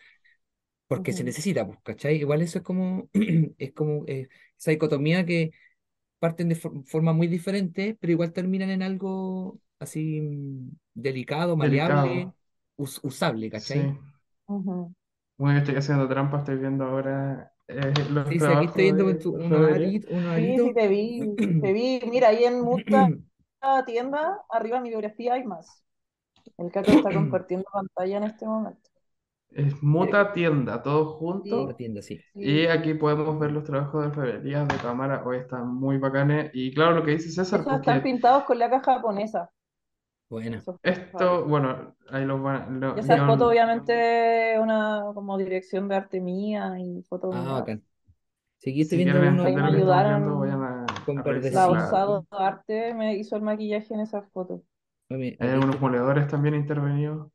porque 0.87 1.13
se 1.13 1.25
necesita, 1.25 1.67
pues, 1.67 1.79
¿cachai? 1.83 2.17
Igual 2.17 2.43
eso 2.43 2.59
es 2.59 2.65
como, 2.65 3.09
es 3.59 3.73
como 3.73 4.05
eh, 4.07 4.29
esa 4.59 4.71
dicotomía 4.71 5.25
que 5.27 5.51
parten 6.21 6.49
de 6.51 6.57
for- 6.57 6.85
forma 6.87 7.13
muy 7.15 7.29
diferentes, 7.29 7.97
pero 8.01 8.13
igual 8.13 8.33
terminan 8.35 8.71
en 8.71 8.83
algo 8.83 9.61
así 9.81 10.21
mm, 10.23 10.71
delicado, 10.95 11.57
maleable, 11.57 12.31
Delicado, 12.31 12.35
us- 12.77 13.01
usable, 13.05 13.51
sí. 13.55 13.81
¿cachai? 13.81 13.99
ujú. 14.49 14.95
Bueno, 15.39 15.59
estoy 15.61 15.77
haciendo 15.77 16.09
trampa, 16.09 16.39
estoy 16.39 16.57
viendo 16.59 16.85
ahora 16.85 17.53
eh, 17.69 17.93
los 18.11 18.27
Sí, 18.29 18.41
sí, 18.41 18.53
aquí 18.53 18.65
estoy 18.67 18.85
trabajos 18.85 18.85
viendo 18.85 19.05
con 19.05 19.07
de 19.07 19.15
tu- 19.21 19.37
unos 19.37 19.71
aritos, 19.71 20.11
Sí, 20.35 20.59
sí, 20.59 20.75
te 20.75 20.89
vi, 20.89 21.41
te 21.61 21.73
vi. 21.73 22.01
Mira, 22.11 22.29
ahí 22.29 22.45
en 22.45 22.61
Muta 22.61 23.09
Tienda, 23.87 24.45
arriba 24.51 24.79
en 24.79 24.83
mi 24.85 24.91
biografía 24.91 25.35
hay 25.35 25.45
más. 25.45 25.83
El 26.59 26.73
Caco 26.73 26.93
está 26.93 27.13
compartiendo 27.13 27.67
pantalla 27.73 28.19
en 28.19 28.25
este 28.25 28.47
momento. 28.47 28.91
Es 29.51 29.83
Muta 29.83 30.33
Tienda, 30.33 30.83
todos 30.85 31.17
Sí, 31.43 31.67
juntos. 31.67 31.77
tienda, 31.77 32.01
sí. 32.03 32.25
Y 32.39 32.67
sí. 32.67 32.67
aquí 32.67 32.95
podemos 32.95 33.39
ver 33.41 33.51
los 33.53 33.65
trabajos 33.65 34.03
de 34.03 34.09
orfebrería 34.09 34.65
de 34.65 34.77
cámara. 34.79 35.25
Hoy 35.27 35.39
están 35.39 35.67
muy 35.75 35.99
bacanes. 35.99 36.51
Y 36.55 36.73
claro, 36.75 36.95
lo 36.97 37.05
que 37.05 37.13
dice 37.13 37.31
César, 37.33 37.67
Esos 37.67 37.79
están 37.81 38.03
porque 38.05 38.05
pintados 38.05 38.45
con 38.45 38.57
laca 38.61 38.79
japonesa. 38.81 39.51
Buena. 40.29 40.65
Esto, 40.83 41.45
bueno, 41.45 41.97
ahí 42.11 42.25
los 42.25 42.43
van, 42.43 42.81
lo- 42.81 42.97
esa 42.99 43.17
foto, 43.27 43.49
obviamente, 43.49 44.59
una 44.61 45.03
como 45.15 45.39
dirección 45.39 45.89
de 45.89 45.97
arte 45.97 46.21
mía 46.21 46.75
y 46.81 47.03
foto 47.05 47.29
Ah, 47.31 47.53
bacán. 47.61 47.85
Sí, 48.59 48.71
aquí 48.71 48.83
estoy 48.83 48.99
Si 48.99 49.05
viendo 49.05 49.19
uno 49.21 49.45
me 49.45 49.49
estamos 49.49 49.73
viendo, 49.73 50.39
vayan 50.39 50.63
ayudaron. 50.63 50.63
a, 50.65 50.87
La. 51.53 51.71
Osado 51.71 52.27
Arte 52.31 52.95
me 52.95 53.17
hizo 53.17 53.37
el 53.37 53.43
maquillaje 53.43 53.95
en 53.95 54.01
esa 54.01 54.23
foto. 54.23 54.63
Mami, 55.11 55.37
Hay 55.41 55.49
algunos 55.49 55.81
moledores 55.81 56.29
también 56.29 56.55
intervenidos. 56.55 57.29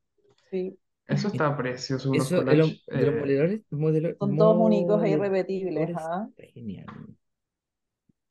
Sí. 0.50 0.78
Eso 1.08 1.28
está 1.28 1.56
precioso, 1.58 2.10
unos 2.12 2.28
Eso, 2.28 2.44
los 2.44 2.82
eh, 2.88 3.12
moledores, 3.12 3.62
modelo- 3.72 4.16
Son 4.20 4.38
todos 4.38 4.58
únicos 4.60 5.04
e 5.04 5.10
irrepetibles, 5.10 5.90
¿ah? 5.98 6.30
genial. 6.54 6.86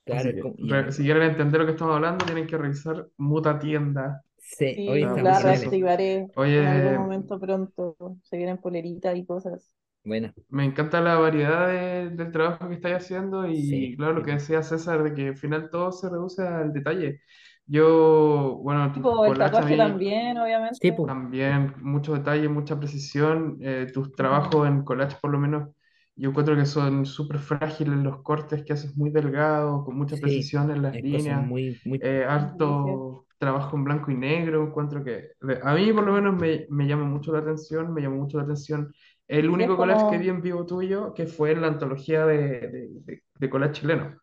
Claro, 0.05 0.33
que 0.35 0.41
como, 0.43 0.57
re- 0.69 0.93
si 0.93 1.03
quieren 1.05 1.23
entender 1.23 1.61
lo 1.61 1.67
que 1.67 1.73
estamos 1.73 1.95
hablando, 1.97 2.25
tienen 2.25 2.47
que 2.47 2.59
revisar 2.59 3.09
Muta 3.19 3.59
Tienda. 3.59 4.23
Sí, 4.51 4.83
hoy 4.85 5.03
Sí, 5.05 5.05
están 5.05 5.23
la 5.23 5.39
reactivaré 5.39 6.31
en 6.57 6.67
algún 6.67 6.95
Oye, 6.95 6.97
momento 6.97 7.39
pronto. 7.41 7.97
Se 8.25 8.37
vienen 8.37 8.59
poleritas 8.59 9.17
y 9.17 9.25
cosas. 9.27 9.75
Buena, 10.03 10.35
me 10.49 10.65
encanta 10.65 11.01
la 11.03 11.17
variedad 11.17 11.69
de- 11.69 12.11
del 12.11 12.33
trabajo 12.33 12.69
que 12.69 12.75
estáis 12.77 12.97
haciendo 12.97 13.47
sí, 13.53 13.91
y 13.91 13.95
claro, 13.97 14.15
lo 14.15 14.23
sí, 14.23 14.25
que 14.25 14.33
decía 14.33 14.63
César, 14.63 15.03
de 15.03 15.13
que 15.15 15.29
al 15.29 15.37
final 15.37 15.69
todo 15.71 15.93
se 15.93 16.09
reduce 16.09 16.43
al 16.47 16.73
detalle. 16.73 17.21
Yo, 17.67 18.59
bueno, 18.63 18.85
Tipo, 18.93 19.25
el 19.25 19.37
tatuaje 19.37 19.77
mí 19.77 19.77
también, 19.77 20.39
Sí, 20.73 20.93
obviamente. 20.93 20.93
pues. 20.93 21.11
también, 21.11 21.75
mucho 21.83 22.15
detalle, 22.15 22.49
mucha 22.49 22.79
precisión. 22.79 23.59
Eh, 23.63 23.89
tus 23.93 24.13
trabajos 24.15 24.69
en 24.69 24.85
collage, 24.85 25.17
por 25.21 25.31
lo 25.33 25.39
menos, 25.39 25.69
yo 26.17 26.31
encuentro 26.31 26.57
que 26.57 26.67
son 26.67 27.07
súper 27.07 27.39
frágiles 27.41 27.97
los 27.99 28.23
cortes 28.23 28.65
que 28.65 28.73
haces 28.75 28.97
muy 28.97 29.11
delgados, 29.11 29.85
con 29.85 29.97
mucha 29.99 30.19
Sí, 30.19 30.21
precisión 30.21 30.71
en 30.71 30.83
las 30.83 31.01
líneas. 31.03 31.43
muy, 31.43 31.81
muy... 31.85 32.01
Eh, 32.01 32.25
harto 32.29 33.27
trabajo 33.41 33.77
en 33.77 33.85
blanco 33.85 34.13
y 34.13 34.17
negro. 34.17 34.65
Encuentro 34.65 35.05
que 35.05 35.31
a 35.65 35.75
mí, 35.75 35.93
por 35.95 36.05
lo 36.07 36.15
menos, 36.15 36.37
me, 36.37 36.67
me 36.71 36.87
llama 36.89 37.07
mucho 37.07 37.33
la 37.33 37.41
atención. 37.41 37.95
Me 37.95 38.03
llamó 38.03 38.19
mucho 38.19 38.39
la 38.39 38.45
atención 38.45 38.93
el 39.29 39.51
único 39.51 39.77
collage 39.79 40.07
que 40.09 40.19
vi 40.19 40.29
como 40.29 40.39
en 40.39 40.43
vivo 40.43 40.67
tuyo, 40.67 41.15
que 41.15 41.27
fue 41.27 41.53
en 41.53 41.63
la 41.63 41.69
antología 41.69 42.27
de, 42.27 42.39
de, 42.69 42.89
de- 43.07 43.25
de 43.41 43.51
collage 43.51 43.75
chileno. 43.83 44.17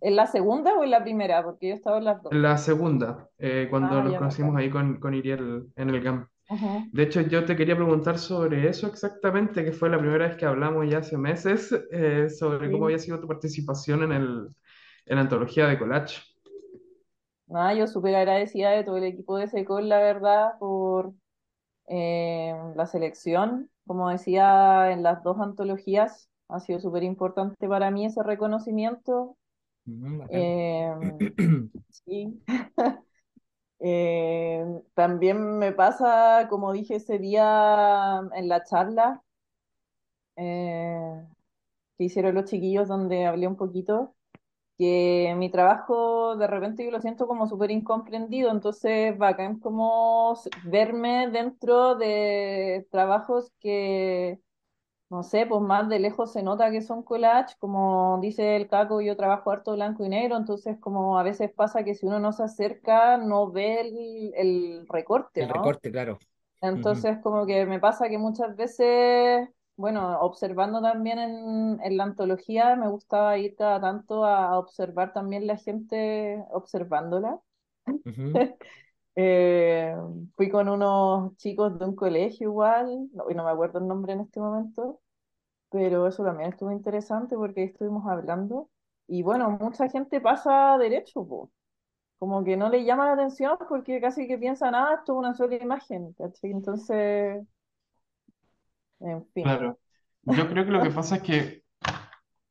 en 0.00 0.16
la 0.16 0.26
segunda 0.26 0.76
o 0.76 0.82
en 0.82 0.90
la 0.90 1.02
primera, 1.04 1.42
porque 1.44 1.68
yo 1.68 1.74
he 1.74 1.76
estado 1.76 1.98
en 1.98 2.04
las 2.04 2.20
dos. 2.22 2.32
La 2.32 2.58
segunda, 2.58 3.28
eh, 3.38 3.68
cuando 3.70 3.96
Ah, 3.96 4.02
nos 4.02 4.16
conocimos 4.16 4.56
ahí 4.56 4.68
con, 4.70 5.00
con 5.00 5.14
Iriel 5.14 5.66
en 5.76 5.90
el 5.90 6.02
GAM. 6.02 6.26
Ujú. 6.50 6.90
De 6.92 7.04
hecho, 7.04 7.20
yo 7.22 7.44
te 7.44 7.56
quería 7.56 7.76
preguntar 7.76 8.18
sobre 8.18 8.68
eso 8.68 8.86
exactamente, 8.88 9.64
que 9.64 9.72
fue 9.72 9.88
la 9.90 9.98
primera 9.98 10.28
vez 10.28 10.36
que 10.36 10.46
hablamos 10.46 10.88
ya 10.88 10.98
hace 10.98 11.16
meses, 11.18 11.72
eh, 11.92 12.28
sobre 12.30 12.70
cómo 12.70 12.84
Sí. 12.86 12.92
había 12.92 12.98
sido 12.98 13.20
tu 13.20 13.28
participación 13.28 14.02
en 14.04 14.12
el, 14.12 14.48
en 15.06 15.16
la 15.16 15.22
antología 15.22 15.66
de 15.68 15.78
collage. 15.78 16.22
Nada, 17.48 17.74
yo 17.74 17.86
súper 17.86 18.14
agradecida 18.14 18.70
de 18.70 18.84
todo 18.84 18.98
el 18.98 19.04
equipo 19.04 19.36
de 19.38 19.48
Secol, 19.48 19.88
la 19.88 19.98
verdad, 19.98 20.58
por 20.58 21.14
eh, 21.88 22.54
la 22.76 22.86
selección. 22.86 23.70
Como 23.86 24.10
decía, 24.10 24.92
en 24.92 25.02
las 25.02 25.22
dos 25.22 25.40
antologías 25.40 26.28
ha 26.48 26.60
sido 26.60 26.80
súper 26.80 27.02
importante 27.04 27.68
para 27.68 27.90
mí 27.90 28.06
ese 28.06 28.22
reconocimiento. 28.22 29.36
Bacán. 29.86 30.28
Eh, 30.30 30.94
sí. 31.90 32.42
Eh, 33.80 34.64
también 34.94 35.58
me 35.58 35.70
pasa, 35.70 36.48
como 36.50 36.72
dije 36.72 36.96
ese 36.96 37.18
día 37.20 38.20
en 38.34 38.48
la 38.48 38.64
charla 38.64 39.22
eh, 40.36 41.26
que 41.96 42.04
hicieron 42.04 42.34
los 42.34 42.46
chiquillos 42.46 42.88
donde 42.88 43.26
hablé 43.26 43.46
un 43.46 43.56
poquito, 43.56 44.16
que 44.78 45.34
mi 45.36 45.50
trabajo 45.50 46.36
de 46.36 46.46
repente 46.46 46.84
yo 46.84 46.90
lo 46.92 47.00
siento 47.00 47.26
como 47.26 47.46
súper 47.48 47.70
incomprendido, 47.72 48.50
entonces 48.52 49.16
bacán 49.18 49.58
como 49.60 50.36
verme 50.64 51.28
dentro 51.30 51.96
de 51.96 52.86
trabajos 52.90 53.52
que, 53.60 54.40
no 55.10 55.22
sé, 55.24 55.46
pues 55.46 55.62
más 55.62 55.88
de 55.88 55.98
lejos 56.00 56.32
se 56.32 56.42
nota 56.42 56.70
que 56.70 56.82
son 56.82 57.02
collage, 57.02 57.56
como 57.58 58.18
dice 58.22 58.56
el 58.56 58.68
Caco, 58.68 59.00
yo 59.02 59.16
trabajo 59.16 59.50
harto 59.50 59.72
blanco 59.74 60.04
y 60.04 60.08
negro, 60.10 60.36
entonces 60.36 60.78
como 60.80 61.18
a 61.18 61.22
veces 61.24 61.52
pasa 61.52 61.84
que 61.84 61.94
si 61.94 62.06
uno 62.06 62.20
no 62.20 62.32
se 62.32 62.44
acerca 62.44 63.16
no 63.18 63.50
ve 63.52 63.80
el, 63.82 64.32
el 64.36 64.86
recorte, 64.88 65.44
El 65.44 65.48
¿no? 65.48 65.48
recorte, 65.48 65.90
claro. 65.90 66.18
Entonces, 66.60 67.18
como 67.22 67.46
que 67.46 67.66
me 67.66 67.78
pasa 67.80 68.08
que 68.08 68.18
muchas 68.18 68.56
veces, 68.56 69.48
bueno, 69.78 70.20
observando 70.20 70.82
también 70.82 71.18
en, 71.20 71.80
en 71.82 71.98
la 71.98 72.04
antología, 72.04 72.76
me 72.76 72.88
gustaba 72.90 73.38
ir 73.38 73.56
cada 73.56 73.80
tanto 73.80 74.24
a, 74.26 74.48
a 74.50 74.58
observar 74.60 75.14
también 75.14 75.46
la 75.48 75.56
gente 75.58 76.44
observándola. 76.52 77.40
ujú, 78.06 78.28
Eh, 79.16 79.94
fui 80.36 80.48
con 80.50 80.68
unos 80.68 81.36
chicos 81.38 81.78
de 81.78 81.84
un 81.86 81.96
colegio 81.96 82.48
igual, 82.50 83.08
no, 83.12 83.30
y 83.30 83.34
no 83.34 83.44
me 83.44 83.50
acuerdo 83.50 83.78
el 83.80 83.88
nombre 83.88 84.12
en 84.14 84.20
este 84.20 84.40
momento, 84.40 85.00
pero 85.70 86.06
eso 86.08 86.24
también 86.24 86.50
estuvo 86.50 86.72
interesante 86.72 87.36
porque 87.36 87.64
estuvimos 87.64 88.06
hablando. 88.08 88.70
Y 89.08 89.22
bueno, 89.22 89.50
mucha 89.50 89.88
gente 89.90 90.20
pasa 90.20 90.78
derecho, 90.78 91.26
po. 91.26 91.52
Como 92.18 92.44
que 92.44 92.56
no 92.56 92.68
le 92.70 92.84
llama 92.84 93.06
la 93.06 93.12
atención 93.14 93.58
porque 93.68 94.00
casi 94.00 94.28
que 94.28 94.38
piensan, 94.38 94.74
ah, 94.74 94.94
esto 94.98 95.12
es 95.14 95.18
una 95.18 95.34
sola 95.34 95.56
imagen, 95.56 96.12
¿cachai? 96.14 96.50
Entonces... 96.52 97.46
En 99.00 99.26
fin. 99.32 99.44
Claro. 99.44 99.78
Yo 100.22 100.48
creo 100.48 100.64
que 100.64 100.70
lo 100.70 100.82
que 100.82 100.90
pasa 100.90 101.16
es 101.16 101.22
que 101.22 101.62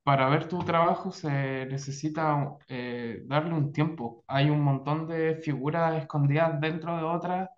para 0.04 0.30
ver 0.30 0.48
tu 0.48 0.60
trabajo 0.60 1.12
se 1.12 1.66
necesita 1.66 2.56
eh, 2.68 3.24
darle 3.26 3.54
un 3.54 3.72
tiempo. 3.74 4.24
Hay 4.28 4.50
un 4.50 4.62
montón 4.62 5.08
de 5.08 5.36
figuras 5.36 6.02
escondidas 6.02 6.60
dentro 6.62 6.96
de 6.96 7.04
otras 7.04 7.50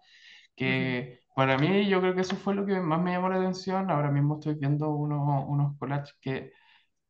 que 0.56 1.19
para 1.36 1.58
mí 1.58 1.88
yo 1.88 2.02
creo 2.02 2.15
que 2.15 2.21
eso 2.21 2.36
fue 2.36 2.56
lo 2.56 2.65
que 2.65 2.80
más 2.82 3.02
me 3.02 3.12
llamó 3.12 3.30
la 3.30 3.38
atención. 3.38 3.89
Ahora 3.91 4.12
mismo 4.12 4.36
estoy 4.36 4.56
viendo 4.56 4.89
unos, 4.89 5.45
unos 5.47 5.78
collages 5.78 6.17
que 6.21 6.52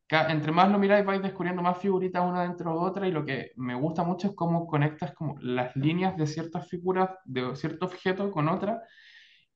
entre 0.10 0.52
más 0.52 0.70
lo 0.72 0.80
miráis 0.80 1.06
vais 1.06 1.22
descubriendo 1.22 1.62
más 1.62 1.78
figuritas 1.78 2.24
una 2.24 2.42
dentro 2.42 2.72
de 2.74 2.80
otra 2.80 3.08
y 3.08 3.12
lo 3.12 3.26
que 3.26 3.52
me 3.58 3.76
gusta 3.76 4.04
mucho 4.04 4.28
es 4.28 4.36
cómo 4.36 4.66
conectas 4.66 5.14
como 5.14 5.36
las 5.40 5.76
líneas 5.76 6.18
de 6.18 6.26
ciertas 6.26 6.68
figuras 6.68 7.12
de 7.26 7.56
cierto 7.56 7.86
objeto 7.86 8.32
con 8.32 8.50
otra 8.50 8.82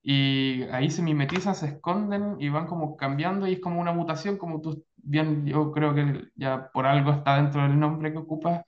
y 0.04 0.64
ahí 0.66 0.92
se 0.92 1.02
mimetizan, 1.04 1.56
se 1.56 1.68
esconden 1.68 2.38
y 2.40 2.50
van 2.50 2.68
como 2.68 2.98
cambiando 2.98 3.48
y 3.48 3.54
es 3.54 3.62
como 3.62 3.82
una 3.82 3.94
mutación, 3.94 4.38
como 4.38 4.62
tú 4.62 4.86
bien, 4.98 5.46
yo 5.48 5.72
creo 5.72 5.96
que 5.96 6.30
ya 6.36 6.70
por 6.72 6.86
algo 6.88 7.12
está 7.14 7.38
dentro 7.38 7.64
del 7.64 7.80
nombre 7.80 8.12
que 8.14 8.20
ocupas, 8.20 8.64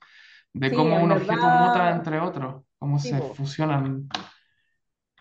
de 0.54 0.72
Sí, 0.72 0.74
cómo 0.74 1.02
un 1.02 1.12
objeto 1.12 1.50
muta 1.50 1.90
entre 1.90 2.20
otros, 2.20 2.64
cómo 2.78 2.98
sí, 3.02 3.14
se 3.14 3.20
po, 3.20 3.34
fusionan. 3.34 4.08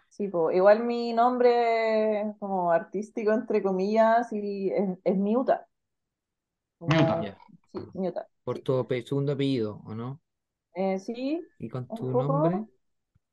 sí, 0.10 0.28
po. 0.30 0.52
Igual 0.52 0.84
mi 0.84 1.14
nombre 1.14 2.36
como 2.40 2.72
artístico, 2.72 3.32
entre 3.34 3.62
comillas, 3.64 4.32
y 4.34 4.70
es, 4.72 4.98
es 5.04 5.18
Miuta, 5.18 5.68
Ya. 7.22 7.38
sí, 7.72 7.90
Miuta, 7.94 8.30
Por 8.46 8.60
tu 8.60 8.88
segundo 9.06 9.34
apellido, 9.34 9.82
¿o 9.86 9.94
no? 9.94 10.22
Eh, 10.74 11.00
sí, 11.00 11.48
Y 11.60 11.68
con 11.70 11.92
tu 11.92 12.14
nombre, 12.16 12.64
poco, 12.64 12.70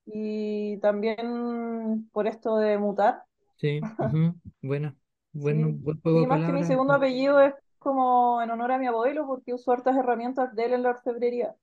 y 0.07 0.79
también 0.81 2.09
por 2.13 2.27
esto 2.27 2.57
de 2.59 2.79
mutar, 2.79 3.25
sí. 3.57 3.89
ujú, 3.99 4.35
Buena. 4.61 4.97
Bueno, 5.33 5.69
sí. 5.69 5.81
buen 5.81 6.01
juego 6.01 6.21
Sí, 6.21 6.27
de 6.27 6.27
más 6.27 6.43
que 6.43 6.53
mi 6.53 6.65
segundo 6.65 6.95
apellido 6.95 7.41
es 7.41 7.55
como 7.79 8.43
en 8.43 8.51
honor 8.51 8.73
a 8.73 8.79
mi 8.79 8.87
abuelo, 8.87 9.27
porque 9.27 9.55
uso 9.55 9.73
hartas 9.73 9.97
herramientas 9.97 10.55
de 10.55 10.65
él 10.67 10.73
en 10.75 10.83
la 10.83 10.91
orfebrería. 10.91 11.57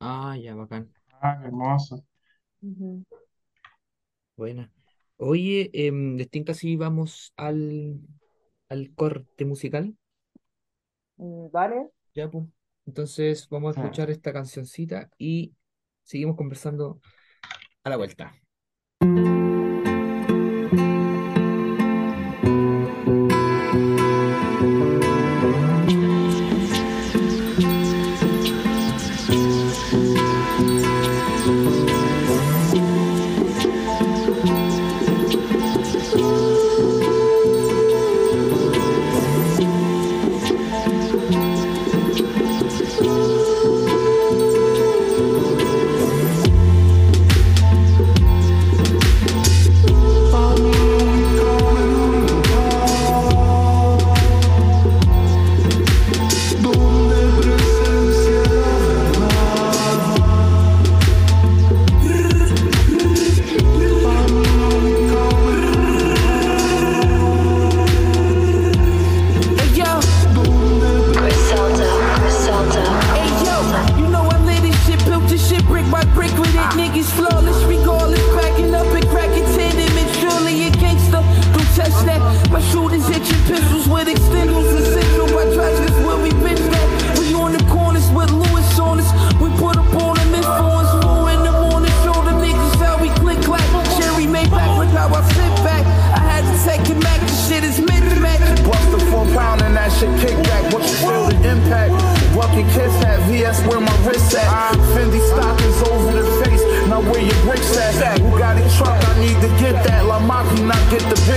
Ah, 0.00 0.36
ya, 0.36 0.54
bacán. 0.54 0.92
Ah, 1.22 1.40
hermoso. 1.44 2.04
Ujú. 2.62 3.04
Buena. 4.36 4.72
Oye, 5.16 5.70
em, 5.74 6.16
distinta 6.16 6.54
si 6.54 6.76
vamos 6.76 7.32
al, 7.36 8.00
al 8.68 8.94
corte 8.94 9.44
musical, 9.44 9.96
Mm, 11.18 11.48
Vale. 11.50 11.90
ya, 12.14 12.30
pues. 12.30 12.44
Entonces 12.86 13.48
vamos 13.48 13.70
a 13.70 13.72
Sí. 13.74 13.80
escuchar 13.80 14.10
esta 14.10 14.32
cancioncita 14.32 15.10
y 15.18 15.54
seguimos 16.04 16.36
conversando 16.36 17.00
a 17.84 17.90
la 17.90 17.96
vuelta. 17.96 18.41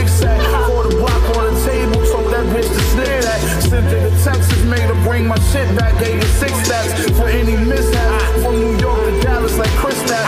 Sack. 0.04 0.40
Pour 0.68 0.84
the 0.84 0.96
block 1.00 1.24
on 1.38 1.54
the 1.54 1.56
table, 1.64 2.04
told 2.12 2.28
that 2.34 2.44
bitch 2.52 2.68
to 2.68 2.82
snip 2.92 3.08
that. 3.24 3.40
Sent 3.64 3.88
her 3.88 4.10
to 4.10 4.24
Texas, 4.24 4.64
made 4.66 4.90
her 4.92 5.00
bring 5.08 5.28
my 5.28 5.40
shit 5.52 5.68
back. 5.78 5.96
Gave 6.04 6.20
her 6.20 6.32
six 6.36 6.52
stacks 6.68 6.92
for 7.16 7.28
any 7.28 7.56
mishaps. 7.56 8.44
From 8.44 8.60
New 8.60 8.76
York 8.78 9.00
to 9.08 9.14
Dallas, 9.22 9.58
like 9.58 9.72
Chris 9.80 9.98
Stacks. 10.04 10.28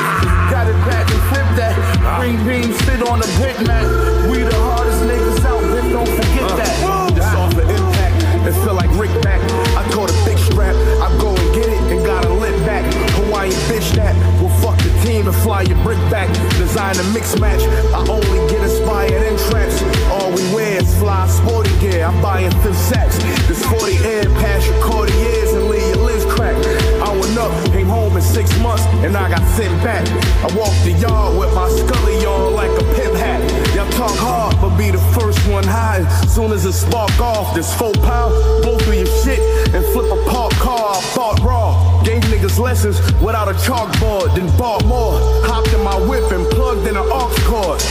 Got 0.52 0.68
it 0.68 0.80
back 0.88 1.06
and 1.12 1.22
flip 1.30 1.50
that. 1.60 1.76
Green 2.20 2.40
beam 2.48 2.72
sit 2.88 3.04
on 3.04 3.20
the 3.20 3.30
Big 3.44 3.60
Mac. 3.68 3.84
We 4.32 4.44
the 4.44 4.56
hardest 4.56 5.04
niggas 5.04 5.44
out, 5.44 5.62
bitch, 5.72 5.92
don't 5.92 6.08
forget 6.08 6.48
that. 6.56 6.76
Uh, 6.84 7.12
this 7.12 7.28
off 7.36 7.54
the 7.56 7.64
impact, 7.68 8.48
it 8.48 8.56
feel 8.64 8.74
like 8.74 8.92
Rick 8.96 9.12
back. 9.22 9.42
I 9.76 9.84
caught 9.92 10.10
a 10.10 10.18
big 10.26 10.38
strap, 10.38 10.76
I 11.04 11.08
go 11.20 11.36
and 11.36 11.50
get 11.56 11.68
it 11.68 11.80
and 11.92 12.06
got 12.06 12.26
a 12.26 12.34
lit 12.34 12.56
back. 12.66 12.84
Hawaiian 13.20 13.56
bitch 13.68 13.92
that 13.96 14.16
will 14.42 14.50
fuck 14.64 14.78
the 14.80 14.92
team 15.04 15.28
and 15.28 15.36
fly 15.44 15.64
your 15.64 15.78
brick 15.84 16.00
back. 16.10 16.28
Design 16.56 16.96
a 16.98 17.04
mix 17.12 17.40
match, 17.40 17.62
I 17.92 18.00
only 18.08 18.40
get 18.52 18.57
inspired 18.98 19.24
in 19.24 19.38
traps. 19.50 19.82
All 20.10 20.32
we 20.32 20.42
wear 20.54 20.82
is 20.82 20.98
fly 20.98 21.28
sporty 21.28 21.70
gear, 21.80 22.06
I'm 22.06 22.22
buying 22.22 22.52
fifth 22.62 22.78
sacks. 22.78 23.18
This 23.48 23.64
40 23.66 23.98
air 23.98 24.24
pass 24.42 24.66
your 24.66 24.82
Cartiers 24.84 25.54
and 25.54 25.70
leave 25.70 25.96
your 25.96 26.06
lens 26.06 26.26
cracked. 26.26 26.66
I 27.02 27.12
went 27.12 27.38
up, 27.38 27.52
came 27.72 27.88
home 27.88 28.16
in 28.16 28.22
six 28.22 28.58
months, 28.60 28.84
and 29.06 29.16
I 29.16 29.30
got 29.30 29.46
sent 29.56 29.72
back. 29.84 30.08
I 30.44 30.56
walked 30.58 30.84
the 30.84 30.94
yard 30.94 31.38
with 31.38 31.54
my 31.54 31.70
scully 31.70 32.26
on 32.26 32.54
like 32.54 32.72
a 32.72 32.84
pimp 32.96 33.16
hat. 33.16 33.42
Y'all 33.76 33.90
talk 33.92 34.16
hard, 34.18 34.56
but 34.62 34.76
be 34.78 34.92
the 34.92 35.04
first 35.14 35.40
one 35.48 35.64
high. 35.64 36.08
Soon 36.28 36.52
as 36.52 36.66
it 36.66 36.74
spark 36.74 37.20
off, 37.20 37.54
this 37.54 37.74
full 37.78 37.94
pound, 37.94 38.34
blow 38.64 38.78
through 38.80 38.98
your 39.06 39.14
shit 39.24 39.40
and 39.74 39.86
flip 39.94 40.12
a 40.12 40.30
park 40.30 40.54
car. 40.54 40.96
I 40.96 41.02
fought 41.14 41.40
raw, 41.42 42.02
gave 42.04 42.22
niggas 42.24 42.60
lessons 42.60 43.00
without 43.22 43.48
a 43.48 43.54
chalkboard, 43.54 44.36
then 44.36 44.48
bought 44.58 44.86
more. 44.86 45.20
Hopped 45.46 45.74
in 45.74 45.84
my 45.84 45.98
whip 46.08 46.32
and 46.32 46.46
plugged 46.50 46.88
in 46.88 46.98
an 46.98 47.06
aux 47.06 47.34
cord. 47.46 47.82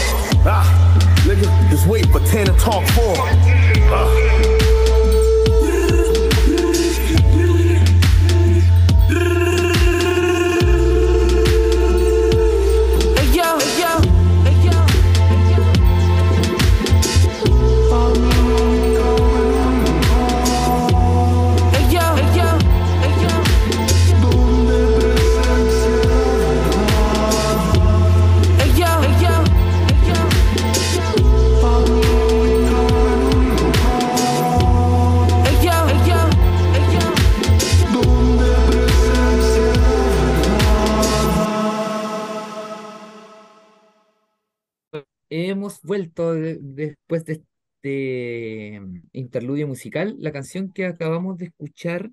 Ah, 0.49 0.86
nigga, 1.27 1.71
just 1.71 1.87
wait 1.89 2.07
for 2.07 2.21
10 2.21 2.47
to 2.47 2.53
talk 2.53 2.87
four. 2.91 3.17
Hemos 45.29 45.83
vuelto 45.83 46.35
de- 46.35 46.59
después 46.61 47.25
de 47.25 47.35
este 47.35 48.81
mm, 48.81 49.03
interludio 49.13 49.67
musical. 49.69 50.17
La 50.19 50.33
canción 50.33 50.73
que 50.73 50.87
acabamos 50.87 51.37
de 51.39 51.47
escuchar, 51.47 52.11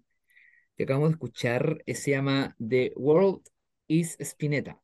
que 0.78 0.84
acabamos 0.86 1.10
de 1.10 1.14
escuchar, 1.16 1.84
eh, 1.86 1.96
se 1.96 2.12
llama 2.12 2.56
The 2.66 2.94
World 2.98 3.42
is 3.88 4.18
Spinetta, 4.20 4.80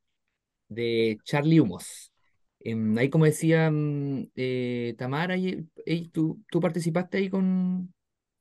de 0.70 1.18
Charlie 1.26 1.60
Humos. 1.62 2.14
Em, 2.62 2.98
ahí, 2.98 3.10
como 3.10 3.26
decía 3.26 3.72
mm, 3.72 4.32
eh, 4.36 4.96
Tamara, 4.98 5.38
y, 5.38 5.68
tú, 6.14 6.44
tú 6.52 6.60
participaste 6.62 7.18
ahí 7.20 7.30
con... 7.30 7.94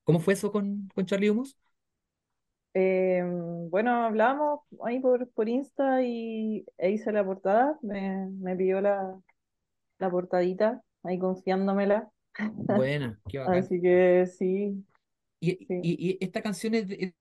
¿Cómo 0.04 0.20
fue 0.20 0.34
eso 0.34 0.52
con, 0.52 0.88
con 0.94 1.06
Charlie 1.06 1.30
Humos? 1.30 1.56
Eh, 2.74 3.22
bueno, 3.70 4.04
hablábamos 4.04 4.60
ahí 4.84 5.00
por, 5.00 5.28
por 5.30 5.48
Insta 5.48 6.02
y 6.02 6.64
e 6.78 6.90
hice 6.90 7.12
la 7.12 7.24
portada. 7.24 7.78
Me, 7.82 8.28
me 8.40 8.56
pidió 8.56 8.80
la, 8.80 9.18
la 9.98 10.10
portadita, 10.10 10.82
ahí 11.02 11.18
confiándomela. 11.18 12.10
Buena, 12.68 13.20
qué 13.26 13.38
bacán. 13.40 13.68
Así 13.68 13.80
que 13.80 14.26
sí, 14.26 14.84
Y, 15.40 15.52
sí. 15.68 15.74
y- 15.80 16.10
y 16.12 16.18
esta 16.20 16.42
canción 16.42 16.74
es 16.74 16.88
de, 16.88 17.14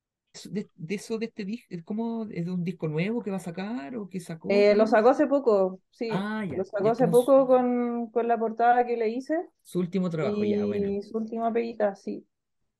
de, 0.49 0.69
de 0.75 0.95
eso, 0.95 1.17
de 1.19 1.27
este 1.27 1.45
disco, 1.45 1.75
¿cómo? 1.85 2.25
¿Es 2.31 2.45
de 2.45 2.51
un 2.51 2.63
disco 2.63 2.87
nuevo 2.87 3.21
que 3.23 3.31
va 3.31 3.37
a 3.37 3.39
sacar 3.39 3.95
o 3.95 4.09
que 4.09 4.19
sacó? 4.19 4.49
Eh, 4.49 4.75
lo 4.75 4.87
sacó 4.87 5.09
hace 5.09 5.27
poco, 5.27 5.81
sí. 5.91 6.29
Ah, 6.31 6.43
ya. 6.43 6.55
Lo 6.55 6.63
Y 6.77 6.87
sacó 6.87 6.89
es 6.89 7.01
hace 7.01 7.07
poco 7.07 7.13
su, 7.13 7.47
con, 7.47 8.09
con 8.11 8.27
la 8.27 8.37
portada 8.39 8.85
que 8.85 8.95
le 8.97 9.09
hice 9.09 9.35
su 9.61 9.77
último 9.79 10.09
trabajo, 10.09 10.43
ya, 10.43 10.65
bueno. 10.65 10.97
y 10.97 11.01
su 11.03 11.17
última 11.17 11.53
peguita, 11.53 11.95
sí. 11.95 12.27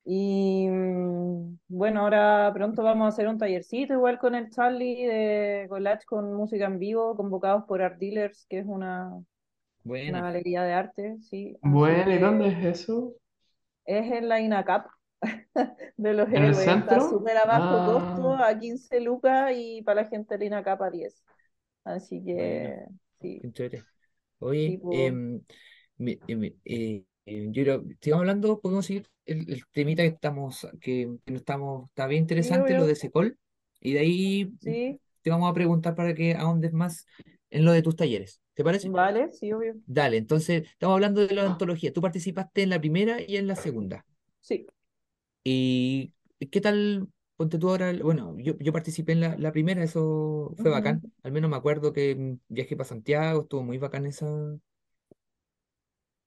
Y 0.06 0.68
mm, 0.70 1.60
bueno, 1.70 2.02
ahora 2.02 2.52
pronto 2.54 2.84
vamos 2.84 3.06
a 3.08 3.10
hacer 3.10 3.28
un 3.30 3.38
tallercito 3.40 3.94
igual 3.94 4.20
con 4.20 4.36
el 4.36 4.50
Charlie 4.52 5.06
de 5.08 5.68
collage 5.70 6.06
con 6.06 6.34
música 6.36 6.66
en 6.68 6.80
vivo, 6.80 7.16
convocados 7.18 7.66
por 7.66 7.82
Art 7.84 8.00
Dealers, 8.00 8.46
que 8.50 8.60
es 8.60 8.66
una, 8.68 9.12
una 10.06 10.22
Buena. 10.22 10.24
galería 10.24 10.64
de 10.64 10.74
arte, 10.74 11.18
sí. 11.22 11.60
Así 11.62 12.02
Bueno, 12.02 12.12
¿y 12.14 12.18
dónde 12.20 12.48
es 12.50 12.66
eso? 12.82 13.14
es 13.86 14.12
en 14.12 14.28
la 14.30 14.40
INACAP 14.42 14.88
de 15.98 16.14
los 16.14 16.32
¿En 16.32 16.44
el 16.44 16.56
héroes. 16.56 16.80
Está 16.80 17.00
centro? 17.00 17.02
súper 17.02 17.38
a 17.38 17.46
bajo 17.46 17.84
costo, 17.84 18.34
Ah, 18.34 18.44
a 18.44 18.58
15 18.60 19.00
lucas 19.02 19.52
y 19.56 19.82
para 19.84 20.04
la 20.04 20.10
gente 20.10 20.36
de 20.36 20.40
la 20.40 20.46
INACAP 20.46 20.82
a 20.82 20.90
10. 20.92 21.24
Así 21.84 22.24
Bueno, 22.34 22.76
que 22.76 22.86
sí, 23.22 23.44
entrete. 23.44 23.88
sí, 24.58 24.78
Oye, 24.80 24.80
pues. 24.80 25.18
em, 25.18 25.42
em, 26.00 26.44
eh, 26.66 27.06
eh, 27.26 27.48
yo 27.52 27.64
creo- 27.64 27.84
sigamos 28.02 28.22
hablando, 28.24 28.60
podemos 28.62 28.86
seguir 28.88 29.08
el, 29.26 29.52
el 29.52 29.64
temita 29.72 30.04
que 30.04 30.10
estamos, 30.10 30.68
que, 30.82 31.18
que 31.26 31.32
no 31.34 31.38
estamos, 31.38 31.90
está 31.90 32.08
bien 32.08 32.24
Sí, 32.40 32.50
interesante 32.52 32.76
lo 32.76 32.86
obvio. 32.86 32.88
de 32.88 32.96
Secol, 32.96 33.40
y 33.82 33.94
de 33.94 34.00
ahí 34.02 34.54
Sí, 34.64 35.00
te 35.22 35.30
vamos 35.32 35.52
a 35.52 35.54
preguntar 35.54 35.96
para 35.96 36.14
que 36.16 36.36
ahondes 36.36 36.74
más 36.74 37.08
en 37.50 37.66
lo 37.66 37.72
de 37.72 37.82
tus 37.82 37.96
talleres. 37.96 38.42
¿Te 38.54 38.64
parece? 38.64 38.92
vale, 38.92 39.32
sí, 39.34 39.52
obvio. 39.54 39.76
Dale, 39.86 40.18
entonces 40.18 40.64
estamos 40.72 40.96
hablando 40.96 41.26
de 41.26 41.34
la 41.36 41.46
antología. 41.46 41.94
Tú 41.94 42.02
participaste 42.02 42.64
en 42.64 42.70
la 42.72 42.80
primera 42.80 43.22
y 43.22 43.38
en 43.38 43.48
la 43.48 43.56
segunda. 43.56 44.06
Sí. 44.42 44.68
¿Y 45.44 46.14
qué 46.52 46.62
tal? 46.62 47.10
Ponte 47.36 47.60
tú 47.60 47.70
ahora, 47.70 47.94
bueno, 48.02 48.36
yo, 48.40 48.58
yo 48.60 48.74
participé 48.74 49.12
en 49.12 49.22
la, 49.22 49.38
la 49.38 49.52
primera, 49.52 49.84
eso 49.84 50.54
fue 50.58 50.72
bacán. 50.72 51.06
Al 51.24 51.32
menos 51.32 51.50
me 51.52 51.56
acuerdo 51.58 51.94
que 51.94 52.16
mm, 52.16 52.40
viajé 52.48 52.76
para 52.76 52.90
Santiago, 52.90 53.42
estuvo 53.44 53.64
muy 53.64 53.78
bacán 53.78 54.06
esa, 54.08 54.28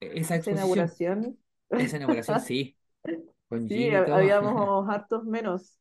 esa 0.01 0.37
Esa 0.37 0.51
inauguración. 0.51 1.39
Esa 1.77 1.97
inauguración, 1.97 2.39
sí, 2.41 2.79
con 3.49 3.69
Sí, 3.69 3.91
habíamos 3.95 4.89
hartos 4.91 5.25
menos. 5.25 5.79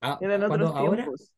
Ah, 0.00 0.20
Eran 0.20 0.42
otros 0.42 0.74
¿Ahora? 0.74 1.04
tiempos. 1.06 1.20
¿En 1.20 1.33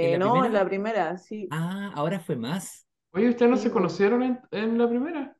Eh, 0.00 0.16
no, 0.18 0.44
en 0.44 0.52
la 0.52 0.64
primera, 0.66 1.16
sí. 1.18 1.50
Ah, 1.50 1.92
ahora 1.94 2.20
fue 2.20 2.36
más. 2.36 2.86
oye, 3.12 3.28
¿ustedes 3.30 3.50
no 3.50 3.56
Sí, 3.56 3.58
se 3.58 3.70
conocieron 3.70 4.22
en, 4.22 4.40
en 4.50 4.78
la 4.78 4.88
primera? 4.88 5.36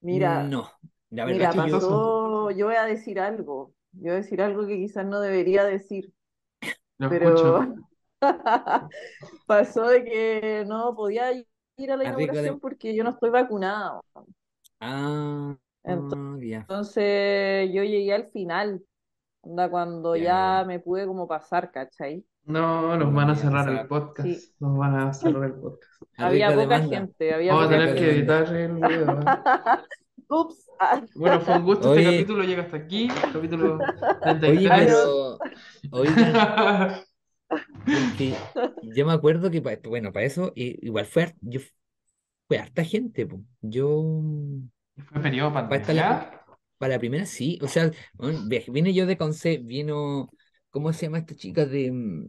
Mira, 0.00 0.52
No, 0.52 0.70
la 1.10 1.24
verdad 1.24 1.42
mira, 1.42 1.54
es 1.54 1.56
que 1.56 1.56
pasó, 1.56 2.50
yo 2.50 2.66
voy 2.66 2.76
a 2.76 2.84
decir 2.84 3.20
algo. 3.20 3.74
Yo 3.92 4.02
voy 4.04 4.10
a 4.12 4.14
decir 4.16 4.42
algo 4.42 4.66
que 4.66 4.76
quizás 4.76 5.06
no 5.06 5.20
debería 5.20 5.64
decir, 5.64 6.12
Lo 6.98 7.08
pero 7.08 7.74
pasó 9.46 9.88
de 9.88 10.04
que 10.04 10.64
no 10.66 10.94
podía 10.96 11.32
ir 11.78 11.92
a 11.92 11.96
la 11.96 12.04
de... 12.04 12.06
inauguración 12.06 12.60
porque 12.60 12.94
yo 12.96 13.04
no 13.04 13.10
estoy 13.10 13.30
vacunado. 13.30 14.02
Ah, 14.80 15.56
Entonces, 15.84 16.24
Entonces 16.68 17.70
yo 17.74 17.82
llegué 17.84 18.14
al 18.14 18.26
final, 18.28 18.84
cuando 19.70 20.16
ya. 20.16 20.66
me 20.66 20.80
pude 20.80 21.06
como 21.06 21.28
pasar, 21.28 21.70
¿cachai? 21.72 22.24
No, 22.46 22.96
nos 22.96 23.12
van 23.12 23.30
a 23.30 23.34
cerrar 23.34 23.68
el 23.68 23.86
podcast. 23.86 24.28
Sí, 24.28 24.54
Nos 24.60 24.78
van 24.78 24.94
a 24.96 25.12
cerrar 25.12 25.44
el 25.44 25.54
podcast. 25.54 26.02
había 26.16 26.48
poca 26.48 26.60
demanda, 26.60 26.96
gente, 26.96 27.34
había 27.34 27.52
Vamos 27.52 27.66
a 27.66 27.68
poca 27.68 27.78
tener 27.78 27.94
que 27.96 28.06
demanda. 28.06 28.38
editar 28.40 28.56
el 28.56 28.74
video. 28.74 29.20
¿eh? 29.20 29.24
Ups. 30.28 30.66
Bueno, 31.14 31.40
fue 31.40 31.56
un 31.56 31.64
gusto 31.64 31.94
este 31.94 32.08
Oye, 32.08 32.18
capítulo. 32.18 32.44
Llega 32.44 32.62
hasta 32.62 32.76
aquí. 32.76 33.08
Capítulo 33.32 33.78
oye, 34.22 34.38
33. 34.40 34.70
Adiós. 34.70 35.38
pero, 35.82 36.00
oigan, 36.00 37.06
porque 37.84 38.34
yo 38.82 39.06
me 39.06 39.12
acuerdo 39.12 39.50
que, 39.50 39.60
bueno, 39.84 40.12
para 40.12 40.26
eso, 40.26 40.52
igual 40.54 41.06
fue, 41.06 41.34
yo, 41.40 41.60
fue 42.48 42.58
harta 42.58 42.84
gente, 42.84 43.26
po. 43.26 43.40
Yo, 43.60 44.02
Fue 44.96 45.22
periodo 45.22 45.52
para 45.52 45.76
esta, 45.76 45.92
la, 45.92 46.44
para 46.78 46.94
la 46.94 46.98
primera, 46.98 47.24
sí, 47.26 47.58
o 47.62 47.68
sea, 47.68 47.90
bueno, 48.14 48.40
vine 48.68 48.92
yo 48.92 49.06
de 49.06 49.16
Conce, 49.16 49.58
vino, 49.58 50.28
¿cómo 50.70 50.92
se 50.92 51.06
llama 51.06 51.18
esta 51.18 51.34
chica 51.34 51.64
de, 51.66 51.92
mm, 51.92 52.26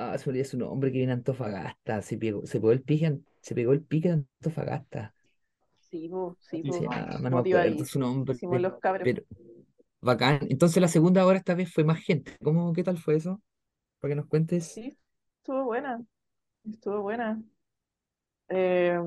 ah, 0.00 0.18
se 0.18 0.30
olvidó 0.30 0.44
su 0.44 0.58
nombre, 0.58 0.90
que 0.92 0.98
viene 0.98 1.12
Antofagasta, 1.14 2.02
se 2.02 2.18
pegó, 2.18 2.46
se 2.46 2.60
pegó 2.60 2.72
el 2.72 2.82
pique, 2.82 3.20
se 3.40 3.54
pegó 3.54 3.72
el 3.72 3.82
pique 3.84 4.08
de 4.08 4.14
Antofagasta, 4.14 5.14
Sí, 5.90 6.08
po, 6.08 6.36
sí, 6.40 6.62
¿cómo 6.62 6.72
se 6.72 6.84
po. 6.84 6.84
llama? 6.84 7.18
No 7.20 7.30
me 7.30 7.40
acuerdo 7.40 7.84
su 7.84 7.98
nombre, 7.98 8.38
Motivadísimos 8.38 8.60
los 8.60 8.78
cabros. 8.80 9.08
pero 9.08 9.22
bacán, 10.00 10.40
entonces 10.50 10.80
la 10.82 10.88
segunda 10.88 11.22
ahora 11.22 11.38
esta 11.38 11.54
vez 11.54 11.72
fue 11.72 11.84
más 11.84 12.00
gente, 12.00 12.36
¿cómo, 12.42 12.72
qué 12.72 12.84
tal 12.84 12.98
fue 12.98 13.16
eso? 13.16 13.42
Para 14.00 14.12
que 14.12 14.16
nos 14.16 14.26
cuentes. 14.28 14.82
Sí, 14.82 14.96
estuvo 15.38 15.64
buena, 15.64 16.02
estuvo 16.64 17.02
buena. 17.02 17.42
Eh, 18.48 18.98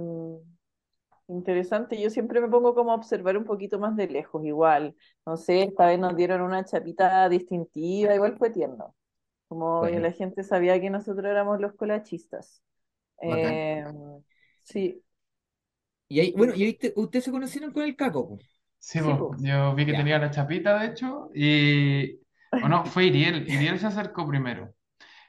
Interesante, 1.27 1.99
yo 2.01 2.09
siempre 2.09 2.41
me 2.41 2.49
pongo 2.49 2.75
como 2.75 2.91
a 2.91 2.95
observar 2.95 3.37
un 3.37 3.45
poquito 3.45 3.79
más 3.79 3.95
de 3.95 4.07
lejos, 4.07 4.43
igual. 4.45 4.95
No 5.25 5.37
sé, 5.37 5.63
esta 5.63 5.87
vez 5.87 5.99
nos 5.99 6.15
dieron 6.15 6.41
una 6.41 6.65
chapita 6.65 7.27
distintiva, 7.29 8.13
igual 8.15 8.37
fue 8.37 8.49
tierno. 8.51 8.95
Como 9.53 9.87
Bueno, 9.87 9.99
la 9.99 10.11
gente 10.11 10.43
sabía 10.43 10.79
que 10.81 10.89
nosotros 10.89 11.25
éramos 11.25 11.59
los 11.61 11.73
colachistas. 11.75 12.63
Eh, 13.21 13.85
sí, 14.63 15.03
Y 16.07 16.19
ahí, 16.19 16.33
bueno, 16.37 16.53
y 16.55 16.63
ahí 16.63 16.73
te- 16.75 16.93
ustedes 16.95 17.25
se 17.25 17.31
conocieron 17.31 17.71
con 17.71 17.83
el 17.83 17.95
Caco. 17.95 18.37
Sí, 18.79 18.99
sí, 18.99 19.13
pues, 19.13 19.17
po. 19.17 19.35
yo 19.37 19.73
vi 19.75 19.85
que 19.85 19.93
Ya. 19.93 19.97
tenía 19.97 20.19
la 20.19 20.29
chapita, 20.31 20.79
de 20.79 20.87
hecho, 20.87 21.29
y... 21.33 22.19
O 22.61 22.67
no, 22.69 22.85
fue 22.85 23.05
Iriel. 23.05 23.49
Iriel 23.49 23.79
se 23.79 23.87
acercó 23.87 24.27
primero. 24.27 24.73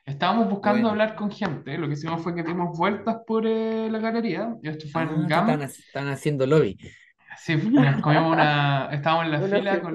Estábamos 0.07 0.51
buscando 0.51 0.89
Bueno. 0.89 0.91
hablar 0.91 1.17
con 1.17 1.31
gente. 1.33 1.79
Lo 1.79 1.89
que 1.89 1.95
hicimos 1.95 2.23
fue 2.23 2.35
que 2.35 2.43
dimos 2.45 2.77
vueltas 2.79 3.19
por 3.27 3.47
eh, 3.47 3.89
la 3.91 3.99
galería. 4.01 4.57
Y 4.63 4.69
esto 4.71 4.87
fue 4.93 5.03
Ah, 5.03 5.05
en 5.05 5.27
están, 5.29 5.29
GAM. 5.29 5.61
ha- 5.63 5.65
están 5.67 6.09
haciendo 6.09 6.47
lobby. 6.47 6.79
Sí, 7.37 7.57
nos 7.57 8.01
comimos 8.01 8.33
una... 8.33 8.89
Estábamos 8.93 9.27
en 9.27 9.31
la 9.33 9.41
fila 9.43 9.81
con... 9.83 9.95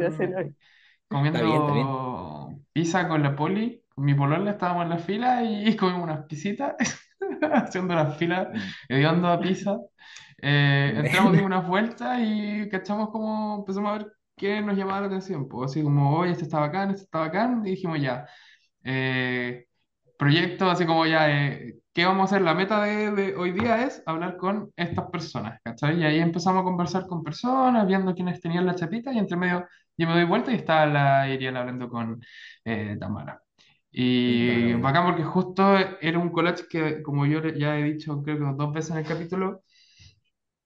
Está 1.21 1.41
bien, 1.41 1.55
está 1.57 1.71
bien. 1.73 1.99
comiendo 2.47 2.59
pizza 2.73 3.07
con 3.07 3.23
la 3.23 3.35
poli. 3.35 3.78
Mi 3.99 4.13
polola 4.15 4.51
estábamos 4.51 4.83
en 4.83 4.89
la 4.89 4.97
fila 4.99 5.43
y 5.43 5.75
comimos 5.75 6.03
unas 6.03 6.25
pisitas. 6.25 6.75
Haciendo 7.53 7.95
la 7.95 8.11
fila, 8.11 8.51
Mm. 8.53 8.75
hediondo 8.89 9.27
a 9.29 9.39
pizza. 9.41 9.77
Eh, 10.41 10.93
entramos, 10.95 11.33
dimos 11.33 11.47
unas 11.47 11.67
vueltas 11.67 12.19
y 12.21 12.69
cachamos 12.69 13.09
como 13.11 13.57
empezamos 13.59 13.89
a 13.91 13.97
ver 13.99 14.13
qué 14.37 14.61
nos 14.61 14.77
llamaba 14.77 15.01
la 15.01 15.07
atención. 15.07 15.47
Pues 15.49 15.71
así 15.71 15.83
como, 15.83 16.15
oye, 16.17 16.31
este 16.31 16.43
está 16.45 16.59
bacán, 16.59 16.91
este 16.91 17.03
está 17.03 17.19
bacán. 17.19 17.65
Y 17.65 17.71
dijimos 17.71 18.01
ya. 18.01 18.25
eh, 18.83 19.65
proyecto, 20.17 20.69
así 20.69 20.85
como 20.85 21.05
ya, 21.05 21.29
eh, 21.31 21.75
¿qué 21.93 22.05
vamos 22.05 22.23
a 22.31 22.35
hacer? 22.35 22.41
La 22.43 22.53
meta 22.53 22.83
de, 22.83 23.11
de 23.11 23.35
hoy 23.35 23.51
día 23.51 23.83
es 23.85 24.03
hablar 24.05 24.37
con 24.37 24.71
estas 24.75 25.09
personas, 25.11 25.59
¿cachai? 25.63 25.99
Y 26.01 26.05
ahí 26.05 26.19
empezamos 26.19 26.61
a 26.61 26.63
conversar 26.63 27.07
con 27.07 27.23
personas, 27.23 27.87
viendo 27.87 28.13
quiénes 28.13 28.41
tenían 28.41 28.65
la 28.65 28.75
chapita, 28.75 29.11
y 29.13 29.17
entre 29.19 29.37
medio 29.37 29.65
yo 29.97 30.07
me 30.07 30.13
doy 30.13 30.25
vuelta 30.25 30.51
y 30.51 30.55
estaba 30.55 30.85
la 30.87 31.29
Iriel 31.29 31.57
hablando 31.57 31.89
con 31.89 32.21
eh, 32.65 32.97
Tamara. 32.99 33.41
Y 33.91 34.73
bueno. 34.73 34.75
bacán 34.75 35.05
porque 35.05 35.23
justo 35.23 35.75
era 36.01 36.19
un 36.19 36.29
collage 36.31 36.67
que, 36.69 37.01
como 37.03 37.25
yo 37.25 37.41
ya 37.49 37.77
he 37.79 37.83
dicho, 37.83 38.21
creo 38.23 38.37
que 38.39 38.45
dos 38.57 38.73
veces 38.73 38.91
en 38.91 38.97
el 38.99 39.05
capítulo, 39.05 39.63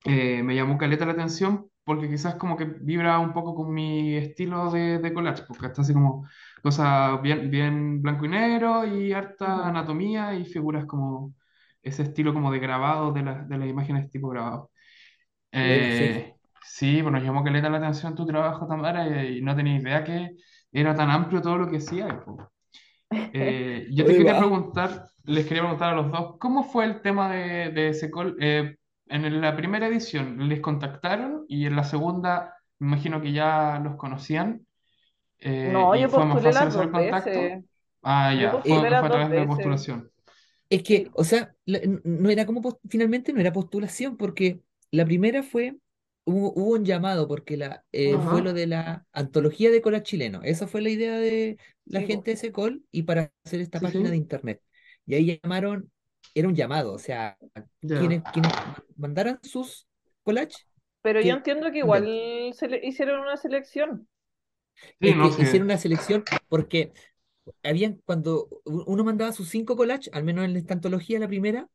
eh, 0.06 0.44
me 0.44 0.56
llamó 0.56 0.78
caleta 0.78 1.06
la 1.06 1.14
atención 1.14 1.70
porque 1.84 2.10
quizás 2.10 2.36
como 2.36 2.56
que 2.58 2.66
vibra 2.66 3.20
un 3.20 3.34
poco 3.34 3.56
con 3.56 3.74
mi 3.74 4.16
estilo 4.16 4.72
de, 4.72 5.00
de 5.00 5.14
collage, 5.14 5.44
porque 5.48 5.66
está 5.68 5.82
así 5.82 5.94
como 5.94 6.26
cosas 6.62 7.22
bien, 7.22 7.52
bien 7.52 8.02
blanco 8.02 8.26
y 8.26 8.30
negro 8.30 8.86
y 8.86 9.12
harta 9.14 9.68
anatomía 9.68 10.34
y 10.36 10.46
figuras 10.46 10.86
como 10.86 11.34
ese 11.82 12.04
estilo 12.04 12.34
como 12.34 12.52
de 12.52 12.60
grabado 12.60 13.12
de, 13.12 13.24
las 13.24 13.50
de 13.50 13.58
las 13.58 13.68
imágenes 13.68 14.10
tipo 14.10 14.30
grabado. 14.30 14.72
Bueno, 15.62 15.92
sí. 15.92 16.06
Eh, 16.06 16.36
sí, 16.66 17.02
pues 17.04 17.14
nos 17.14 17.24
llamó 17.24 17.44
caleta 17.44 17.70
la 17.70 17.78
atención 17.80 18.16
tu 18.16 18.26
trabajo, 18.26 18.68
Tamara, 18.68 19.26
y, 19.28 19.40
y 19.40 19.42
no 19.42 19.56
tenía 19.56 19.78
idea 19.80 20.04
que 20.04 20.32
era 20.72 20.96
tan 20.96 21.10
amplio 21.12 21.42
todo 21.42 21.58
lo 21.58 21.70
que 21.70 21.78
hacía. 21.78 22.24
Eh, 23.32 23.88
yo 23.92 24.06
te 24.06 24.16
quería 24.16 24.38
preguntar, 24.38 25.08
les 25.24 25.46
quería 25.48 25.64
preguntar 25.64 25.94
a 25.94 25.96
los 26.02 26.12
dos, 26.12 26.38
¿cómo 26.40 26.64
fue 26.64 26.86
el 26.86 27.02
tema 27.02 27.30
de, 27.34 27.70
de 27.72 27.94
Secol? 27.94 28.38
Eh, 28.40 28.78
en 29.08 29.42
la 29.42 29.56
primera 29.56 29.88
edición, 29.88 30.48
¿les 30.50 30.62
contactaron? 30.62 31.46
Y 31.48 31.66
en 31.66 31.76
la 31.76 31.84
segunda, 31.84 32.56
me 32.80 32.88
imagino 32.90 33.22
que 33.22 33.32
ya 33.34 33.80
los 33.84 33.96
conocían 33.98 34.66
eh, 35.40 35.88
No, 35.88 35.96
yo 35.96 36.10
fue 36.10 36.26
más 36.26 36.42
postulé 36.42 36.44
fácil 36.44 36.68
las 36.68 36.74
hacer 36.74 36.92
dos 36.92 36.92
contacto. 36.92 37.52
veces. 37.52 37.64
Ah, 38.04 38.34
ya, 38.34 38.62
fue, 38.62 38.90
fue 38.96 39.08
a 39.08 39.12
través 39.12 39.34
de 39.36 39.46
veces. 39.46 39.48
postulación. 39.48 40.12
es 40.70 40.84
que, 40.84 41.12
o 41.14 41.24
sea, 41.24 41.56
la- 41.66 41.82
no 42.04 42.30
era 42.30 42.46
como, 42.46 42.80
finalmente 42.90 43.34
no 43.34 43.42
era 43.42 43.54
postulación, 43.54 44.18
porque 44.18 44.62
la 44.92 45.06
primera 45.06 45.44
fue, 45.44 45.78
hubo, 46.26 46.54
hubo 46.54 46.72
un 46.74 46.86
llamado, 46.86 47.28
porque 47.28 47.58
la, 47.58 47.86
eh, 47.92 48.18
fue 48.20 48.42
lo 48.42 48.54
de 48.54 48.68
la 48.68 49.06
antología 49.14 49.72
de 49.72 49.82
cola 49.82 50.04
chileno. 50.04 50.42
Esa 50.44 50.68
fue 50.68 50.82
la 50.82 50.90
idea 50.90 51.18
de 51.18 51.58
la 51.86 52.02
Sí, 52.02 52.08
gente 52.08 52.32
de 52.32 52.38
Secol 52.38 52.84
y 52.92 53.04
para 53.04 53.32
hacer 53.46 53.62
esta 53.62 53.80
sí, 53.80 53.82
página 53.82 54.10
de 54.10 54.18
internet. 54.18 54.62
Y 55.06 55.16
ahí 55.16 55.40
llamaron, 55.44 55.92
era 56.34 56.48
un 56.48 56.56
llamado, 56.56 56.94
o 56.94 57.00
sea, 57.00 57.38
quienes, 57.96 58.24
mandaran 58.98 59.40
sus 59.44 59.88
collages, 60.24 60.68
Pero 61.02 61.22
yo 61.22 61.34
entiendo 61.34 61.72
que 61.72 61.80
igual 61.80 62.06
se 62.54 62.68
le 62.68 62.80
hicieron 62.86 63.20
una 63.22 63.38
selección. 63.38 64.08
Sí, 65.00 65.14
Es 65.16 65.16
no 65.16 65.36
que 65.36 65.44
hicieron 65.44 65.68
una 65.68 65.78
selección 65.78 66.24
porque 66.48 66.94
habían, 67.64 68.02
cuando 68.06 68.50
uno 68.66 69.04
mandaba 69.04 69.32
sus 69.34 69.50
cinco 69.50 69.76
collages, 69.78 70.10
al 70.14 70.24
menos 70.24 70.46
en 70.46 70.56
esta 70.58 70.74
antología, 70.76 71.20
la 71.20 71.28
primera, 71.28 71.70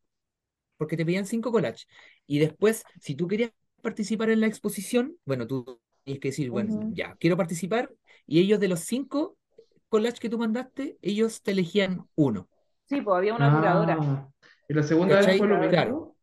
porque 0.78 0.96
te 0.96 1.06
pedían 1.06 1.26
cinco 1.26 1.52
collages. 1.52 1.88
Y 2.26 2.38
después, 2.40 2.84
si 3.00 3.14
tú 3.16 3.28
querías 3.28 3.52
participar 3.83 4.31
en 4.31 4.41
la 4.41 4.47
exposición, 4.47 5.17
bueno, 5.25 5.47
tú 5.47 5.81
tienes 6.05 6.21
que 6.21 6.29
decir, 6.29 6.51
bueno, 6.51 6.91
ya, 6.95 7.17
quiero 7.17 7.37
participar. 7.37 7.91
Y 8.27 8.41
ellos 8.41 8.61
de 8.61 8.69
los 8.69 8.81
cinco 8.81 9.37
collages 9.88 10.21
que 10.21 10.29
tú 10.31 10.38
mandaste, 10.38 10.99
ellos 11.03 11.43
te 11.43 11.53
elegían 11.53 12.07
uno. 12.14 12.49
Sí, 12.88 13.01
pues 13.03 13.17
había 13.17 13.35
una 13.35 13.55
curadora. 13.55 13.97
Ah, 14.01 14.29
¿y 14.69 14.75
la 14.75 14.83
segunda 14.83 15.17
vez 15.17 15.37
fue 15.37 15.47
lo 15.49 15.57
Curadora. 15.57 15.71
Claro. 15.71 15.91
mismo? 15.93 16.17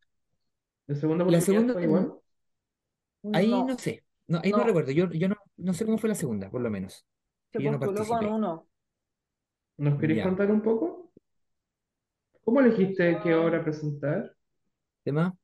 ¿La 0.88 0.96
segunda 0.96 1.26
La 1.26 1.42
segunda, 1.42 1.74
fue 1.74 1.84
igual? 1.84 2.14
ahí 3.32 3.50
no 3.50 3.68
No, 3.68 3.78
sé. 3.78 4.04
No, 4.28 4.40
ahí 4.44 4.52
no 4.52 4.58
no, 4.58 4.64
recuerdo. 4.64 4.92
Yo, 4.92 5.10
yo 5.12 5.30
no, 5.30 5.36
no 5.58 5.74
sé 5.74 5.86
cómo 5.86 5.98
fue 5.98 6.10
la 6.10 6.16
segunda, 6.16 6.50
por 6.50 6.62
lo 6.62 6.70
menos. 6.70 7.06
se 7.52 7.62
Yo 7.64 7.80
postuló 7.80 8.08
con 8.08 8.26
uno. 8.34 8.68
¿Nos 9.78 10.00
queréis 10.00 10.24
contar 10.24 10.52
un 10.52 10.62
poco? 10.62 11.12
¿Cómo 12.46 12.62
elegiste 12.62 13.20
qué 13.22 13.36
obra 13.36 13.62
presentar? 13.62 14.34
¿Tema? 15.04 15.36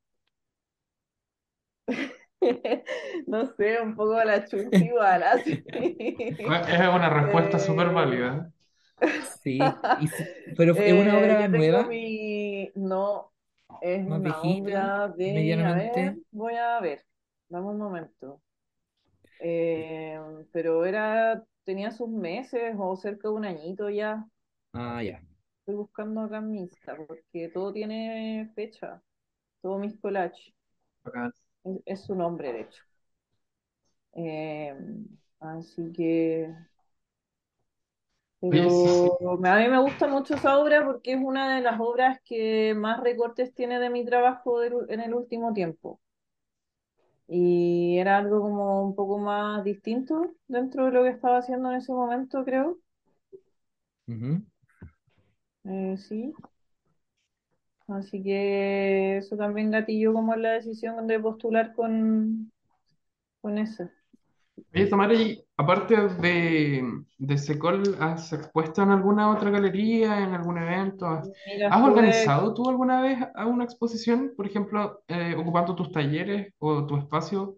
No 3.28 3.46
sé, 3.56 3.82
un 3.82 3.96
poco 3.96 4.14
a 4.16 4.26
la 4.26 4.46
chunta 4.46 4.84
igual, 4.84 5.24
así. 5.24 5.64
Es 6.68 6.80
una 6.80 7.10
respuesta 7.10 7.60
súper 7.60 7.90
Eh, 7.90 7.94
válida. 7.94 8.52
Sí, 9.20 9.80
y 9.98 10.08
sí, 10.10 10.30
pero 10.56 10.74
es 10.76 10.94
una 10.94 11.18
eh, 11.18 11.20
obra 11.20 11.48
tengo 11.52 11.84
nueva, 11.88 11.88
mi... 11.88 12.72
No, 12.76 13.34
es 13.82 14.06
más 14.06 14.22
una 14.22 14.22
viejita, 14.22 14.44
obra 14.44 15.10
de... 15.10 15.58
A 15.60 15.74
ver, 15.74 15.94
medianamente. 15.96 16.22
voy 16.32 16.56
a 16.56 16.80
ver. 16.82 17.06
Dame 17.50 17.68
un 17.68 17.78
momento. 17.78 18.42
Eh, 19.40 20.20
pero 20.52 20.86
era... 20.86 21.44
Tenía 21.66 21.92
sus 21.92 22.10
meses 22.10 22.76
o 22.80 22.96
cerca 22.98 23.30
de 23.30 23.36
un 23.36 23.46
añito 23.46 23.90
ya. 23.90 24.28
Ah, 24.74 25.02
ya. 25.02 25.22
Estoy 25.62 25.76
buscando 25.76 26.22
acá 26.22 26.38
en 26.38 26.52
mi 26.52 26.60
Insta 26.60 26.96
porque 26.96 27.50
todo 27.50 27.74
tiene 27.74 28.52
fecha. 28.56 29.02
Todo 29.62 29.80
mis 29.80 30.00
collages. 30.02 30.54
Es, 31.64 31.78
es 31.86 32.02
su 32.02 32.14
nombre, 32.16 32.54
de 32.54 32.62
hecho. 32.62 32.84
Eh, 34.14 34.74
así 35.40 35.92
que... 35.94 36.54
Pero 38.50 39.20
a 39.48 39.58
mí 39.58 39.68
me 39.70 39.80
gusta 39.82 40.08
mucho 40.08 40.36
esa 40.36 40.58
obra 40.60 40.86
porque 40.86 41.14
es 41.14 41.20
una 41.24 41.56
de 41.56 41.62
las 41.62 41.80
obras 41.80 42.20
que 42.26 42.74
más 42.76 43.00
recortes 43.02 43.54
tiene 43.54 43.80
de 43.80 43.90
mi 43.90 44.06
trabajo 44.06 44.62
en 44.64 45.00
el 45.00 45.14
último 45.16 45.54
tiempo. 45.54 46.00
Y 47.28 47.98
era 47.98 48.18
algo 48.20 48.42
como 48.42 48.84
un 48.86 48.94
poco 48.96 49.18
más 49.18 49.64
distinto 49.64 50.34
dentro 50.48 50.86
de 50.86 50.92
lo 50.92 51.02
que 51.04 51.10
estaba 51.10 51.40
haciendo 51.40 51.72
en 51.72 51.78
ese 51.78 51.92
momento, 51.94 52.44
creo. 52.46 52.78
Eh, 55.64 55.98
sí. 55.98 56.38
Así 57.96 58.24
que 58.24 59.18
eso 59.18 59.36
también 59.38 59.72
gatilló 59.72 60.14
como 60.14 60.36
la 60.36 60.52
decisión 60.54 61.08
de 61.08 61.20
postular 61.20 61.74
con, 61.76 62.52
con 63.42 63.58
eso. 63.60 63.90
Oye, 64.74 64.88
Tamara, 64.88 65.14
y 65.14 65.44
aparte 65.58 65.96
de, 66.22 67.04
de 67.18 67.38
Secol, 67.38 67.84
¿has 68.00 68.32
expuesto 68.34 68.82
en 68.84 68.92
alguna 68.92 69.30
otra 69.30 69.50
galería, 69.50 70.20
en 70.24 70.34
algún 70.34 70.58
evento? 70.58 71.08
¿Has, 71.08 71.30
Mira, 71.46 71.68
has 71.70 71.84
estuve, 71.84 71.86
organizado 71.86 72.54
tú 72.54 72.70
alguna 72.70 73.02
vez 73.02 73.18
a 73.36 73.46
una 73.48 73.64
exposición, 73.66 74.34
por 74.36 74.48
ejemplo, 74.48 75.04
eh, 75.08 75.36
ocupando 75.38 75.76
tus 75.76 75.92
talleres 75.92 76.54
o 76.60 76.86
tu 76.86 76.98
espacio? 76.98 77.58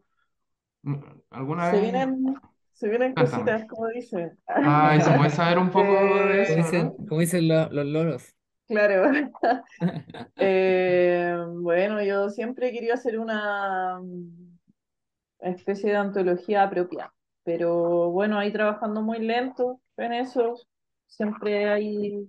¿Alguna 1.32 1.70
se 1.70 1.80
vez? 1.80 1.80
vienen, 1.80 2.41
se 2.74 2.89
vienen 2.89 3.16
Cuéntame. 3.16 3.55
cositas, 3.55 3.66
como 3.68 3.88
dicen. 3.88 4.38
Ay, 4.62 5.01
¿se 5.01 5.12
puede 5.14 5.30
saber 5.30 5.60
un 5.60 5.70
poco 5.72 6.26
de 6.26 6.41
Eh, 6.41 6.45
Como 6.47 6.57
eso, 6.57 6.60
dicen, 6.60 6.95
no? 6.97 6.97
como 7.07 7.22
dicen 7.22 7.47
lo- 7.47 7.70
los 7.72 7.86
loros. 7.86 8.36
Claro. 8.74 9.11
Eh, 10.38 11.36
bueno, 11.61 12.03
yo 12.03 12.30
siempre 12.30 12.69
he 12.69 12.71
querido 12.74 12.95
hacer 12.95 13.19
una 13.19 13.99
mm, 14.01 14.59
especie 15.39 15.91
de 15.91 15.97
antología 15.97 16.69
propia, 16.69 17.13
pero 17.43 18.11
bueno, 18.11 18.39
ahí 18.39 18.51
trabajando 18.51 19.01
muy 19.01 19.19
lento 19.19 19.82
en 19.97 20.13
eso, 20.13 20.55
siempre 21.07 21.69
hay 21.69 22.28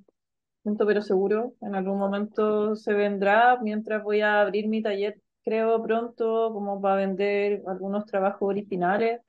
lento 0.64 0.86
pero 0.86 1.03
seguro, 1.03 1.55
en 1.62 1.74
algún 1.76 1.99
momento 1.99 2.76
se 2.76 2.95
vendrá, 2.95 3.59
mientras 3.62 4.03
voy 4.03 4.22
a 4.22 4.40
abrir 4.42 4.68
mi 4.68 4.82
taller, 4.82 5.20
creo 5.45 5.82
pronto, 5.82 6.53
como 6.53 6.80
para 6.80 6.97
vender 6.97 7.62
algunos 7.66 8.07
trabajos 8.07 8.49
originales, 8.51 9.20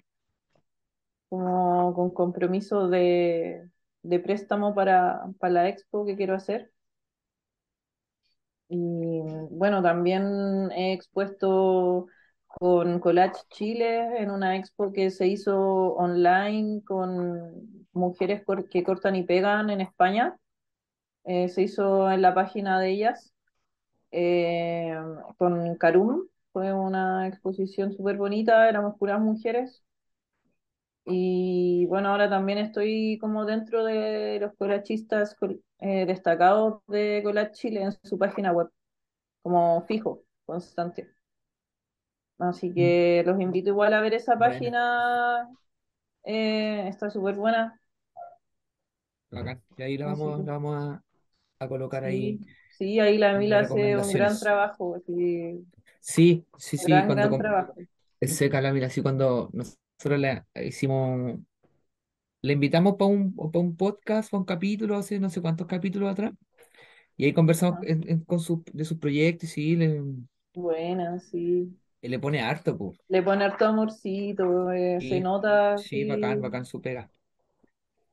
como 1.30 1.94
con 1.94 2.12
compromiso 2.12 2.88
de, 2.88 3.70
de 4.04 4.20
préstamo 4.20 4.74
para, 4.76 5.24
para 5.40 5.54
la 5.54 5.70
expo 5.70 6.06
que 6.06 6.16
quiero 6.16 6.36
hacer. 6.36 6.72
Y 8.68 9.22
bueno, 9.52 9.82
también 9.84 10.72
he 10.72 10.94
expuesto 10.94 12.08
con 12.48 13.00
Collage 13.00 13.42
Chile 13.50 14.22
en 14.22 14.32
una 14.32 14.56
expo 14.58 14.92
que 14.94 15.12
se 15.12 15.28
hizo 15.28 15.56
online 15.96 16.82
con 16.84 17.86
mujeres 17.94 18.44
que 18.72 18.84
cortan 18.84 19.16
y 19.16 19.24
pegan 19.24 19.70
en 19.70 19.82
España. 19.82 20.38
Eh, 21.26 21.50
se 21.50 21.64
hizo 21.64 22.12
en 22.12 22.22
la 22.24 22.36
página 22.36 22.80
de 22.82 22.92
ellas 22.92 23.34
eh, 24.12 24.96
con 25.40 25.78
Carum. 25.78 26.28
Fue 26.54 26.74
una 26.74 27.28
exposición 27.30 27.94
súper 27.94 28.18
bonita, 28.18 28.70
éramos 28.70 28.98
puras 29.00 29.22
mujeres. 29.22 29.85
Y 31.06 31.86
bueno, 31.88 32.10
ahora 32.10 32.30
también 32.30 32.58
estoy 32.60 33.18
como 33.20 33.46
dentro 33.46 33.84
de 33.86 34.40
los 34.42 34.54
collachistas 34.56 35.36
col- 35.36 35.62
eh, 35.80 36.06
destacados 36.06 36.82
de 36.88 37.22
Collage 37.24 37.52
Chile 37.54 37.84
en 37.84 37.92
su 38.04 38.18
página 38.18 38.52
web, 38.52 38.70
como 39.44 39.82
fijo, 39.88 40.24
constante. 40.46 41.10
Así 42.40 42.74
que 42.74 43.24
los 43.26 43.40
invito 43.42 43.70
igual 43.70 43.94
a 43.94 44.02
ver 44.02 44.14
esa 44.14 44.38
página, 44.38 45.50
eh, 46.26 46.88
está 46.90 47.10
súper 47.12 47.36
buena. 47.36 47.80
Bacán. 49.32 49.62
Y 49.78 49.82
ahí 49.84 49.98
la 49.98 50.08
vamos, 50.08 50.44
que 50.44 50.46
la 50.46 50.54
vamos 50.54 50.76
a, 50.84 51.04
a 51.66 51.68
colocar 51.70 52.06
ahí 52.06 52.40
sí, 52.70 53.00
ahí 53.00 53.18
la 53.18 53.34
Mila 53.38 53.62
hace 53.62 53.98
un 53.98 54.14
gran 54.14 54.40
trabajo, 54.40 54.98
sí, 55.06 55.66
Sí, 56.00 56.46
sí, 56.58 56.78
sí, 56.78 57.04
gran, 57.04 57.06
cuando 57.06 57.30
gran 57.30 57.36
trabajo. 57.38 57.76
es 58.20 58.36
seca 58.38 58.62
la 58.62 58.74
mira, 58.74 58.88
así 58.88 59.02
cuando 59.02 59.52
nosotros 60.00 60.20
le 60.20 60.44
hicimos, 60.68 61.40
le 62.42 62.54
invitamos 62.54 62.96
para 62.98 63.08
un, 63.12 63.36
pa 63.36 63.60
un 63.60 63.76
podcast, 63.78 64.30
para 64.32 64.40
un 64.42 64.46
capítulo, 64.46 64.96
hace 64.98 65.20
no 65.20 65.30
sé 65.30 65.42
cuántos 65.42 65.68
capítulos 65.68 66.12
atrás, 66.12 66.34
y 67.18 67.26
ahí 67.26 67.34
conversamos 67.34 67.78
Ajá. 67.78 67.88
en- 67.88 68.10
en- 68.10 68.22
con 68.26 68.40
su, 68.42 68.64
de 68.74 68.86
sus 68.86 69.00
proyectos 69.00 69.52
y 69.52 69.54
sí, 69.54 69.78
le, 69.78 70.04
Buena, 70.56 71.20
sí. 71.20 71.78
le 72.02 72.20
pone 72.20 72.42
harto, 72.42 72.78
pues. 72.78 72.98
Le 73.14 73.22
pone 73.24 73.44
harto 73.46 73.66
amorcito, 73.66 74.72
eh, 74.72 75.02
se 75.02 75.20
nota, 75.20 75.82
sí, 75.90 76.04
bacán, 76.06 76.42
sí. 76.42 76.42
bacán 76.42 76.66
su 76.66 76.82
pega. 76.82 77.12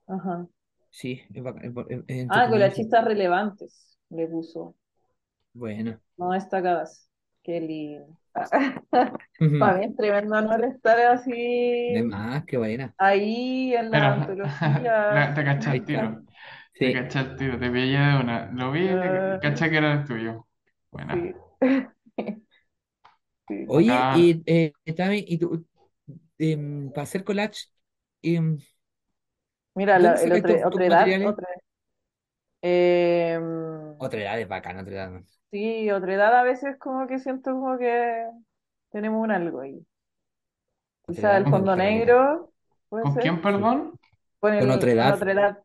Ajá. 0.07 0.47
Sí, 0.91 1.23
es, 1.35 1.43
bacán, 1.43 1.75
es, 1.89 2.05
Ah, 2.29 2.49
entretenido. 2.49 2.71
sí. 2.73 2.89
collachistas 2.91 3.05
relevantes, 3.05 3.97
le 4.11 4.27
puso, 4.27 4.75
Bueno. 5.55 6.01
no 6.17 6.31
destacadas. 6.33 7.09
Qué 7.43 7.61
lindo. 7.61 8.17
Para 9.59 9.79
mí 9.79 9.85
es 9.87 9.97
tremendo 9.97 10.37
honor 10.37 10.65
estar 10.65 10.99
De 11.87 12.03
así, 12.03 12.03
más, 12.03 12.45
qué 12.47 12.57
buena. 12.57 12.97
ahí 12.99 13.75
en 13.75 13.91
la 13.91 13.99
Pero 13.99 14.37
antología. 15.09 15.09
la- 15.09 15.35
te 15.35 15.45
caché 15.45 15.71
está. 15.73 15.85
tiro. 15.85 16.27
Te 16.79 16.93
Sí, 16.93 16.93
caché 16.93 17.19
al 17.21 17.37
tiro. 17.37 17.59
Te 17.59 17.71
pillé 17.71 17.99
de 17.99 18.17
una. 18.19 18.51
Lo 18.53 18.73
vi 18.73 18.93
y 18.93 18.99
te 18.99 19.23
Ah, 19.23 19.41
caché 19.41 19.71
que 19.71 19.79
era 19.79 19.93
el 19.95 20.05
tuyo. 20.07 20.49
Buena. 20.91 21.33
sí. 21.61 21.83
Sí. 23.49 23.67
Oye, 23.67 24.09
Bacán. 24.11 24.11
y, 24.11 24.43
eh, 24.47 24.73
Tami, 24.97 25.25
y 25.27 25.39
tú, 25.39 25.67
em, 26.39 26.91
para 26.93 27.05
hacer 27.05 27.25
collage, 27.25 27.67
em, 28.23 28.59
Mira, 29.75 29.99
¿dónde 29.99 30.15
la- 30.15 30.23
el 30.23 30.33
otro, 30.33 30.61
otra 30.67 30.87
edad, 30.87 31.17
otra, 31.23 31.47
em, 32.63 33.43
Otra 33.97 34.21
edad 34.21 34.39
es 34.41 34.47
bacán, 34.49 34.79
otra 34.79 34.93
edad. 34.95 35.23
Sí, 35.53 35.91
otra 35.93 36.15
edad 36.15 36.35
a 36.41 36.43
veces 36.45 36.79
como 36.79 37.07
que 37.07 37.19
siento 37.21 37.53
como 37.53 37.79
que 37.79 38.27
tenemos 38.91 39.23
un 39.25 39.33
algo 39.33 39.61
ahí. 39.63 39.87
Quizá 41.07 41.37
el 41.37 41.47
fondo 41.49 41.77
negro, 41.77 42.53
puede 42.89 43.07
¿Con 43.07 43.13
ser, 43.13 43.23
quién, 43.23 43.41
perdón? 43.43 43.99
con 44.41 44.53
Con 44.57 44.71
el, 44.71 44.71
otra 44.71 44.93
con 44.93 44.93
edad. 44.93 45.17
otra 45.17 45.33
edad, 45.33 45.65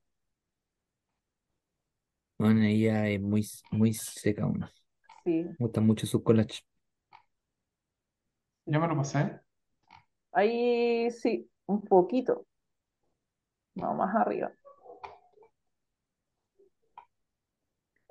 Bueno, 2.37 2.61
ella 2.63 3.07
es 3.09 3.19
muy, 3.21 3.47
muy 3.71 3.93
seca 3.93 4.45
uno. 4.45 4.67
sí, 5.23 5.57
Me 5.59 5.65
gusta 5.65 5.81
mucho 5.81 6.07
su 6.07 6.23
collage. 6.23 6.61
Ya 8.65 8.79
me 8.79 8.87
lo 8.87 8.95
pasé. 8.97 9.41
Ahí 10.31 11.11
sí, 11.11 11.49
un 11.65 11.81
poquito, 11.83 12.45
no, 13.75 13.93
más 13.93 14.15
arriba. 14.15 14.51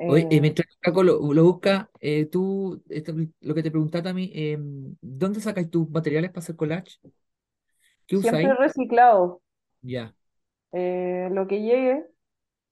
Oye, 0.05 0.27
eh, 0.31 0.41
Eh, 0.41 0.41
mientras 0.41 0.69
Caco 0.81 1.03
lo, 1.03 1.33
lo 1.35 1.45
busca, 1.45 1.91
eh, 2.01 2.27
tú, 2.27 2.83
esto- 2.89 3.13
lo 3.41 3.55
que 3.55 3.63
te 3.63 3.71
preguntaba 3.71 4.11
a 4.11 4.13
mí, 4.13 4.31
em, 4.35 4.97
¿dónde 5.01 5.41
sacas 5.41 5.69
tus 5.71 5.89
materiales 5.91 6.31
para 6.31 6.41
hacer 6.41 6.57
collage? 6.57 6.99
¿Qué 8.07 8.17
siempre 8.21 8.53
usáis? 8.57 8.59
reciclado, 8.59 9.41
Ya, 9.83 10.15
lo 11.31 11.47
que 11.47 11.61
llegue, 11.63 12.07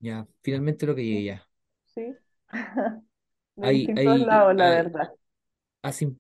ya, 0.01 0.27
finalmente 0.43 0.87
lo 0.87 0.95
que 0.95 1.05
llegue 1.05 1.25
ya. 1.25 1.49
sí, 1.87 2.17
de 3.57 3.69
Hay, 3.69 3.79
distintos 3.79 3.97
hay, 3.97 4.19
lados, 4.21 4.55
la 4.57 4.69
hay- 4.69 4.85
verdad. 4.85 5.13
has, 5.83 6.03
im- 6.03 6.19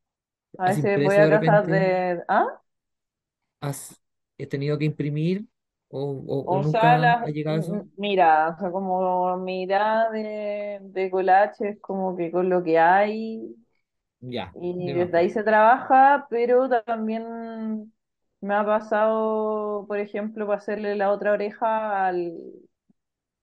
A 0.59 0.65
has 0.65 0.77
veces 0.77 1.01
voy 1.03 1.15
impreso 1.15 1.23
a 1.23 1.27
de 1.27 1.31
casas 1.31 1.69
repente, 1.69 1.71
de... 1.71 2.23
¿Ah? 2.29 2.61
has 3.61 4.01
he 4.39 4.47
tenido 4.47 4.79
que 4.79 4.85
imprimir 4.85 5.47
o, 5.99 6.01
o, 6.35 6.37
o 6.55 6.57
O 6.57 6.63
sea, 6.65 6.99
nunca 6.99 6.99
las, 6.99 7.19
ha 7.23 7.31
llegado 7.31 7.57
a 7.59 7.61
eso. 7.61 7.77
m- 7.77 7.91
mira, 7.97 8.51
o 8.51 8.59
sea, 8.59 8.71
como 8.71 9.37
mi 9.39 9.63
idea 9.65 10.11
de, 10.11 10.79
de 10.83 11.11
collage 11.11 11.69
es 11.71 11.81
como 11.81 12.17
que 12.17 12.31
con 12.31 12.49
lo 12.51 12.63
que 12.63 12.79
hay 12.79 13.57
Ya, 14.21 14.55
y 14.55 14.75
de 14.79 14.95
más, 14.95 15.11
desde 15.11 15.19
ahí 15.19 15.31
se 15.31 15.43
trabaja, 15.43 16.27
pero 16.31 16.69
también 16.85 17.93
me 18.41 18.55
ha 18.55 18.65
pasado, 18.65 19.85
por 19.89 19.99
ejemplo, 19.99 20.47
para 20.47 20.59
hacerle 20.59 20.95
la 20.97 21.11
otra 21.13 21.33
oreja 21.33 22.07
al, 22.07 22.33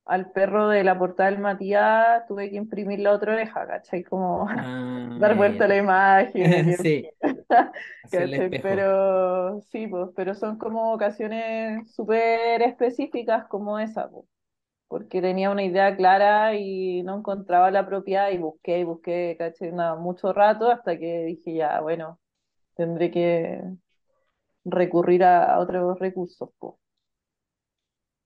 al 0.05 0.31
perro 0.31 0.67
de 0.69 0.83
la 0.83 0.97
portada 0.97 1.29
del 1.31 1.39
Matías, 1.39 2.25
tuve 2.27 2.49
que 2.49 2.55
imprimir 2.57 2.99
la 2.99 3.13
otra 3.13 3.33
oreja, 3.33 3.65
¿cachai? 3.67 4.03
Como 4.03 4.47
Ah, 4.53 4.61
dar 5.15 5.35
ya, 5.35 5.35
vuelta 5.35 5.65
a 5.65 5.67
la 5.67 5.77
imagen 5.77 6.69
y 6.69 6.73
Sí. 6.77 7.13
Pero 8.61 9.61
sí, 9.71 9.87
pues, 9.87 10.09
pero 10.15 10.35
son 10.35 10.57
como 10.57 10.93
ocasiones 10.93 11.91
súper 11.93 12.61
específicas 12.61 13.47
como 13.47 13.79
esa, 13.79 14.09
pues, 14.09 14.25
porque 14.87 15.21
tenía 15.21 15.51
una 15.51 15.63
idea 15.65 15.95
clara 15.97 16.55
y 16.55 17.03
no 17.03 17.17
encontraba 17.19 17.71
la 17.71 17.87
propiedad 17.87 18.31
y 18.31 18.37
busqué 18.39 18.79
y 18.79 18.83
busqué, 18.85 19.35
¿cachai? 19.39 19.71
Nada, 19.73 19.95
mucho 19.97 20.33
rato 20.33 20.71
hasta 20.71 20.97
que 20.99 21.25
dije 21.25 21.55
ya, 21.55 21.81
bueno, 21.81 22.19
tendré 22.75 23.11
que 23.11 23.61
recurrir 24.65 25.23
a, 25.23 25.53
a 25.53 25.59
otros 25.59 25.99
recursos, 25.99 26.49
pues. 26.57 26.73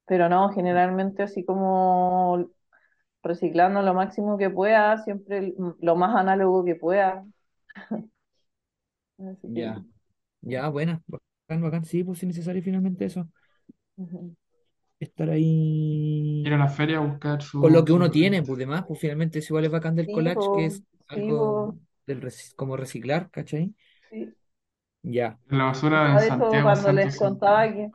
Pero 0.06 0.30
no, 0.30 0.50
generalmente 0.54 1.24
así 1.24 1.44
como 1.46 2.48
reciclando 3.24 3.82
lo 3.84 3.94
máximo 3.94 4.38
que 4.38 4.50
pueda, 4.52 4.98
siempre 5.04 5.54
lo 5.82 5.96
más 5.96 6.16
análogo 6.16 6.66
que 6.66 6.76
pueda. 6.76 7.26
Así 9.20 9.52
que, 9.54 9.64
Ya, 9.64 9.86
ya, 10.42 10.70
buena, 10.70 11.04
bacán, 11.08 11.62
bacán. 11.64 11.86
Sí, 11.86 12.04
pues 12.04 12.20
si 12.20 12.26
es 12.26 12.30
necesario 12.30 12.64
finalmente 12.64 13.06
eso. 13.06 13.30
ujú. 13.98 14.36
Estar 15.00 15.30
Ir 16.50 16.54
a 16.54 16.58
ahí 16.58 16.58
la 16.58 16.68
feria 16.70 16.98
a 16.98 17.02
buscar 17.02 17.42
con 17.58 17.74
lo 17.74 17.84
su, 17.84 17.86
que 17.86 17.92
su 17.92 17.94
uno 17.94 18.12
tiene, 18.12 18.44
pues 18.44 18.58
demás, 18.60 18.86
pues 18.88 19.00
finalmente 19.00 19.40
es 19.40 19.50
igual 19.50 19.66
es 19.66 19.72
bacán 19.72 19.96
del 19.96 20.10
Sí, 20.10 20.12
collage, 20.12 20.50
que 20.52 20.66
es 20.68 20.84
algo 21.08 21.78
del 22.06 22.22
reci- 22.22 22.54
como 22.56 22.78
reciclar, 22.78 23.30
¿cachai? 23.32 23.74
sí. 24.10 24.36
Ya, 25.04 25.40
la 25.50 25.66
basura 25.66 26.20
de 26.20 26.28
hecho, 26.30 26.60
Santiago 26.60 26.62
cuando 26.62 26.92
les 26.92 27.14
105. 27.14 27.16
contaba 27.16 27.68
que, 27.72 27.92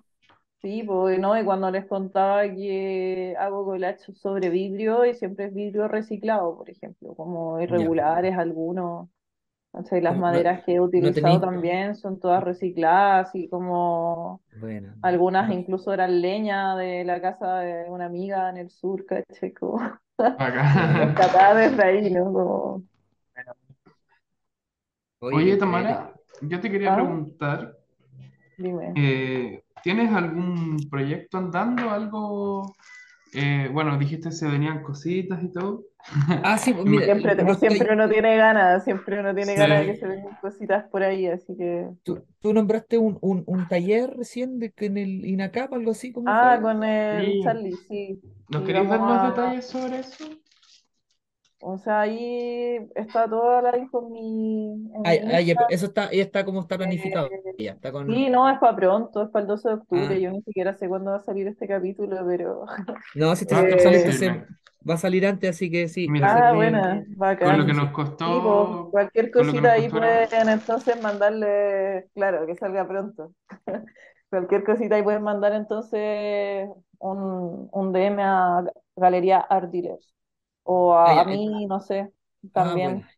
sí, 0.63 0.85
pues, 0.85 1.19
¿no? 1.21 1.39
Y 1.41 1.45
cuando 1.45 1.71
les 1.71 1.87
contaba 1.87 2.45
que 2.45 3.37
hago 3.39 3.65
collage 3.67 4.13
sobre 4.15 4.51
vidrio 4.51 5.05
y 5.07 5.15
siempre 5.15 5.47
es 5.47 5.55
vidrio 5.55 5.89
reciclado, 5.89 6.57
por 6.59 6.71
ejemplo, 6.71 7.15
como 7.17 7.61
ya. 7.69 7.91
irregulares 7.91 8.37
algunos, 8.39 9.09
¿cachai? 9.73 10.01
Las 10.01 10.15
no, 10.15 10.23
maderas 10.23 10.65
que 10.65 10.75
he 10.75 10.81
utilizado 10.81 11.41
también 11.41 11.95
son 11.97 12.19
todas 12.19 12.43
recicladas 12.43 13.35
y 13.35 13.49
como 13.49 14.41
bueno, 14.61 14.93
algunas 15.03 15.49
no, 15.49 15.55
incluso 15.55 15.93
eran 15.93 16.21
leña 16.21 16.77
de 16.77 17.05
la 17.05 17.21
casa 17.21 17.61
de 17.61 17.89
una 17.89 18.07
amiga 18.07 18.51
en 18.51 18.57
el 18.57 18.71
sur, 18.71 19.05
Bacán. 19.07 19.99
rescatada 20.99 21.55
desde 21.55 21.83
ahí, 21.83 22.11
¿no? 22.11 22.25
Como, 22.25 22.83
oye, 25.21 25.37
Oye. 25.37 25.57
Tamara, 25.57 26.13
yo 26.43 26.61
te 26.61 26.71
quería 26.71 26.93
ah, 26.93 26.97
preguntar, 26.97 27.77
dime. 28.57 28.93
eh, 28.97 29.63
¿tienes 29.83 30.13
algún 30.13 30.79
proyecto 30.91 31.39
andando? 31.39 31.91
¿Algo? 31.91 32.75
Eh, 33.35 33.69
bueno, 33.73 33.97
dijiste 33.99 34.31
se 34.33 34.47
venían 34.49 34.83
cositas 34.83 35.43
y 35.43 35.53
todo. 35.53 35.85
Ah, 36.43 36.57
sí, 36.59 36.73
pues 36.73 36.87
mira, 36.87 37.05
Siempre, 37.05 37.33
estoy, 37.33 37.89
uno 37.93 38.09
tiene 38.09 38.37
ganas, 38.37 38.85
siempre 38.85 39.21
uno 39.21 39.35
tiene 39.35 39.53
Sí. 39.55 39.59
ganas 39.61 39.81
de 39.81 39.93
que 39.93 39.99
se 39.99 40.07
vengan 40.07 40.37
cositas 40.41 40.85
por 40.89 41.03
ahí, 41.03 41.27
así 41.27 41.57
que... 41.57 41.89
tú, 42.03 42.25
tú 42.41 42.53
nombraste 42.55 42.99
un, 42.99 43.19
un, 43.21 43.45
un 43.47 43.69
taller 43.69 44.11
recién 44.17 44.59
de 44.59 44.73
que 44.73 44.87
en 44.87 44.97
el 44.99 45.25
INACAP, 45.27 45.73
algo 45.75 45.91
así, 45.91 46.13
¿cómo 46.13 46.29
Ah, 46.29 46.55
fue? 46.57 46.63
con 46.63 46.85
el 46.85 47.25
Sí. 47.27 47.41
Charlie, 47.43 47.77
sí, 47.89 48.21
¿Nos 48.49 48.63
queréis 48.65 48.89
dar 48.89 49.01
más 49.01 49.23
a... 49.23 49.29
detalles 49.31 49.67
sobre 49.67 49.99
eso? 50.01 50.25
O 51.61 51.79
sea, 51.79 52.01
ahí 52.03 52.79
está 52.95 53.29
toda 53.29 53.63
la 53.63 53.77
info 53.79 54.03
en 54.07 54.13
mi, 54.13 54.91
en 54.95 55.11
mi 55.11 55.45
eso 55.69 55.87
está, 55.87 56.11
ya 56.13 56.23
está 56.23 56.45
como 56.45 56.61
está 56.61 56.77
Eh, 56.79 56.79
planificado, 56.79 57.35
ya 57.59 57.73
está 57.73 57.93
con, 57.93 58.07
sí, 58.07 58.31
no, 58.31 58.49
es 58.51 58.59
para 58.59 58.77
pronto, 58.77 59.23
es 59.25 59.31
para 59.31 59.43
el 59.43 59.49
12 59.49 59.69
de 59.69 59.75
octubre, 59.77 60.21
ah, 60.21 60.23
yo 60.23 60.31
ni 60.33 60.43
siquiera 60.43 60.75
sé 60.77 60.89
cuándo 60.89 61.11
va 61.13 61.19
a 61.19 61.21
salir 61.21 61.47
este 61.49 61.69
capítulo, 61.69 62.25
pero... 62.27 62.67
no, 63.15 63.35
si 63.37 63.45
este 63.45 63.55
Ah, 63.55 63.67
sale 63.79 63.97
eh, 63.99 63.99
este, 63.99 64.13
se- 64.13 64.31
va 64.89 64.95
a 64.95 64.99
salir 64.99 65.27
antes, 65.27 65.51
así 65.51 65.71
que 65.71 65.89
sí, 65.89 66.09
Mira, 66.09 66.27
va 66.27 66.27
a 66.27 66.31
ser 66.31 66.47
Ah, 66.49 66.53
buena, 66.53 67.05
bien- 67.05 67.07
Con 67.41 67.57
lo 67.57 67.65
bacán. 67.65 67.67
que 67.67 67.73
nos 67.75 67.91
Sí, 68.25 68.41
pues, 68.41 68.69
costó, 68.71 68.91
cualquier 68.91 69.31
cosita 69.31 69.73
ahí 69.73 69.89
pueden 69.91 70.49
entonces 70.49 71.01
mandarle, 71.03 72.09
claro, 72.15 72.47
que 72.47 72.57
salga 72.57 72.87
pronto. 72.87 73.35
Cualquier 74.31 74.65
cosita 74.65 74.97
ahí 74.97 75.03
pueden 75.03 75.23
mandar 75.23 75.53
entonces 75.55 76.69
un, 76.99 77.69
un 77.73 77.93
DM 77.93 78.23
a 78.23 78.65
Galería 78.97 79.39
Art 79.41 79.71
Dealers. 79.73 80.15
O 80.75 80.95
Ah, 81.05 81.13
a, 81.13 81.15
ya, 81.15 81.23
a 81.23 81.25
mí, 81.25 81.67
no 81.67 81.81
sé, 81.81 82.13
Ah, 82.57 82.77
también. 82.77 82.79
bueno, 82.79 83.09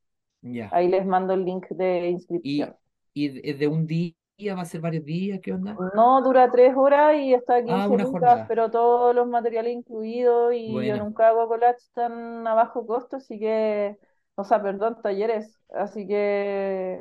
ya. 0.43 0.77
Ahí 0.77 0.89
les 0.89 1.07
mando 1.07 1.35
el 1.35 1.45
link 1.47 1.67
de 1.71 2.09
¿Y, 2.43 2.71
inscripción. 2.71 2.77
y 3.15 3.29
de 3.29 3.55
de 3.55 3.67
un 3.69 3.87
día 3.87 4.15
va 4.57 4.63
a 4.63 4.65
ser 4.65 4.81
varios 4.81 5.05
días? 5.05 5.41
¿Qué 5.43 5.53
onda? 5.53 5.83
No, 5.95 6.23
dura 6.23 6.51
tres 6.51 6.75
horas 6.77 7.17
y 7.17 7.35
está 7.35 7.57
a 7.57 7.65
Ah, 7.67 7.87
15 7.87 7.89
una 7.89 8.05
lucas, 8.05 8.43
pero 8.47 8.71
todos 8.71 9.15
los 9.15 9.27
materiales 9.27 9.73
incluidos 9.73 10.53
y 10.55 10.85
yo 10.85 10.97
Buena. 10.97 10.99
nunca 10.99 11.29
hago 11.29 11.49
collage 11.49 11.79
tan 11.95 12.47
a 12.47 12.55
bajo 12.55 12.87
costo, 12.87 13.17
así 13.17 13.39
que, 13.39 13.97
o 14.35 14.45
sea, 14.45 14.63
perdón, 14.63 15.01
talleres, 15.03 15.59
así 15.75 16.07
que 16.07 17.01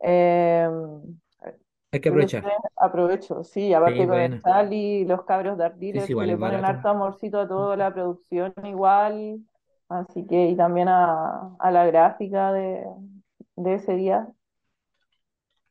eh, 0.00 0.68
Hay 1.90 2.00
que 2.00 2.08
yo 2.08 2.28
aprovechar. 2.28 2.52
aprovecho, 2.76 3.44
sí, 3.44 3.72
aparte 3.74 4.06
Sí, 4.06 4.06
con 4.06 4.20
el 4.20 4.28
buena. 4.28 4.42
Charlie, 4.42 5.04
los 5.06 5.24
cabros 5.24 5.56
de 5.58 5.64
Art 5.64 5.76
Sí, 5.92 6.00
sí, 6.00 6.14
que 6.14 6.26
le 6.26 6.36
ponen 6.38 6.64
barato. 6.64 6.64
harto 6.64 6.88
amorcito 6.88 7.40
a 7.40 7.48
toda 7.48 7.76
la 7.76 7.92
producción 7.92 8.52
igual, 8.64 9.40
así 10.00 10.26
que, 10.26 10.48
y 10.50 10.56
también 10.56 10.88
a, 10.88 11.54
a 11.58 11.70
la 11.70 11.86
gráfica 11.86 12.52
de, 12.52 12.84
de 13.56 13.74
ese 13.74 13.94
día, 13.96 14.28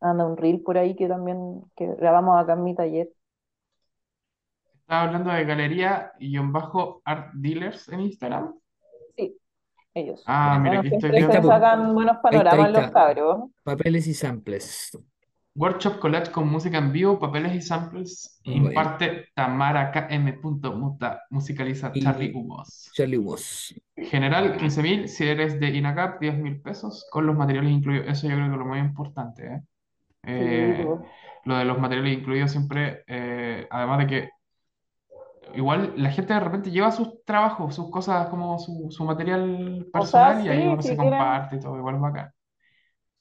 anda 0.01 0.25
un 0.27 0.37
reel 0.37 0.61
por 0.61 0.77
ahí 0.77 0.95
que 0.95 1.07
también 1.07 1.63
que 1.75 1.87
grabamos 1.95 2.37
acá 2.39 2.53
en 2.53 2.63
mi 2.63 2.75
taller. 2.75 3.09
Estaba 4.81 5.01
hablando 5.03 5.31
de 5.31 5.43
galería 5.45 6.11
y 6.19 6.37
un 6.37 6.51
bajo 6.51 7.01
art 7.05 7.31
dealers 7.33 7.87
en 7.89 8.01
Instagram. 8.01 8.53
Sí, 9.17 9.37
ellos. 9.95 10.23
Ah, 10.25 10.59
mira, 10.59 10.77
Bueno, 10.77 10.81
aquí 10.81 10.89
estoy 10.89 11.11
viendo. 11.11 11.41
sacan 11.41 11.93
buenos 11.95 12.17
Ahí 12.29 12.39
está, 12.39 12.55
ahí 12.57 12.65
panoramas 12.65 12.71
los 12.71 12.91
cabros. 12.91 13.51
Papeles 13.63 14.07
y 14.07 14.13
samples. 14.13 14.91
Workshop 15.55 15.99
collage 15.99 16.31
con 16.31 16.47
música 16.47 16.77
en 16.77 16.91
vivo, 16.91 17.19
papeles 17.19 17.53
y 17.55 17.61
samples. 17.61 18.41
Bueno. 18.45 18.69
Imparte 18.69 19.27
Tamara 19.35 19.91
KM. 19.91 20.39
Muta, 20.41 21.23
musicaliza 21.29 21.91
Charlie 21.91 22.31
Humos. 22.33 22.89
Charlie 22.93 23.17
Woz. 23.17 23.73
General 23.95 24.57
15.000, 24.57 25.07
si 25.07 25.27
eres 25.27 25.59
de 25.59 25.67
INACAP 25.69 26.21
10.000 26.21 26.61
pesos 26.61 27.07
con 27.11 27.25
los 27.25 27.35
materiales 27.35 27.71
incluidos. 27.71 28.07
Eso 28.07 28.27
yo 28.27 28.35
creo 28.35 28.47
que 28.47 28.53
es 28.53 28.59
lo 28.59 28.65
más 28.65 28.79
importante, 28.79 29.45
¿eh? 29.47 29.61
Sí, 30.23 30.29
Eh, 30.33 30.87
lo 31.45 31.57
de 31.57 31.65
los 31.65 31.79
materiales 31.79 32.17
incluidos 32.17 32.51
siempre, 32.51 33.03
eh, 33.07 33.67
además 33.69 33.99
de 33.99 34.07
que 34.07 34.29
igual 35.53 35.93
la 35.97 36.11
gente 36.11 36.33
de 36.33 36.39
repente 36.39 36.71
lleva 36.71 36.91
sus 36.91 37.23
trabajos, 37.25 37.75
sus 37.75 37.89
cosas 37.89 38.27
como 38.29 38.57
su, 38.59 38.87
su 38.89 39.03
material 39.05 39.87
O 39.93 40.05
sea, 40.05 40.33
personal 40.33 40.45
y 40.45 40.49
ahí 40.49 40.61
sí, 40.61 40.67
uno 40.67 40.81
se 40.81 40.97
quieren, 40.97 40.97
comparte 40.97 41.55
y 41.57 41.59
todo, 41.59 41.77
igual 41.77 41.95
es 41.95 42.01
bacán. 42.01 42.31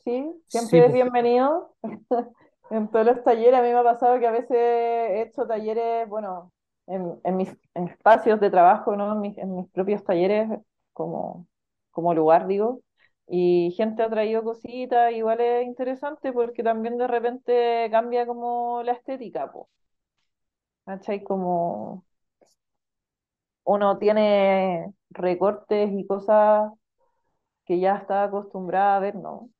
Sí, 0.05 0.33
Sí, 0.49 0.81
siempre 0.81 0.87
es 0.87 0.93
pues. 0.93 0.95
bienvenido 0.95 1.75
en 2.71 2.89
todos 2.91 3.07
los 3.07 3.25
talleres. 3.25 3.55
A 3.61 3.63
mí 3.63 3.69
me 3.69 3.75
ha 3.79 3.83
pasado 3.85 4.19
que 4.21 4.27
a 4.27 4.31
veces 4.33 4.51
he 4.57 5.23
hecho 5.23 5.47
talleres, 5.47 6.09
bueno, 6.09 6.53
en, 6.87 7.21
en 7.25 7.37
mis 7.37 7.51
en 7.75 7.89
espacios 7.89 8.41
de 8.41 8.51
trabajo, 8.51 8.97
¿no? 8.97 9.13
En 9.13 9.21
mis, 9.21 9.39
en 9.39 9.55
mis 9.57 9.69
propios 9.71 10.05
talleres 10.05 10.49
como, 10.93 11.47
como 11.91 12.15
lugar, 12.15 12.47
digo. 12.47 12.81
Y 13.29 13.73
gente 13.77 14.03
ha 14.03 14.11
traído 14.11 14.43
cositas, 14.43 15.13
igual 15.13 15.41
es 15.41 15.65
interesante 15.67 16.33
porque 16.33 16.63
también 16.65 16.99
de 16.99 17.07
repente 17.07 17.89
cambia 17.91 18.27
como 18.27 18.83
la 18.85 18.93
estética, 18.93 19.51
pues. 19.53 19.67
¿Cachai? 20.85 21.23
Como 21.25 22.05
uno 23.65 23.99
tiene 23.99 24.93
recortes 25.11 25.91
y 25.93 26.07
cosas 26.07 26.73
que 27.67 27.81
ya 27.81 27.97
está 27.97 28.25
acostumbrada 28.25 28.97
a 28.97 29.01
ver, 29.01 29.17
¿no? 29.17 29.51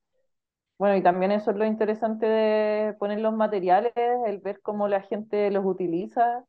Bueno, 0.81 0.97
y 0.97 1.03
también 1.03 1.31
eso 1.33 1.51
es 1.51 1.59
lo 1.59 1.67
interesante 1.67 2.25
de 2.27 2.95
poner 2.95 3.21
los 3.21 3.35
materiales, 3.35 3.93
el 4.27 4.39
ver 4.41 4.61
cómo 4.63 4.89
la 4.89 5.03
gente 5.03 5.51
los 5.51 5.65
utiliza, 5.67 6.45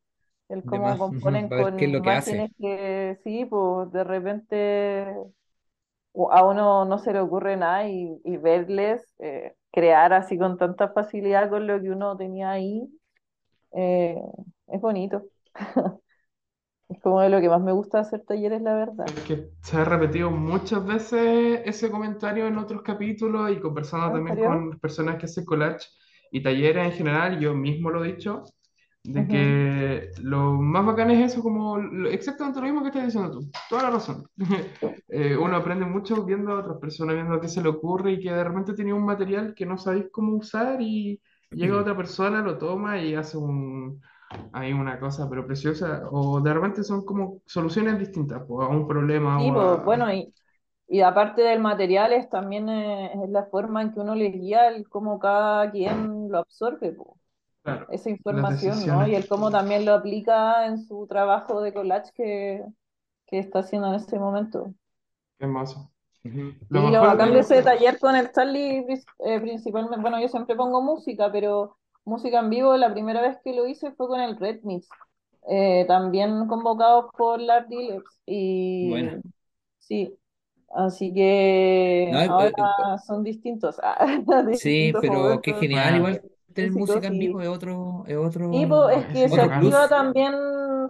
el 0.48 0.64
cómo 0.64 0.96
componen 0.98 1.50
qué 1.76 1.86
es 1.86 1.90
con 1.90 1.92
lo 1.92 2.02
que 2.02 2.12
hace. 2.12 2.42
imágenes 2.42 2.50
que 2.58 3.18
sí, 3.24 3.44
pues 3.44 3.92
de 3.92 4.04
repente 4.04 5.06
a 6.30 6.44
uno 6.44 6.84
no 6.84 6.98
se 6.98 7.12
le 7.12 7.20
ocurre 7.20 7.56
nada 7.56 7.88
y, 7.88 8.20
y 8.24 8.36
verles 8.36 9.02
eh, 9.18 9.54
crear 9.72 10.12
así 10.12 10.38
con 10.38 10.58
tanta 10.58 10.88
facilidad 10.92 11.48
con 11.50 11.66
lo 11.66 11.80
que 11.80 11.90
uno 11.90 12.16
tenía 12.16 12.50
ahí, 12.52 12.88
eh, 13.74 14.16
es 14.68 14.80
bonito. 14.82 15.24
Es 16.92 17.00
como 17.00 17.20
de 17.20 17.30
lo 17.30 17.40
que 17.40 17.48
más 17.48 17.62
me 17.62 17.72
gusta 17.72 18.00
hacer 18.00 18.20
talleres, 18.20 18.60
la 18.60 18.74
verdad. 18.74 19.06
Es 19.06 19.24
que 19.24 19.48
se 19.62 19.76
ha 19.78 19.84
repetido 19.84 20.30
muchas 20.30 20.84
veces 20.84 21.62
ese 21.64 21.90
comentario 21.90 22.46
en 22.46 22.58
otros 22.58 22.82
capítulos 22.82 23.50
y 23.50 23.60
conversando 23.60 24.08
¿En 24.08 24.12
también 24.14 24.36
serio? 24.36 24.50
con 24.50 24.78
personas 24.78 25.16
que 25.16 25.24
hacen 25.24 25.44
collage 25.46 25.88
y 26.30 26.42
talleres 26.42 26.84
en 26.84 26.92
general, 26.92 27.40
yo 27.40 27.54
mismo 27.54 27.90
lo 27.90 28.04
he 28.04 28.12
dicho, 28.12 28.44
de 29.04 29.20
Ujú. 29.20 29.28
que 29.28 30.10
lo 30.22 30.52
más 30.52 30.84
bacán 30.84 31.10
es 31.10 31.32
eso, 31.32 31.42
como 31.42 31.78
exactamente 32.08 32.60
lo 32.60 32.66
mismo 32.66 32.82
que 32.82 32.88
estás 32.88 33.06
diciendo 33.06 33.30
tú, 33.32 33.50
toda 33.70 33.84
la 33.84 33.90
razón. 33.90 34.28
Eh, 35.14 35.36
uno 35.36 35.56
aprende 35.56 35.84
mucho 35.84 36.24
viendo 36.24 36.52
a 36.52 36.60
otras 36.60 36.78
personas, 36.78 37.14
viendo 37.16 37.38
qué 37.38 37.46
se 37.46 37.62
le 37.62 37.68
ocurre 37.68 38.12
y 38.12 38.20
que 38.20 38.32
de 38.32 38.42
repente 38.44 38.72
tiene 38.72 38.94
un 38.94 39.04
material 39.04 39.54
que 39.54 39.66
no 39.66 39.76
sabéis 39.76 40.06
cómo 40.10 40.34
usar 40.36 40.80
y 40.80 41.20
llega 41.50 41.78
otra 41.78 41.94
persona, 41.94 42.40
lo 42.40 42.56
toma 42.56 42.98
y 42.98 43.14
hace 43.14 43.36
un, 43.36 44.00
hay 44.52 44.72
una 44.72 44.98
cosa 45.00 45.28
pero 45.28 45.46
preciosa, 45.46 46.02
o 46.10 46.40
de 46.40 46.54
repente 46.54 46.82
son 46.84 47.04
como 47.04 47.42
soluciones 47.46 47.98
distintas 47.98 48.42
pues, 48.46 48.66
a 48.68 48.70
un 48.70 48.86
problema 48.88 49.38
Sí, 49.38 49.50
o 49.50 49.52
pues, 49.52 49.82
a... 49.82 49.84
bueno, 49.84 50.12
y, 50.12 50.34
y 50.88 51.00
aparte 51.00 51.42
del 51.42 51.60
material 51.60 52.12
es 52.12 52.28
también 52.30 52.68
eh, 52.68 53.12
es 53.24 53.30
la 53.30 53.46
forma 53.46 53.82
en 53.82 53.92
que 53.92 54.00
uno 54.00 54.14
le 54.14 54.26
guía 54.30 54.68
el 54.68 54.88
cómo 54.88 55.18
cada 55.18 55.70
quien 55.70 56.30
lo 56.30 56.38
absorbe, 56.38 56.92
pues, 56.92 57.10
Claro, 57.62 57.88
esa 57.88 58.10
información, 58.10 58.86
¿no? 58.86 59.06
Y 59.06 59.14
el 59.16 59.28
cómo 59.28 59.50
también 59.52 59.84
lo 59.86 59.94
aplica 59.94 60.66
en 60.66 60.78
su 60.84 61.06
trabajo 61.08 61.62
de 61.62 61.74
collage 61.74 62.12
que, 62.14 62.64
que 63.26 63.38
está 63.40 63.60
haciendo 63.60 63.88
en 63.88 63.94
este 63.96 64.18
momento. 64.18 64.74
Qué 65.38 65.44
hermoso. 65.44 65.92
Ujú. 66.24 66.54
Lo 66.70 66.82
Sí, 66.82 66.90
lo 66.90 67.02
bacán 67.02 67.32
de 67.34 67.40
ese 67.40 67.62
taller 67.62 67.98
con 67.98 68.16
el 68.16 68.32
Charlie, 68.32 68.86
eh, 69.18 69.40
principalmente, 69.40 70.00
bueno, 70.00 70.18
yo 70.20 70.28
siempre 70.28 70.56
pongo 70.56 70.80
música, 70.80 71.30
pero 71.30 71.76
música 72.04 72.40
en 72.40 72.50
vivo, 72.50 72.76
la 72.76 72.92
primera 72.92 73.20
vez 73.22 73.38
que 73.44 73.54
lo 73.54 73.66
hice 73.66 73.92
fue 73.92 74.08
con 74.08 74.20
el 74.20 74.36
Red 74.38 74.60
Mix, 74.64 74.88
eh, 75.48 75.84
también 75.88 76.46
convocados 76.48 77.06
por 77.16 77.40
las 77.40 77.68
dealers. 77.68 78.20
Y 78.26 78.90
Buena. 78.90 79.22
sí, 79.78 80.18
así 80.74 81.12
que 81.14 82.22
ahora 82.26 82.98
son 83.06 83.24
distintos, 83.24 83.76
sí, 84.50 84.92
pero 85.00 85.40
qué 85.42 85.54
genial, 85.54 85.94
Bueno, 85.94 85.96
igual 85.96 86.22
tener 86.52 86.72
música 86.72 87.06
en 87.08 87.18
vivo 87.18 87.40
es 87.40 87.48
otro, 87.48 88.04
es 88.06 88.16
otro, 88.16 88.48
po, 88.68 88.88
es 88.90 89.06
que 89.08 89.28
se 89.28 89.40
activa 89.40 89.88
plus. 89.88 89.88
también, 89.88 90.34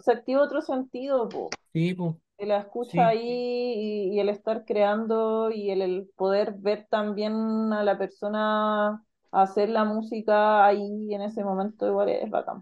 se 0.05 0.13
activa 0.13 0.43
otro 0.43 0.63
sentido, 0.63 1.29
po. 1.29 1.49
Sí, 1.73 1.95
que 2.39 2.47
la 2.47 2.59
escucha 2.61 3.09
sí. 3.09 3.09
ahí 3.09 3.21
y, 3.23 4.15
y 4.17 4.21
el 4.21 4.29
estar 4.31 4.65
creando 4.67 5.51
y 5.51 5.71
el, 5.71 5.83
el 5.83 6.11
poder 6.17 6.55
ver 6.59 6.87
también 6.91 7.35
a 7.73 7.85
la 7.85 7.99
persona 7.99 9.05
hacer 9.33 9.69
la 9.71 9.85
música 9.85 10.67
ahí 10.67 11.15
en 11.15 11.23
ese 11.23 11.45
momento 11.45 11.89
igual 11.89 12.11
es 12.11 12.31
bacán. 12.31 12.61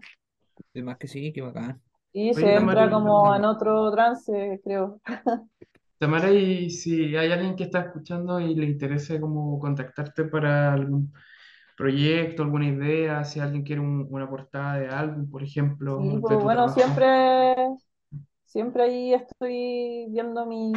De 0.73 0.81
más 0.83 0.97
que 0.97 1.07
sí, 1.07 1.31
qué 1.33 1.41
bacán. 1.41 1.81
Y 2.13 2.33
Oye, 2.33 2.47
se 2.47 2.57
entra 2.57 2.89
Tamara, 2.89 2.89
como 2.89 3.33
en 3.35 3.45
otro 3.45 3.91
trance, 3.91 4.59
creo. 4.63 4.99
Tamara, 5.99 6.31
y 6.31 6.69
si 6.71 7.15
hay 7.15 7.31
alguien 7.31 7.55
que 7.55 7.63
está 7.65 7.81
escuchando 7.81 8.39
y 8.39 8.55
le 8.55 8.65
interese 8.65 9.21
como 9.21 9.59
contactarte 9.59 10.25
para 10.25 10.73
algún 10.73 11.13
proyecto, 11.77 12.43
alguna 12.43 12.67
idea, 12.69 13.23
si 13.25 13.39
alguien 13.39 13.63
quiere 13.63 13.81
un- 13.81 14.07
una 14.11 14.29
portada 14.29 14.75
de 14.79 14.89
álbum, 14.89 15.29
por 15.29 15.43
ejemplo, 15.43 15.97
Sí, 15.97 16.17
pues 16.21 16.39
bueno, 16.41 16.69
trabajo. 16.69 16.69
siempre, 16.69 17.55
siempre 18.45 18.83
ahí 18.83 19.13
estoy 19.13 20.07
viendo 20.11 20.45
mi- 20.45 20.71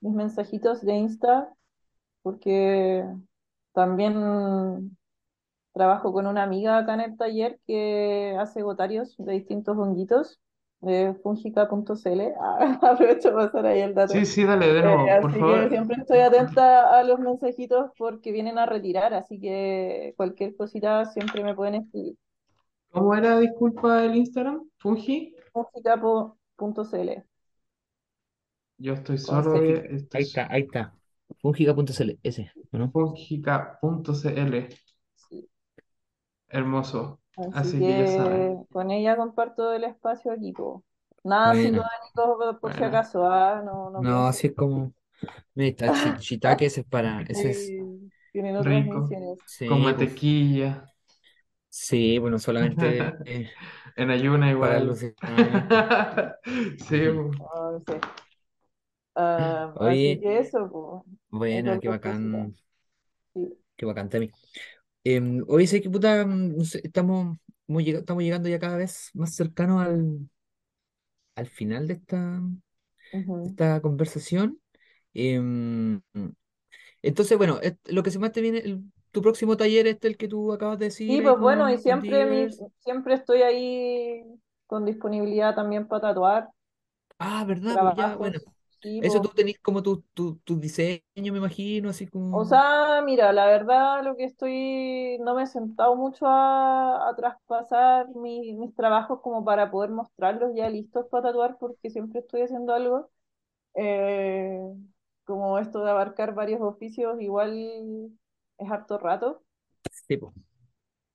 mis 0.00 0.12
mensajitos 0.14 0.82
de 0.82 0.94
Insta, 0.96 1.52
porque 2.22 3.04
también 3.76 4.98
Trabajo 5.74 6.12
con 6.12 6.26
una 6.26 6.42
amiga 6.44 6.78
acá 6.78 6.94
en 6.94 7.00
el 7.02 7.16
taller 7.18 7.60
que 7.66 8.36
hace 8.40 8.62
gotarios 8.62 9.16
de 9.18 9.32
distintos 9.34 9.76
honguitos 9.78 10.40
de 10.80 11.14
fungica.cl. 11.22 12.34
Ah, 12.40 12.80
aprovecho 12.82 13.32
para 13.32 13.46
pasar 13.52 13.66
ahí 13.66 13.80
el 13.80 13.94
dato. 13.94 14.16
Sí, 14.16 14.24
sí, 14.26 14.44
dale, 14.44 14.72
de 14.72 14.82
Eh, 14.82 14.82
nuevo, 14.82 15.18
por 15.20 15.32
así 15.32 15.44
que 15.44 15.68
favor. 15.70 15.70
siempre 15.70 15.96
estoy 16.00 16.20
atenta 16.20 16.98
a 16.98 17.04
los 17.04 17.20
mensajitos 17.20 17.92
porque 17.98 18.32
vienen 18.32 18.58
a 18.58 18.66
retirar, 18.66 19.14
así 19.14 19.40
que 19.40 20.14
cualquier 20.16 20.56
cosita 20.56 21.04
siempre 21.06 21.44
me 21.44 21.54
pueden 21.56 21.76
escribir. 21.76 22.16
¿Cómo 22.90 23.14
era, 23.14 23.38
disculpa, 23.38 24.04
el 24.04 24.16
Instagram? 24.16 24.68
¿Fungi? 24.78 25.36
fungica.cl 25.52 27.24
Yo 28.78 28.94
estoy 28.94 29.18
solo, 29.18 29.56
oye, 29.58 29.84
estoy 29.94 30.20
Ahí 30.20 30.22
está, 30.24 30.46
ahí 30.50 30.62
está. 30.62 30.94
Fungiga.cl, 31.40 32.18
ese, 32.22 32.52
¿o 32.72 32.78
¿no? 32.78 32.92
fungica.cl. 32.92 34.54
Sí. 35.14 35.48
Hermoso. 36.48 37.20
Así 37.36 37.52
Así 37.52 37.84
que 37.84 37.94
ya 37.96 38.06
saben. 38.08 38.52
que 38.52 38.66
con 38.72 38.90
ella 38.90 39.16
comparto 39.16 39.72
el 39.72 39.84
espacio 39.84 40.32
aquí, 40.32 40.52
po. 40.52 40.84
Nada 41.24 41.54
psicodélico 41.56 42.38
por, 42.38 42.60
por 42.60 42.72
si 42.74 42.84
acaso, 42.84 43.26
ah, 43.26 43.62
No, 43.64 43.90
no 43.90 44.02
No, 44.02 44.26
así 44.26 44.48
es 44.48 44.54
como. 44.54 44.92
Mira, 45.54 45.92
shiitake, 46.20 46.66
ese 46.66 46.80
es 46.82 46.86
para. 46.86 47.22
Ese 47.22 47.50
es. 47.50 47.74
Sí, 47.76 48.10
tienen 48.32 48.56
otras 48.56 48.84
Rico. 48.84 48.84
misiones. 48.84 49.38
Sí, 49.46 49.66
Con 49.66 49.82
pues, 49.94 50.10
mantequilla. 50.14 50.92
sí, 51.68 52.18
bueno, 52.18 52.38
solamente 52.38 53.18
eh, 53.24 53.50
En 53.96 54.10
ayuna 54.10 54.50
para 54.58 54.76
igual. 54.76 54.98
alucinar. 55.20 55.72
Sí, 56.78 57.00
po. 57.10 57.30
No, 57.38 57.72
no 57.72 57.80
sé. 57.80 58.00
Ah, 59.16 59.76
así 59.84 60.14
Oye, 60.14 60.20
que 60.20 60.38
eso, 60.40 60.68
pues, 60.70 61.02
buena, 61.30 61.78
qué 61.80 61.88
bacán, 61.88 62.56
Sí. 63.34 63.56
qué 63.76 63.86
bacán, 63.86 64.08
Tami. 64.08 64.30
Em, 65.04 65.44
oye, 65.48 65.66
sé 65.68 65.82
que 65.82 65.90
puta, 65.90 66.26
mm, 66.26 66.56
no 66.58 66.64
sé, 66.64 66.80
estamos, 66.84 67.38
muy 67.66 67.84
llega- 67.84 68.00
estamos 68.00 68.22
llegando 68.24 68.48
ya 68.48 68.58
cada 68.58 68.76
vez 68.78 69.10
más 69.14 69.34
cercanos 69.36 69.82
al, 69.82 70.28
al 71.34 71.48
final 71.48 71.86
de 71.88 71.94
esta, 71.94 72.40
de 72.40 72.60
Ujú. 73.12 73.50
esta 73.50 73.80
conversación. 73.80 74.60
Em, 75.14 76.00
entonces, 77.02 77.38
bueno, 77.38 77.60
lo 77.86 78.02
que 78.02 78.10
se 78.10 78.18
más 78.18 78.32
te 78.32 78.40
viene, 78.40 78.58
el- 78.58 78.82
tu 79.12 79.22
próximo 79.22 79.56
taller 79.56 79.86
este, 79.86 80.08
el 80.08 80.16
que 80.16 80.28
tú 80.28 80.52
acabas 80.52 80.78
de 80.78 80.86
Sí, 81.06 81.20
decir 81.20 81.22
ahí 81.22 81.34
pues 81.34 81.38
bueno, 81.38 81.70
y 81.70 81.78
con, 81.78 81.82
con 81.82 82.00
siempre, 82.00 82.26
mi, 82.26 82.48
Divers. 82.48 82.62
siempre 82.80 83.14
estoy 83.14 83.42
ahí 83.42 84.24
con 84.66 84.84
disponibilidad 84.84 85.54
también 85.54 85.86
para 85.86 86.00
tatuar 86.08 86.50
Ah, 87.18 87.44
¿verdad? 87.44 87.78
Pues 87.80 87.94
ya, 87.94 88.16
bueno. 88.16 88.38
trabajos. 88.38 88.55
Sí, 88.86 89.00
Eso 89.00 89.20
tú 89.20 89.28
tenés 89.30 89.58
como 89.60 89.82
tu, 89.82 90.02
tu, 90.14 90.36
tu 90.44 90.58
diseño, 90.60 91.02
me 91.32 91.38
imagino, 91.38 91.90
así 91.90 92.06
O 92.28 92.44
como... 92.44 92.44
sea, 92.44 93.00
mira, 93.04 93.32
la 93.32 93.46
verdad 93.46 94.02
lo 94.04 94.16
que 94.16 94.24
estoy, 94.24 95.18
no 95.20 95.34
me 95.34 95.44
he 95.44 95.46
sentado 95.46 95.96
mucho 95.96 96.26
a, 96.26 97.08
a 97.08 97.14
traspasar 97.16 98.08
mi- 98.14 98.52
mis 98.54 98.74
trabajos 98.74 99.20
como 99.22 99.44
para 99.44 99.70
poder 99.70 99.90
mostrarlos 99.90 100.52
ya 100.54 100.68
listos 100.68 101.06
para 101.10 101.28
tatuar, 101.28 101.56
porque 101.58 101.88
siempre 101.90 102.20
estoy 102.20 102.42
haciendo 102.42 102.74
algo. 102.74 103.10
Eh, 103.74 104.60
como 105.24 105.58
esto 105.58 105.84
de 105.84 105.90
abarcar 105.90 106.34
varios 106.34 106.60
oficios, 106.62 107.20
igual 107.20 108.12
es 108.58 108.70
harto 108.70 108.98
rato, 108.98 109.42
Sí, 110.06 110.16
pues. 110.16 110.32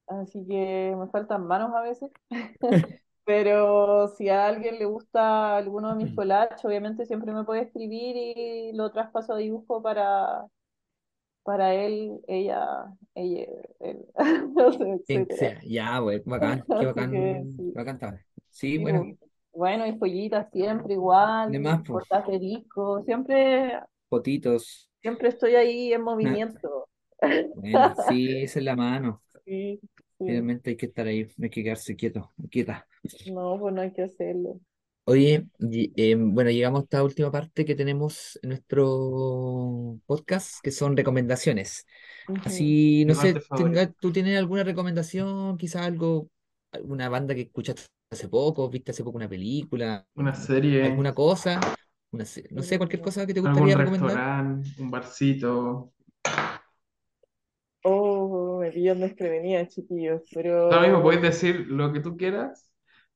así 0.07 0.45
que 0.47 0.95
me 0.97 1.07
faltan 1.07 1.45
manos 1.47 1.73
a 1.75 1.81
veces. 1.81 2.11
Pero 3.33 4.07
si 4.09 4.29
a 4.29 4.45
alguien 4.47 4.77
le 4.79 4.85
gusta 4.85 5.55
alguno 5.57 5.89
de 5.89 5.95
mis 6.05 6.13
collages, 6.13 6.63
obviamente 6.65 7.05
siempre 7.05 7.31
me 7.33 7.45
puede 7.45 7.61
escribir 7.63 8.15
y 8.17 8.73
lo 8.73 8.91
traspaso 8.91 9.33
a 9.33 9.37
dibujo 9.37 9.81
para, 9.81 10.47
para 11.43 11.73
él, 11.75 12.21
ella, 12.27 12.93
ella, 13.15 13.45
él, 13.79 14.05
no 14.55 14.99
sé, 15.07 15.27
sea. 15.31 15.59
Ya, 15.63 15.99
güey, 15.99 16.21
bacán, 16.25 16.67
qué 16.75 16.85
Así 16.85 17.07
que 17.09 17.45
bacán, 17.45 17.45
sí, 17.57 17.73
bacán. 17.73 17.99
Sí, 18.49 18.77
sí, 18.77 18.79
bueno, 18.79 19.07
bu- 19.07 19.17
bueno, 19.53 19.85
y 19.87 19.97
joyitas 19.99 20.49
siempre 20.51 20.93
igual, 20.95 21.51
de 21.51 21.59
más, 21.59 21.83
pues, 21.85 22.05
portas 22.09 22.27
de 22.27 22.39
disco, 22.39 23.03
siempre, 23.03 23.79
fotitos. 24.09 24.89
siempre 25.01 25.29
estoy 25.29 25.55
ahí 25.55 25.93
en 25.93 26.01
movimiento. 26.03 26.87
Sí, 27.95 28.31
esa 28.43 28.59
es 28.59 28.65
la 28.65 28.75
mano. 28.75 29.23
Sí, 29.45 29.79
sí. 30.17 30.25
Finalmente 30.25 30.71
hay 30.71 30.77
que 30.77 30.85
estar 30.87 31.07
ahí, 31.07 31.25
no 31.37 31.45
hay 31.45 31.49
que 31.49 31.63
quedarse 31.63 31.95
quieto, 31.95 32.31
quieta. 32.51 32.87
No, 33.25 33.57
pues 33.59 33.73
no 33.73 33.81
hay 33.81 33.91
que 33.93 34.03
hacerlo. 34.03 34.59
Oye, 35.05 35.47
y, 35.59 35.91
eh, 36.01 36.15
bueno, 36.15 36.51
llegamos 36.51 36.81
a 36.81 36.83
esta 36.83 37.03
última 37.03 37.31
parte 37.31 37.65
que 37.65 37.75
tenemos 37.75 38.39
en 38.43 38.49
nuestro 38.49 39.99
podcast, 40.05 40.61
que 40.63 40.71
son 40.71 40.95
recomendaciones. 40.95 41.85
Ujú. 42.27 42.41
Así, 42.45 43.03
no 43.05 43.13
Mi 43.13 43.15
parte 43.15 43.39
sé, 43.39 43.43
tenga-. 43.53 43.91
¿tú 43.99 44.11
tienes 44.11 44.37
alguna 44.37 44.63
recomendación? 44.63 45.57
Quizás 45.57 45.83
algo, 45.87 46.29
alguna 46.71 47.09
banda 47.09 47.35
que 47.35 47.41
escuchaste 47.41 47.83
hace 48.11 48.29
poco, 48.29 48.69
viste 48.69 48.91
hace 48.91 49.03
poco 49.03 49.17
una 49.17 49.29
película, 49.29 50.07
Una 50.15 50.33
serie, 50.35 50.85
alguna 50.85 51.13
cosa, 51.13 51.59
una 52.11 52.25
se- 52.25 52.47
no 52.51 52.63
sé, 52.63 52.77
cualquier 52.77 53.01
Mm, 53.01 53.03
cosa 53.03 53.25
que 53.27 53.33
te 53.33 53.39
algún 53.43 53.69
gustaría 53.69 53.75
recomendar. 53.75 54.21
restaurante, 54.21 54.69
un 54.81 54.91
barcito. 54.91 55.93
Oh, 57.83 58.57
me 58.59 58.71
pillan 58.71 58.99
desprevenida, 59.01 59.67
chiquillos, 59.67 60.23
Ahora 60.69 60.87
mismo 60.87 61.03
pero 61.03 61.03
podéis 61.03 61.21
decir 61.21 61.67
lo 61.67 61.93
que 61.93 61.99
tú 61.99 62.17
quieras. 62.17 62.70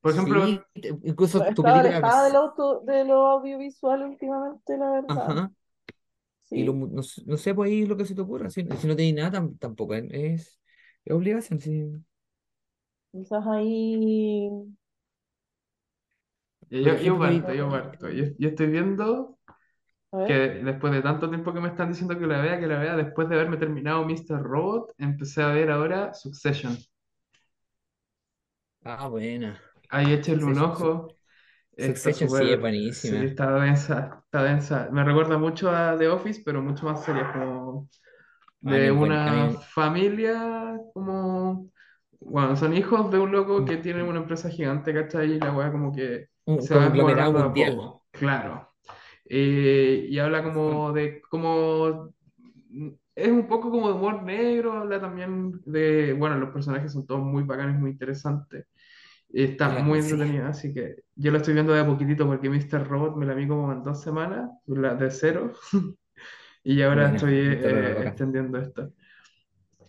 Por 0.05 0.13
ejemplo, 0.13 0.45
Sí, 0.45 0.59
incluso 1.03 1.43
tu 1.45 1.65
película, 1.65 2.01
del 2.23 2.35
auto, 2.35 2.79
de 2.81 3.03
lo 3.05 3.27
audiovisual 3.27 4.03
últimamente, 4.03 4.77
la 4.77 4.89
verdad. 4.91 5.37
ajá, 5.37 5.51
y 6.53 6.63
lo, 6.63 6.73
no, 6.73 7.03
sé, 7.03 7.23
no 7.25 7.37
sé, 7.37 7.53
pues 7.53 7.69
ahí 7.71 7.85
lo 7.85 7.97
que 7.97 8.05
se 8.05 8.15
te 8.15 8.21
ocurra, 8.21 8.49
si, 8.49 8.63
si 8.77 8.87
no 8.87 8.95
tenéis 8.95 9.15
nada, 9.15 9.31
tam- 9.41 9.57
tampoco 9.59 9.93
es, 9.95 10.05
es, 10.11 10.59
es 11.05 11.13
obligación, 11.13 11.59
sí. 11.59 11.83
quizás 13.11 13.45
ahí, 13.47 14.49
yo, 16.69 16.79
Por 16.81 17.01
yo 17.01 17.19
parto, 17.19 17.53
yo 17.53 17.69
parto. 17.69 18.09
Yo, 18.09 18.25
yo 18.37 18.49
estoy 18.49 18.67
viendo 18.67 19.37
que 20.25 20.33
después 20.35 20.93
de 20.93 21.01
tanto 21.03 21.29
tiempo 21.29 21.53
que 21.53 21.61
me 21.61 21.69
están 21.69 21.89
diciendo 21.89 22.17
que 22.19 22.27
la 22.27 22.41
vea, 22.41 22.59
que 22.59 22.67
la 22.67 22.79
vea, 22.79 22.95
después 22.97 23.29
de 23.29 23.35
haberme 23.35 23.57
terminado 23.57 24.05
Mr. 24.05 24.41
Robot, 24.43 24.93
empecé 24.99 25.43
a 25.43 25.49
ver 25.49 25.71
ahora 25.71 26.13
Succession. 26.13 26.77
ah, 28.83 29.07
buena, 29.09 29.59
Ahí 29.89 30.13
échenle 30.13 30.45
un 30.45 30.59
ojo. 30.59 31.07
Está 31.77 32.11
sí 32.11 32.25
es 32.25 32.31
sí, 33.01 33.15
está 33.25 33.51
densa, 33.59 34.21
está 34.25 34.43
densa. 34.43 34.89
Me 34.91 35.03
recuerda 35.03 35.37
mucho 35.37 35.69
a 35.69 35.97
The 35.97 36.07
Office, 36.07 36.41
pero 36.45 36.61
mucho 36.61 36.85
más 36.85 37.03
seria, 37.03 37.31
como 37.33 37.89
mí 38.61 38.71
de 38.71 38.91
una 38.91 39.49
mí, 39.49 39.57
familia, 39.59 40.79
como, 40.93 41.71
bueno, 42.19 42.55
son 42.55 42.73
hijos 42.75 43.11
de 43.11 43.19
un 43.19 43.31
loco 43.31 43.65
que 43.65 43.77
tiene 43.77 44.03
una 44.03 44.19
empresa 44.19 44.49
gigante, 44.49 44.93
¿cachai? 44.93 45.33
Y 45.33 45.39
la 45.39 45.53
weá 45.53 45.71
como 45.71 45.93
que 45.93 46.27
un 46.45 46.61
se 46.61 46.75
va 46.75 46.85
a 46.85 47.53
poco, 47.53 48.05
claro. 48.11 48.71
Eh, 49.25 50.07
y 50.09 50.19
habla 50.19 50.43
como 50.43 50.93
de, 50.93 51.21
como, 51.29 52.13
es 53.15 53.29
un 53.29 53.47
poco 53.47 53.71
como 53.71 53.87
de 53.87 53.93
humor 53.95 54.23
negro, 54.23 54.73
habla 54.73 54.99
también 54.99 55.61
de, 55.65 56.13
bueno, 56.13 56.37
los 56.37 56.49
personajes 56.51 56.91
son 56.93 57.05
todos 57.07 57.21
muy 57.21 57.43
bacanes, 57.43 57.79
muy 57.79 57.91
interesantes. 57.91 58.65
Está 59.43 59.69
muy 59.69 59.99
sí, 59.99 60.15
entretenida, 60.15 60.47
así 60.49 60.73
que 60.73 60.95
yo 61.15 61.31
la 61.31 61.39
estoy 61.39 61.53
viendo 61.55 61.73
de 61.73 61.81
a 61.81 61.85
poquitito 61.85 62.25
porque 62.25 62.49
Mr. 62.49 62.87
Robot 62.87 63.17
me 63.17 63.25
la 63.25 63.33
vi 63.33 63.47
como 63.47 63.71
en 63.73 63.83
dos 63.83 64.01
semanas, 64.01 64.49
la 64.67 64.95
de 64.95 65.11
cero, 65.11 65.51
y 66.63 66.81
ahora 66.81 67.09
buena, 67.09 67.11
estoy 67.11 67.35
eh, 67.37 68.03
extendiendo 68.03 68.59
esto. 68.59 68.93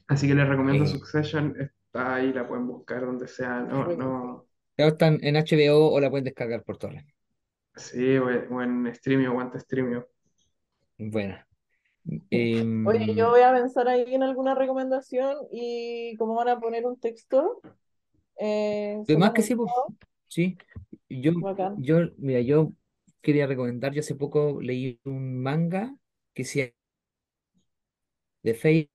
Así 0.09 0.27
que 0.29 0.35
les 0.35 0.49
recomiendo 0.49 0.85
Eh, 0.85 0.87
Succession, 0.87 1.55
está 1.61 2.15
ahí, 2.17 2.33
la 2.33 2.47
pueden 2.49 2.67
buscar 2.67 3.05
donde 3.07 3.29
sea, 3.29 3.61
no, 3.61 3.85
bueno, 3.85 3.97
no, 3.97 4.47
ya 4.79 4.87
están 4.89 5.19
en 5.23 5.37
HBO 5.37 5.93
o 5.93 6.01
la 6.01 6.11
pueden 6.11 6.25
descargar 6.25 6.65
por 6.65 6.79
torrent, 6.79 7.09
sí, 7.77 8.17
o 8.19 8.31
en, 8.31 8.53
o 8.53 8.63
en 8.63 8.95
Streamio, 8.95 9.31
aguante 9.31 9.59
Streamio. 9.61 10.09
buena. 10.99 11.47
Oye, 12.83 13.15
yo 13.17 13.31
Em, 13.31 13.31
voy 13.31 13.41
a 13.43 13.53
pensar 13.53 13.89
ahí 13.89 14.15
en 14.15 14.23
alguna 14.23 14.55
recomendación 14.55 15.37
y 15.51 16.17
como 16.19 16.35
van 16.35 16.49
a 16.49 16.61
poner 16.61 16.87
un 16.87 16.99
texto, 17.01 17.65
eh, 18.39 19.05
de 19.07 19.17
más 19.17 19.33
que 19.33 19.43
sí, 19.43 19.55
pues, 19.55 19.73
sí, 20.29 20.59
yo, 21.09 21.33
Bacán. 21.41 21.77
yo, 21.77 21.99
mira, 22.19 22.41
yo 22.41 22.73
quería 23.23 23.47
recomendar, 23.47 23.93
yo 23.93 24.01
hace 24.01 24.15
poco 24.15 24.61
leí 24.61 25.01
un 25.05 25.43
manga 25.43 25.95
que 26.35 26.45
se 26.45 26.75
de 28.43 28.55
Fable 28.55 28.89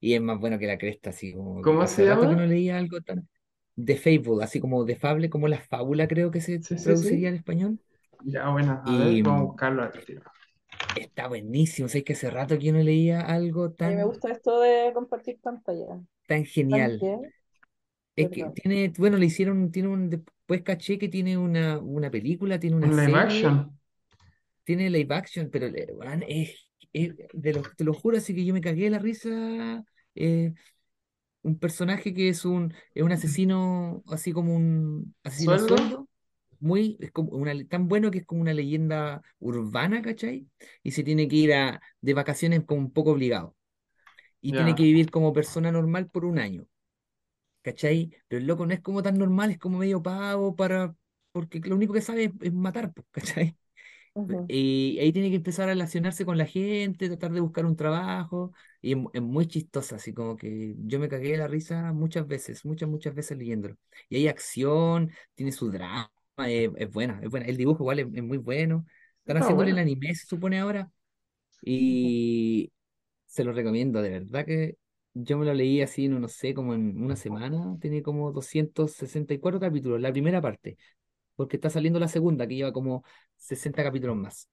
y 0.00 0.14
es 0.14 0.20
más 0.22 0.38
bueno 0.40 0.58
que 0.58 0.66
la 0.66 0.78
cresta, 0.78 1.10
así 1.10 1.32
como 1.34 1.62
¿Cómo 1.62 1.82
hace 1.82 1.86
se 1.86 2.04
rato 2.04 2.28
que 2.28 2.36
llama? 2.36 2.36
no 2.36 2.46
leía 2.46 2.78
algo 2.78 3.00
tan 3.00 3.28
de 3.76 3.96
Fable, 3.96 4.42
así 4.44 4.60
como 4.60 4.84
de 4.84 4.96
fable, 4.96 5.30
como 5.30 5.48
la 5.48 5.60
fábula 5.60 6.08
creo 6.08 6.30
que 6.30 6.40
se 6.40 6.60
Sí, 6.60 6.78
sí, 6.78 6.94
traduciría 6.94 7.28
sí. 7.28 7.30
en 7.30 7.36
español. 7.36 7.78
Ya, 8.24 8.50
bueno, 8.50 8.82
a 8.84 8.96
ver, 8.98 9.14
Y 9.14 9.22
vamos 9.22 9.40
a 9.42 9.44
buscarlo 9.46 9.82
al 9.84 9.92
tiro. 10.04 10.22
está 10.94 11.26
buenísimo, 11.28 11.88
sé 11.88 12.04
que 12.04 12.12
hace 12.14 12.30
rato 12.30 12.56
que 12.58 12.66
yo 12.66 12.72
no 12.72 12.78
leía 12.80 13.20
algo 13.22 13.72
A 13.82 13.88
mí 13.88 13.94
me 13.96 14.04
tan, 14.04 14.04
gusta 14.04 14.30
esto 14.30 14.58
de 14.60 14.90
compartir 14.94 15.38
pantalla. 15.40 16.00
tan 16.26 16.44
¿Tan 16.68 16.94
genial. 16.94 16.94
qué? 16.98 17.18
Es 18.16 18.30
que 18.30 18.44
Perdón. 18.44 18.54
tiene, 18.54 18.92
bueno, 18.98 19.16
le 19.16 19.26
hicieron, 19.26 19.70
tiene 19.72 19.88
un, 19.88 20.10
después 20.10 20.62
caché 20.62 20.98
que 20.98 21.08
tiene 21.08 21.38
una, 21.38 21.78
una 21.78 22.10
película, 22.10 22.60
tiene 22.60 22.76
una 22.76 22.90
Un 22.90 22.94
live 22.94 23.14
serie, 23.14 23.16
action. 23.16 23.78
tiene 24.64 24.90
live 24.90 25.14
action, 25.14 25.50
pero 25.50 25.66
eh, 25.66 25.88
weón, 25.94 26.24
es, 26.28 26.68
es- 26.92 27.14
de 27.32 27.52
lo, 27.54 27.62
te 27.62 27.84
lo 27.84 27.94
juro, 27.94 28.16
así 28.18 28.34
que 28.34 28.44
yo 28.44 28.54
me 28.54 28.60
cagué 28.60 28.84
de 28.84 28.90
la 28.90 28.98
risa. 28.98 29.84
eh, 30.14 30.52
un 31.42 31.58
personaje 31.58 32.14
que 32.14 32.28
es 32.30 32.44
un, 32.44 32.74
es 32.94 33.02
un 33.04 33.12
asesino, 33.12 34.02
así 34.08 34.32
como 34.32 34.54
un 34.56 35.14
asesino 35.24 35.56
a 35.56 35.58
¿Sueldo? 35.58 35.60
sueldo, 35.60 36.08
muy, 36.60 36.98
es 37.00 37.10
como 37.12 37.30
una, 37.32 37.52
tan 37.68 37.88
bueno 37.88 38.10
que 38.10 38.18
es 38.20 38.26
como 38.26 38.42
una 38.42 38.54
leyenda 38.54 39.22
urbana, 39.40 40.02
¿cachai? 40.02 40.48
Y 40.82 40.92
se 40.92 41.04
tiene 41.04 41.28
que 41.28 41.36
ir 41.36 41.54
a, 41.54 41.80
de 42.02 42.14
vacaciones 42.14 42.64
como 42.66 42.80
un 42.82 42.92
poco 42.92 43.12
obligado. 43.12 43.56
Y 44.40 44.54
tiene 44.54 44.74
que 44.74 44.82
Ya, 44.82 44.84
vivir 44.84 45.10
como 45.10 45.32
persona 45.32 45.72
normal 45.72 46.08
por 46.10 46.24
un 46.26 46.38
año, 46.38 46.66
¿cachai? 47.62 48.10
Pero 48.28 48.40
el 48.40 48.46
loco 48.46 48.66
no 48.66 48.74
es 48.74 48.80
como 48.80 49.02
tan 49.02 49.18
normal, 49.18 49.50
es 49.50 49.58
como 49.58 49.78
medio 49.78 50.02
pavo 50.02 50.56
para, 50.56 50.94
porque 51.32 51.60
lo 51.60 51.76
único 51.76 51.92
que 51.94 52.02
sabe 52.02 52.24
es, 52.24 52.32
es 52.42 52.52
matar, 52.52 52.92
¿cachai? 53.12 53.56
Ujú. 54.14 54.52
Y 54.52 54.98
ahí 54.98 55.12
tiene 55.12 55.30
que 55.30 55.36
empezar 55.36 55.68
a 55.68 55.72
relacionarse 55.72 56.24
con 56.24 56.36
la 56.36 56.44
gente, 56.46 57.06
tratar 57.08 57.30
de 57.32 57.40
buscar 57.40 57.64
un 57.66 57.76
trabajo, 57.76 58.52
y 58.82 58.92
es, 58.92 58.96
mu- 58.98 59.10
es 59.12 59.22
muy 59.22 59.46
chistosa, 59.46 59.96
así 59.96 60.12
como 60.12 60.36
que 60.36 60.74
yo 60.78 60.98
me 60.98 61.08
cagué 61.08 61.30
de 61.32 61.38
la 61.38 61.46
risa 61.48 61.92
muchas 61.92 62.26
veces, 62.26 62.64
muchas, 62.64 62.88
muchas 62.88 63.14
veces 63.14 63.38
leyéndolo. 63.38 63.76
Y 64.08 64.16
hay 64.16 64.28
acción, 64.28 65.10
tiene 65.34 65.52
su 65.52 65.70
drama, 65.70 66.10
es, 66.46 66.70
es 66.76 66.90
buena, 66.90 67.20
es 67.22 67.30
buena. 67.30 67.46
El 67.46 67.56
dibujo 67.56 67.82
igual 67.84 68.00
es, 68.00 68.06
es 68.12 68.22
muy 68.24 68.38
bueno. 68.38 68.86
Están 69.20 69.36
Está 69.36 69.38
haciéndole 69.38 69.70
el 69.70 69.78
bueno. 69.78 69.78
anime, 69.78 70.14
se 70.14 70.26
supone 70.26 70.58
ahora. 70.58 70.90
Y 71.62 72.72
se 73.26 73.44
lo 73.44 73.52
recomiendo, 73.52 74.02
de 74.02 74.10
verdad 74.10 74.46
que 74.46 74.76
yo 75.14 75.38
me 75.38 75.46
lo 75.46 75.54
leí 75.54 75.82
así, 75.82 76.08
no, 76.08 76.18
no 76.20 76.28
sé, 76.28 76.54
como 76.54 76.74
en 76.74 77.02
una 77.02 77.16
semana. 77.16 77.76
Tiene 77.80 78.02
como 78.02 78.32
264 78.32 79.60
capítulos, 79.60 80.00
la 80.00 80.12
primera 80.12 80.40
parte. 80.42 80.78
Porque 81.36 81.56
está 81.56 81.70
saliendo 81.70 82.00
la 82.00 82.08
segunda, 82.08 82.46
que 82.48 82.56
lleva 82.56 82.72
como 82.72 83.04
60 83.36 83.82
capítulos 83.84 84.16
más. 84.16 84.48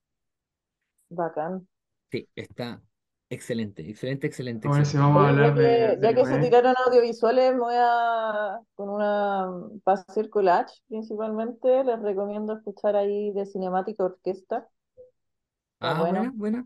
Bacán. 1.10 1.68
Sí, 2.12 2.30
está 2.36 2.82
excelente, 3.30 3.90
excelente, 3.90 4.28
excelente, 4.28 4.70
Bueno, 4.70 4.86
si 4.86 4.98
vamos 4.98 5.24
a 5.26 5.28
Oye, 5.28 5.38
ya 5.40 5.54
hablar 5.54 5.58
de, 5.58 5.66
que, 5.66 5.98
de 5.98 5.98
ya 6.02 6.14
que 6.14 6.26
se 6.26 6.38
tiraron 6.40 6.74
audiovisuales, 6.86 7.54
me 7.54 7.60
voy 7.62 7.76
a, 7.78 8.60
con 8.76 8.90
una, 8.90 9.48
para 9.84 10.02
hacer 10.02 10.30
collage 10.30 10.82
principalmente, 10.88 11.84
les 11.84 12.00
recomiendo 12.02 12.54
escuchar 12.54 12.96
ahí 12.96 13.32
de 13.34 13.46
Cinemática 13.46 14.04
Orquesta. 14.04 14.68
Está 15.78 15.94
Ah, 15.94 16.04
buena, 16.04 16.32
bueno. 16.32 16.36
buena, 16.36 16.66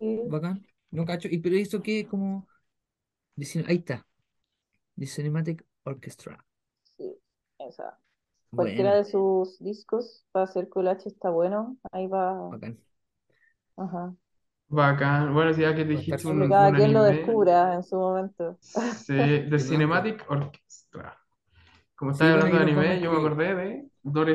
Sí, 0.00 0.20
bacán. 0.24 0.66
No 0.92 1.06
cacho. 1.06 1.28
¿Y 1.30 1.38
pero 1.40 1.56
eso 1.56 1.82
qué? 1.82 2.06
Como. 2.08 2.48
Ahí 3.68 3.76
está. 3.78 4.06
The 4.98 5.06
Cinematic 5.06 5.64
Orchestra. 5.84 6.44
sí, 6.96 7.18
esa. 7.58 7.98
Cualquiera 8.54 8.94
de 8.96 9.04
sus 9.04 9.58
discos 9.60 10.24
para 10.32 10.44
hacer 10.46 10.68
collage 10.68 11.08
está 11.08 11.30
bueno. 11.30 11.76
Ahí 11.92 12.06
va. 12.08 12.50
bacán. 12.50 12.78
Ajá. 13.76 14.14
Bacán. 14.68 15.34
Bueno, 15.34 15.52
si 15.54 15.62
ya 15.62 15.74
que 15.74 15.84
Va 15.94 16.00
a 16.00 16.02
dijiste 16.08 16.22
que 16.26 16.30
un, 16.30 16.48
cada 16.48 16.64
un 16.64 16.74
quien 16.74 16.92
lo 16.92 17.02
descubra 17.04 17.74
en 17.74 17.82
su 17.84 17.96
momento. 17.96 18.58
sí, 18.60 19.14
The. 19.50 19.58
Cinematic 19.58 20.24
Orchestra. 20.30 21.16
Como 21.96 22.12
Sí, 22.12 22.30
bueno, 22.30 22.32
hablando 22.32 22.56
de 22.56 22.58
a 22.58 22.62
anime, 22.62 23.00
yo 23.00 23.12
me 23.12 23.18
acordé 23.18 23.54
de. 23.54 23.88
Doro 24.02 24.32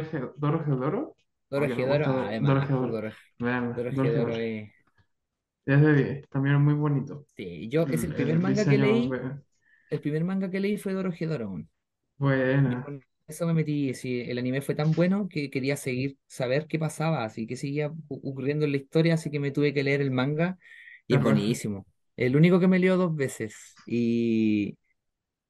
gusta 1.86 2.28
además, 2.28 2.60
pues 2.68 2.72
Dorohedoro. 2.72 2.91
Doro, 2.91 3.12
Vean, 3.39 3.74
Doro 3.89 3.89
Dorohedoro. 3.89 4.32
Es. 5.66 5.74
Es 5.76 5.82
de 5.82 5.93
10, 5.93 6.30
también 6.30 6.55
es 6.55 6.61
muy 6.61 6.74
bonito. 6.74 7.26
Sí, 7.36 7.68
yo 7.70 7.88
es 7.91 8.03
el 8.03 8.13
El, 8.13 8.13
primer 8.13 8.39
el 8.39 8.39
manga 8.39 8.68
que 8.68 8.78
leí. 8.78 9.16
ve- 9.20 9.41
El 9.89 10.01
primer 10.01 10.24
manga 10.26 10.49
que 10.51 10.59
leí 10.59 10.78
fue 10.78 10.93
Doro 10.93 11.11
Gedoro. 11.11 11.49
weón. 11.51 11.70
Y 12.68 12.78
buena. 12.78 12.95
eso 13.28 13.45
me 13.47 13.53
metí. 13.53 13.93
Sí, 13.93 14.22
el 14.22 14.38
anime 14.38 14.61
fue 14.61 14.76
tan 14.76 14.93
bueno 14.95 15.28
que 15.30 15.49
quería 15.49 15.78
seguir, 15.78 16.18
saber 16.28 16.68
qué 16.68 16.80
pasaba, 16.80 17.24
así 17.26 17.47
que 17.47 17.55
seguía 17.55 17.91
ocurriendo 18.09 18.66
en 18.66 18.72
la 18.72 18.78
historia, 18.78 19.16
así 19.16 19.32
que 19.32 19.39
me 19.39 19.51
tuve 19.51 19.74
que 19.74 19.84
leer 19.84 20.01
el 20.01 20.11
manga 20.11 20.57
y 21.07 21.16
es 21.16 21.22
Ajá. 21.22 21.24
buenísimo. 21.24 21.88
El 22.18 22.36
único 22.36 22.59
que 22.59 22.68
me 22.68 22.80
leo 22.80 22.97
dos 22.97 23.16
veces 23.16 23.80
y 23.86 24.78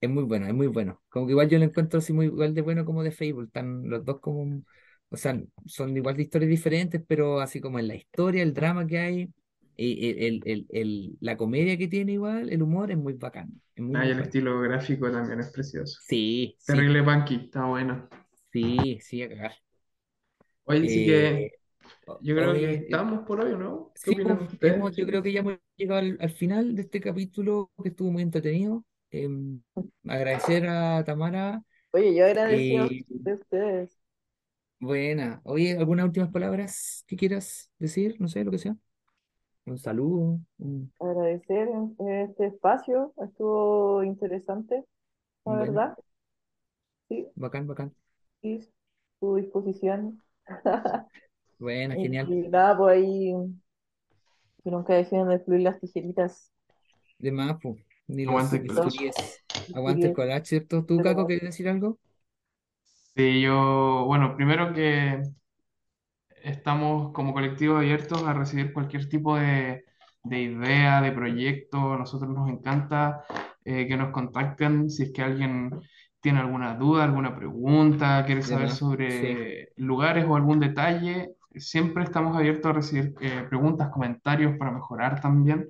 es 0.01 0.09
muy 0.09 0.23
bueno, 0.23 0.47
es 0.47 0.53
muy 0.53 0.67
bueno. 0.67 1.01
Como 1.09 1.25
que 1.27 1.31
igual 1.31 1.49
yo 1.49 1.57
lo 1.59 1.65
encuentro 1.65 1.99
así 1.99 2.13
muy 2.13 2.25
igual 2.27 2.53
de 2.53 2.61
bueno 2.61 2.85
como 2.85 3.03
de 3.03 3.11
Fable, 3.11 3.45
están 3.45 3.89
los 3.89 4.05
dos 4.05 4.19
como, 4.19 4.63
o 5.09 5.17
sea, 5.17 5.41
son 5.65 5.95
igual 5.97 6.15
de 6.17 6.23
historias 6.23 6.49
diferentes, 6.49 7.01
pero 7.07 7.39
así 7.41 7.61
como 7.61 7.79
en 7.79 7.87
la 7.87 7.95
historia, 7.95 8.43
el 8.43 8.53
drama 8.53 8.85
que 8.87 8.99
hay, 8.99 9.29
el, 9.77 10.19
el, 10.23 10.41
el- 10.45 10.67
el- 10.69 11.17
la 11.21 11.37
comedia 11.37 11.77
que 11.77 11.87
tiene 11.87 12.13
igual, 12.13 12.49
el 12.51 12.61
humor 12.63 12.91
es 12.91 12.97
muy 12.97 13.13
bacán, 13.13 13.61
es 13.75 13.83
muy, 13.83 14.01
Ah, 14.01 14.05
y 14.05 14.11
el 14.11 14.19
estilo 14.19 14.59
gráfico 14.61 15.11
también 15.11 15.39
es 15.39 15.49
precioso. 15.49 15.99
Sí, 15.99 16.55
sí, 16.59 16.85
Terrible 16.85 17.03
Punky, 17.03 17.35
está 17.45 17.65
bueno. 17.65 18.07
sí, 18.51 18.99
sí, 19.01 19.21
a 19.23 19.29
cagar. 19.29 19.55
Oye, 20.65 20.89
sí 20.89 21.03
que 21.03 21.43
Eh, 21.43 21.51
yo 22.19 22.35
creo 22.35 22.53
que 22.53 22.73
eh, 22.73 22.75
estamos 22.75 23.25
por 23.27 23.41
hoy, 23.41 23.55
¿no? 23.57 23.93
¿Qué 24.01 24.09
sí, 24.09 24.11
opinan 24.11 24.37
pues, 24.37 24.39
ustedes, 24.41 24.55
hemos, 24.61 24.95
yo 24.95 25.05
creo 25.05 25.23
que 25.23 25.31
ya 25.33 25.39
hemos 25.41 25.57
llegado 25.77 25.99
al, 26.01 26.17
al 26.21 26.29
final 26.31 26.75
de 26.75 26.81
este 26.83 27.01
capítulo 27.01 27.71
que 27.83 27.89
estuvo 27.89 28.11
muy 28.11 28.23
entretenido. 28.23 28.85
Em, 29.11 29.61
agradecer 30.07 30.67
a 30.67 31.03
Tamara. 31.05 31.63
Oye, 31.93 32.13
yo 32.15 32.25
agradecido 32.25 32.87
eh, 32.87 33.05
de 33.23 33.33
ustedes. 33.33 33.97
buena. 34.79 35.41
Oye, 35.43 35.77
¿algunas 35.77 36.05
últimas 36.05 36.31
palabras 36.31 37.03
que 37.07 37.15
quieras 37.17 37.71
decir? 37.79 38.15
No 38.19 38.27
sé, 38.27 38.43
lo 38.43 38.51
que 38.51 38.57
sea. 38.59 38.75
Un 39.67 39.77
saludo. 39.77 40.39
un- 40.59 40.91
Agradecer 40.99 41.69
este 41.99 42.47
espacio. 42.47 43.13
Estuvo 43.23 44.03
interesante, 44.03 44.83
la 45.45 45.55
verdad. 45.55 45.97
Sí, 47.09 47.27
bacán, 47.35 47.67
bacán. 47.67 47.95
sí, 48.41 48.61
su 49.19 49.35
disposición. 49.35 50.21
Buena, 51.59 51.97
genial. 51.97 52.27
Y 52.27 52.47
nada, 52.49 52.77
pues 52.77 52.97
ahí 52.97 53.33
que 54.63 54.69
nunca 54.71 54.93
dejen 54.95 55.29
de 55.29 55.39
fluir 55.39 55.61
las 55.61 55.79
tijeritas. 55.79 56.51
De 57.19 57.31
más, 57.31 57.57
pues, 57.61 57.75
ni 58.07 58.23
Aguante 58.25 58.55
el 58.57 58.63
bisturíes. 58.63 59.15
Aguante 59.73 60.07
el 60.07 60.13
collage, 60.13 60.45
¿cierto? 60.45 60.85
¿Tú, 60.85 61.01
Caco, 61.01 61.25
quieres 61.25 61.43
decir 61.49 61.67
algo? 61.67 61.99
Sí, 63.15 63.41
yo, 63.41 64.03
bueno, 64.07 64.35
primero 64.35 64.73
que 64.73 65.23
estamos 66.45 67.11
como 67.11 67.33
colectivo 67.33 67.77
abiertos 67.77 68.23
a 68.23 68.33
recibir 68.33 68.71
cualquier 68.71 69.09
tipo 69.09 69.35
de, 69.35 69.83
de 70.23 70.41
idea, 70.41 71.01
de 71.01 71.11
proyecto. 71.11 71.93
A 71.93 71.97
nosotros 71.97 72.29
nos 72.29 72.49
encanta 72.49 73.23
eh, 73.63 73.87
que 73.87 73.97
nos 73.97 74.11
contacten 74.11 74.89
si 74.89 75.03
es 75.03 75.11
que 75.11 75.23
alguien 75.23 75.71
tiene 76.21 76.39
alguna 76.39 76.75
duda, 76.75 77.03
alguna 77.03 77.35
pregunta, 77.35 78.23
quiere 78.25 78.41
saber 78.41 78.67
más, 78.67 78.73
sí. 78.73 78.79
sobre 78.79 79.69
lugares 79.77 80.25
o 80.27 80.35
algún 80.35 80.59
detalle. 80.59 81.31
Siempre 81.55 82.03
estamos 82.03 82.35
abiertos 82.37 82.69
a 82.69 82.73
recibir 82.73 83.13
eh, 83.21 83.45
preguntas, 83.49 83.89
comentarios 83.89 84.57
para 84.57 84.71
mejorar 84.71 85.19
también. 85.21 85.69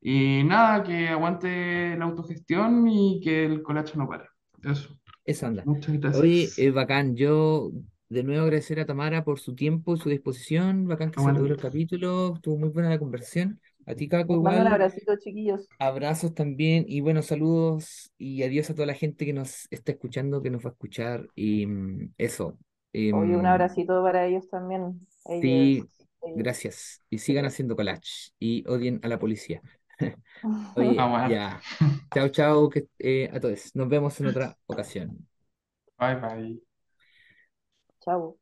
Y 0.00 0.42
nada, 0.44 0.82
que 0.82 1.08
aguante 1.08 1.96
la 1.96 2.04
autogestión 2.04 2.86
y 2.88 3.20
que 3.22 3.44
el 3.44 3.62
colacho 3.62 3.98
no 3.98 4.08
pare. 4.08 4.24
Eso. 4.62 4.98
Eso 5.24 5.46
anda. 5.46 5.62
Muchas 5.64 5.90
Oye, 5.90 5.98
gracias. 5.98 6.58
es 6.58 6.74
bacán. 6.74 7.16
Yo 7.16 7.70
de 8.14 8.22
nuevo 8.22 8.44
agradecer 8.44 8.80
a 8.80 8.86
Tamara 8.86 9.24
por 9.24 9.38
su 9.40 9.54
tiempo 9.54 9.94
y 9.94 9.98
su 9.98 10.08
disposición. 10.08 10.86
Bacán 10.86 11.10
que 11.10 11.16
se 11.20 11.20
Aguante 11.20 11.40
logró 11.40 11.54
el 11.54 11.60
capítulo. 11.60 12.34
Estuvo 12.36 12.56
muy 12.56 12.68
buena 12.70 12.90
la 12.90 12.98
conversación. 12.98 13.60
A 13.86 13.94
ti, 13.94 14.08
Caco, 14.08 14.40
mando 14.40 14.60
un 14.60 14.66
igual. 14.66 14.66
abracito, 14.72 15.16
chiquillos. 15.16 15.68
Abrazos 15.78 16.32
también 16.34 16.86
y 16.88 17.00
buenos 17.00 17.26
saludos 17.26 18.12
y 18.16 18.42
adiós 18.42 18.70
a 18.70 18.74
toda 18.74 18.86
la 18.86 18.94
gente 18.94 19.26
que 19.26 19.32
nos 19.32 19.66
está 19.70 19.92
escuchando, 19.92 20.40
que 20.40 20.50
nos 20.50 20.64
va 20.64 20.70
a 20.70 20.72
escuchar. 20.72 21.28
Y 21.34 21.66
mm, 21.66 22.14
eso. 22.16 22.56
Oye, 22.94 23.12
un 23.12 23.40
em, 23.40 23.46
abracito 23.46 24.02
para 24.02 24.26
ellos 24.26 24.48
también. 24.48 25.06
Ellos, 25.26 25.42
sí, 25.42 25.78
ellos. 26.22 26.38
gracias. 26.38 27.02
Y 27.10 27.18
sigan 27.18 27.44
haciendo 27.44 27.76
collage 27.76 28.30
y 28.38 28.64
odien 28.68 29.00
a 29.02 29.08
la 29.08 29.18
policía. 29.18 29.60
Oye, 30.76 30.98
Aguante. 30.98 31.34
ya. 31.34 31.60
Chao, 32.14 32.28
chao, 32.28 32.70
eh, 32.98 33.30
a 33.32 33.40
todos. 33.40 33.74
Nos 33.74 33.88
vemos 33.88 34.18
en 34.20 34.26
otra 34.26 34.56
ocasión. 34.66 35.26
Bye 35.98 36.14
bye. 36.20 36.73
Ciao. 38.04 38.36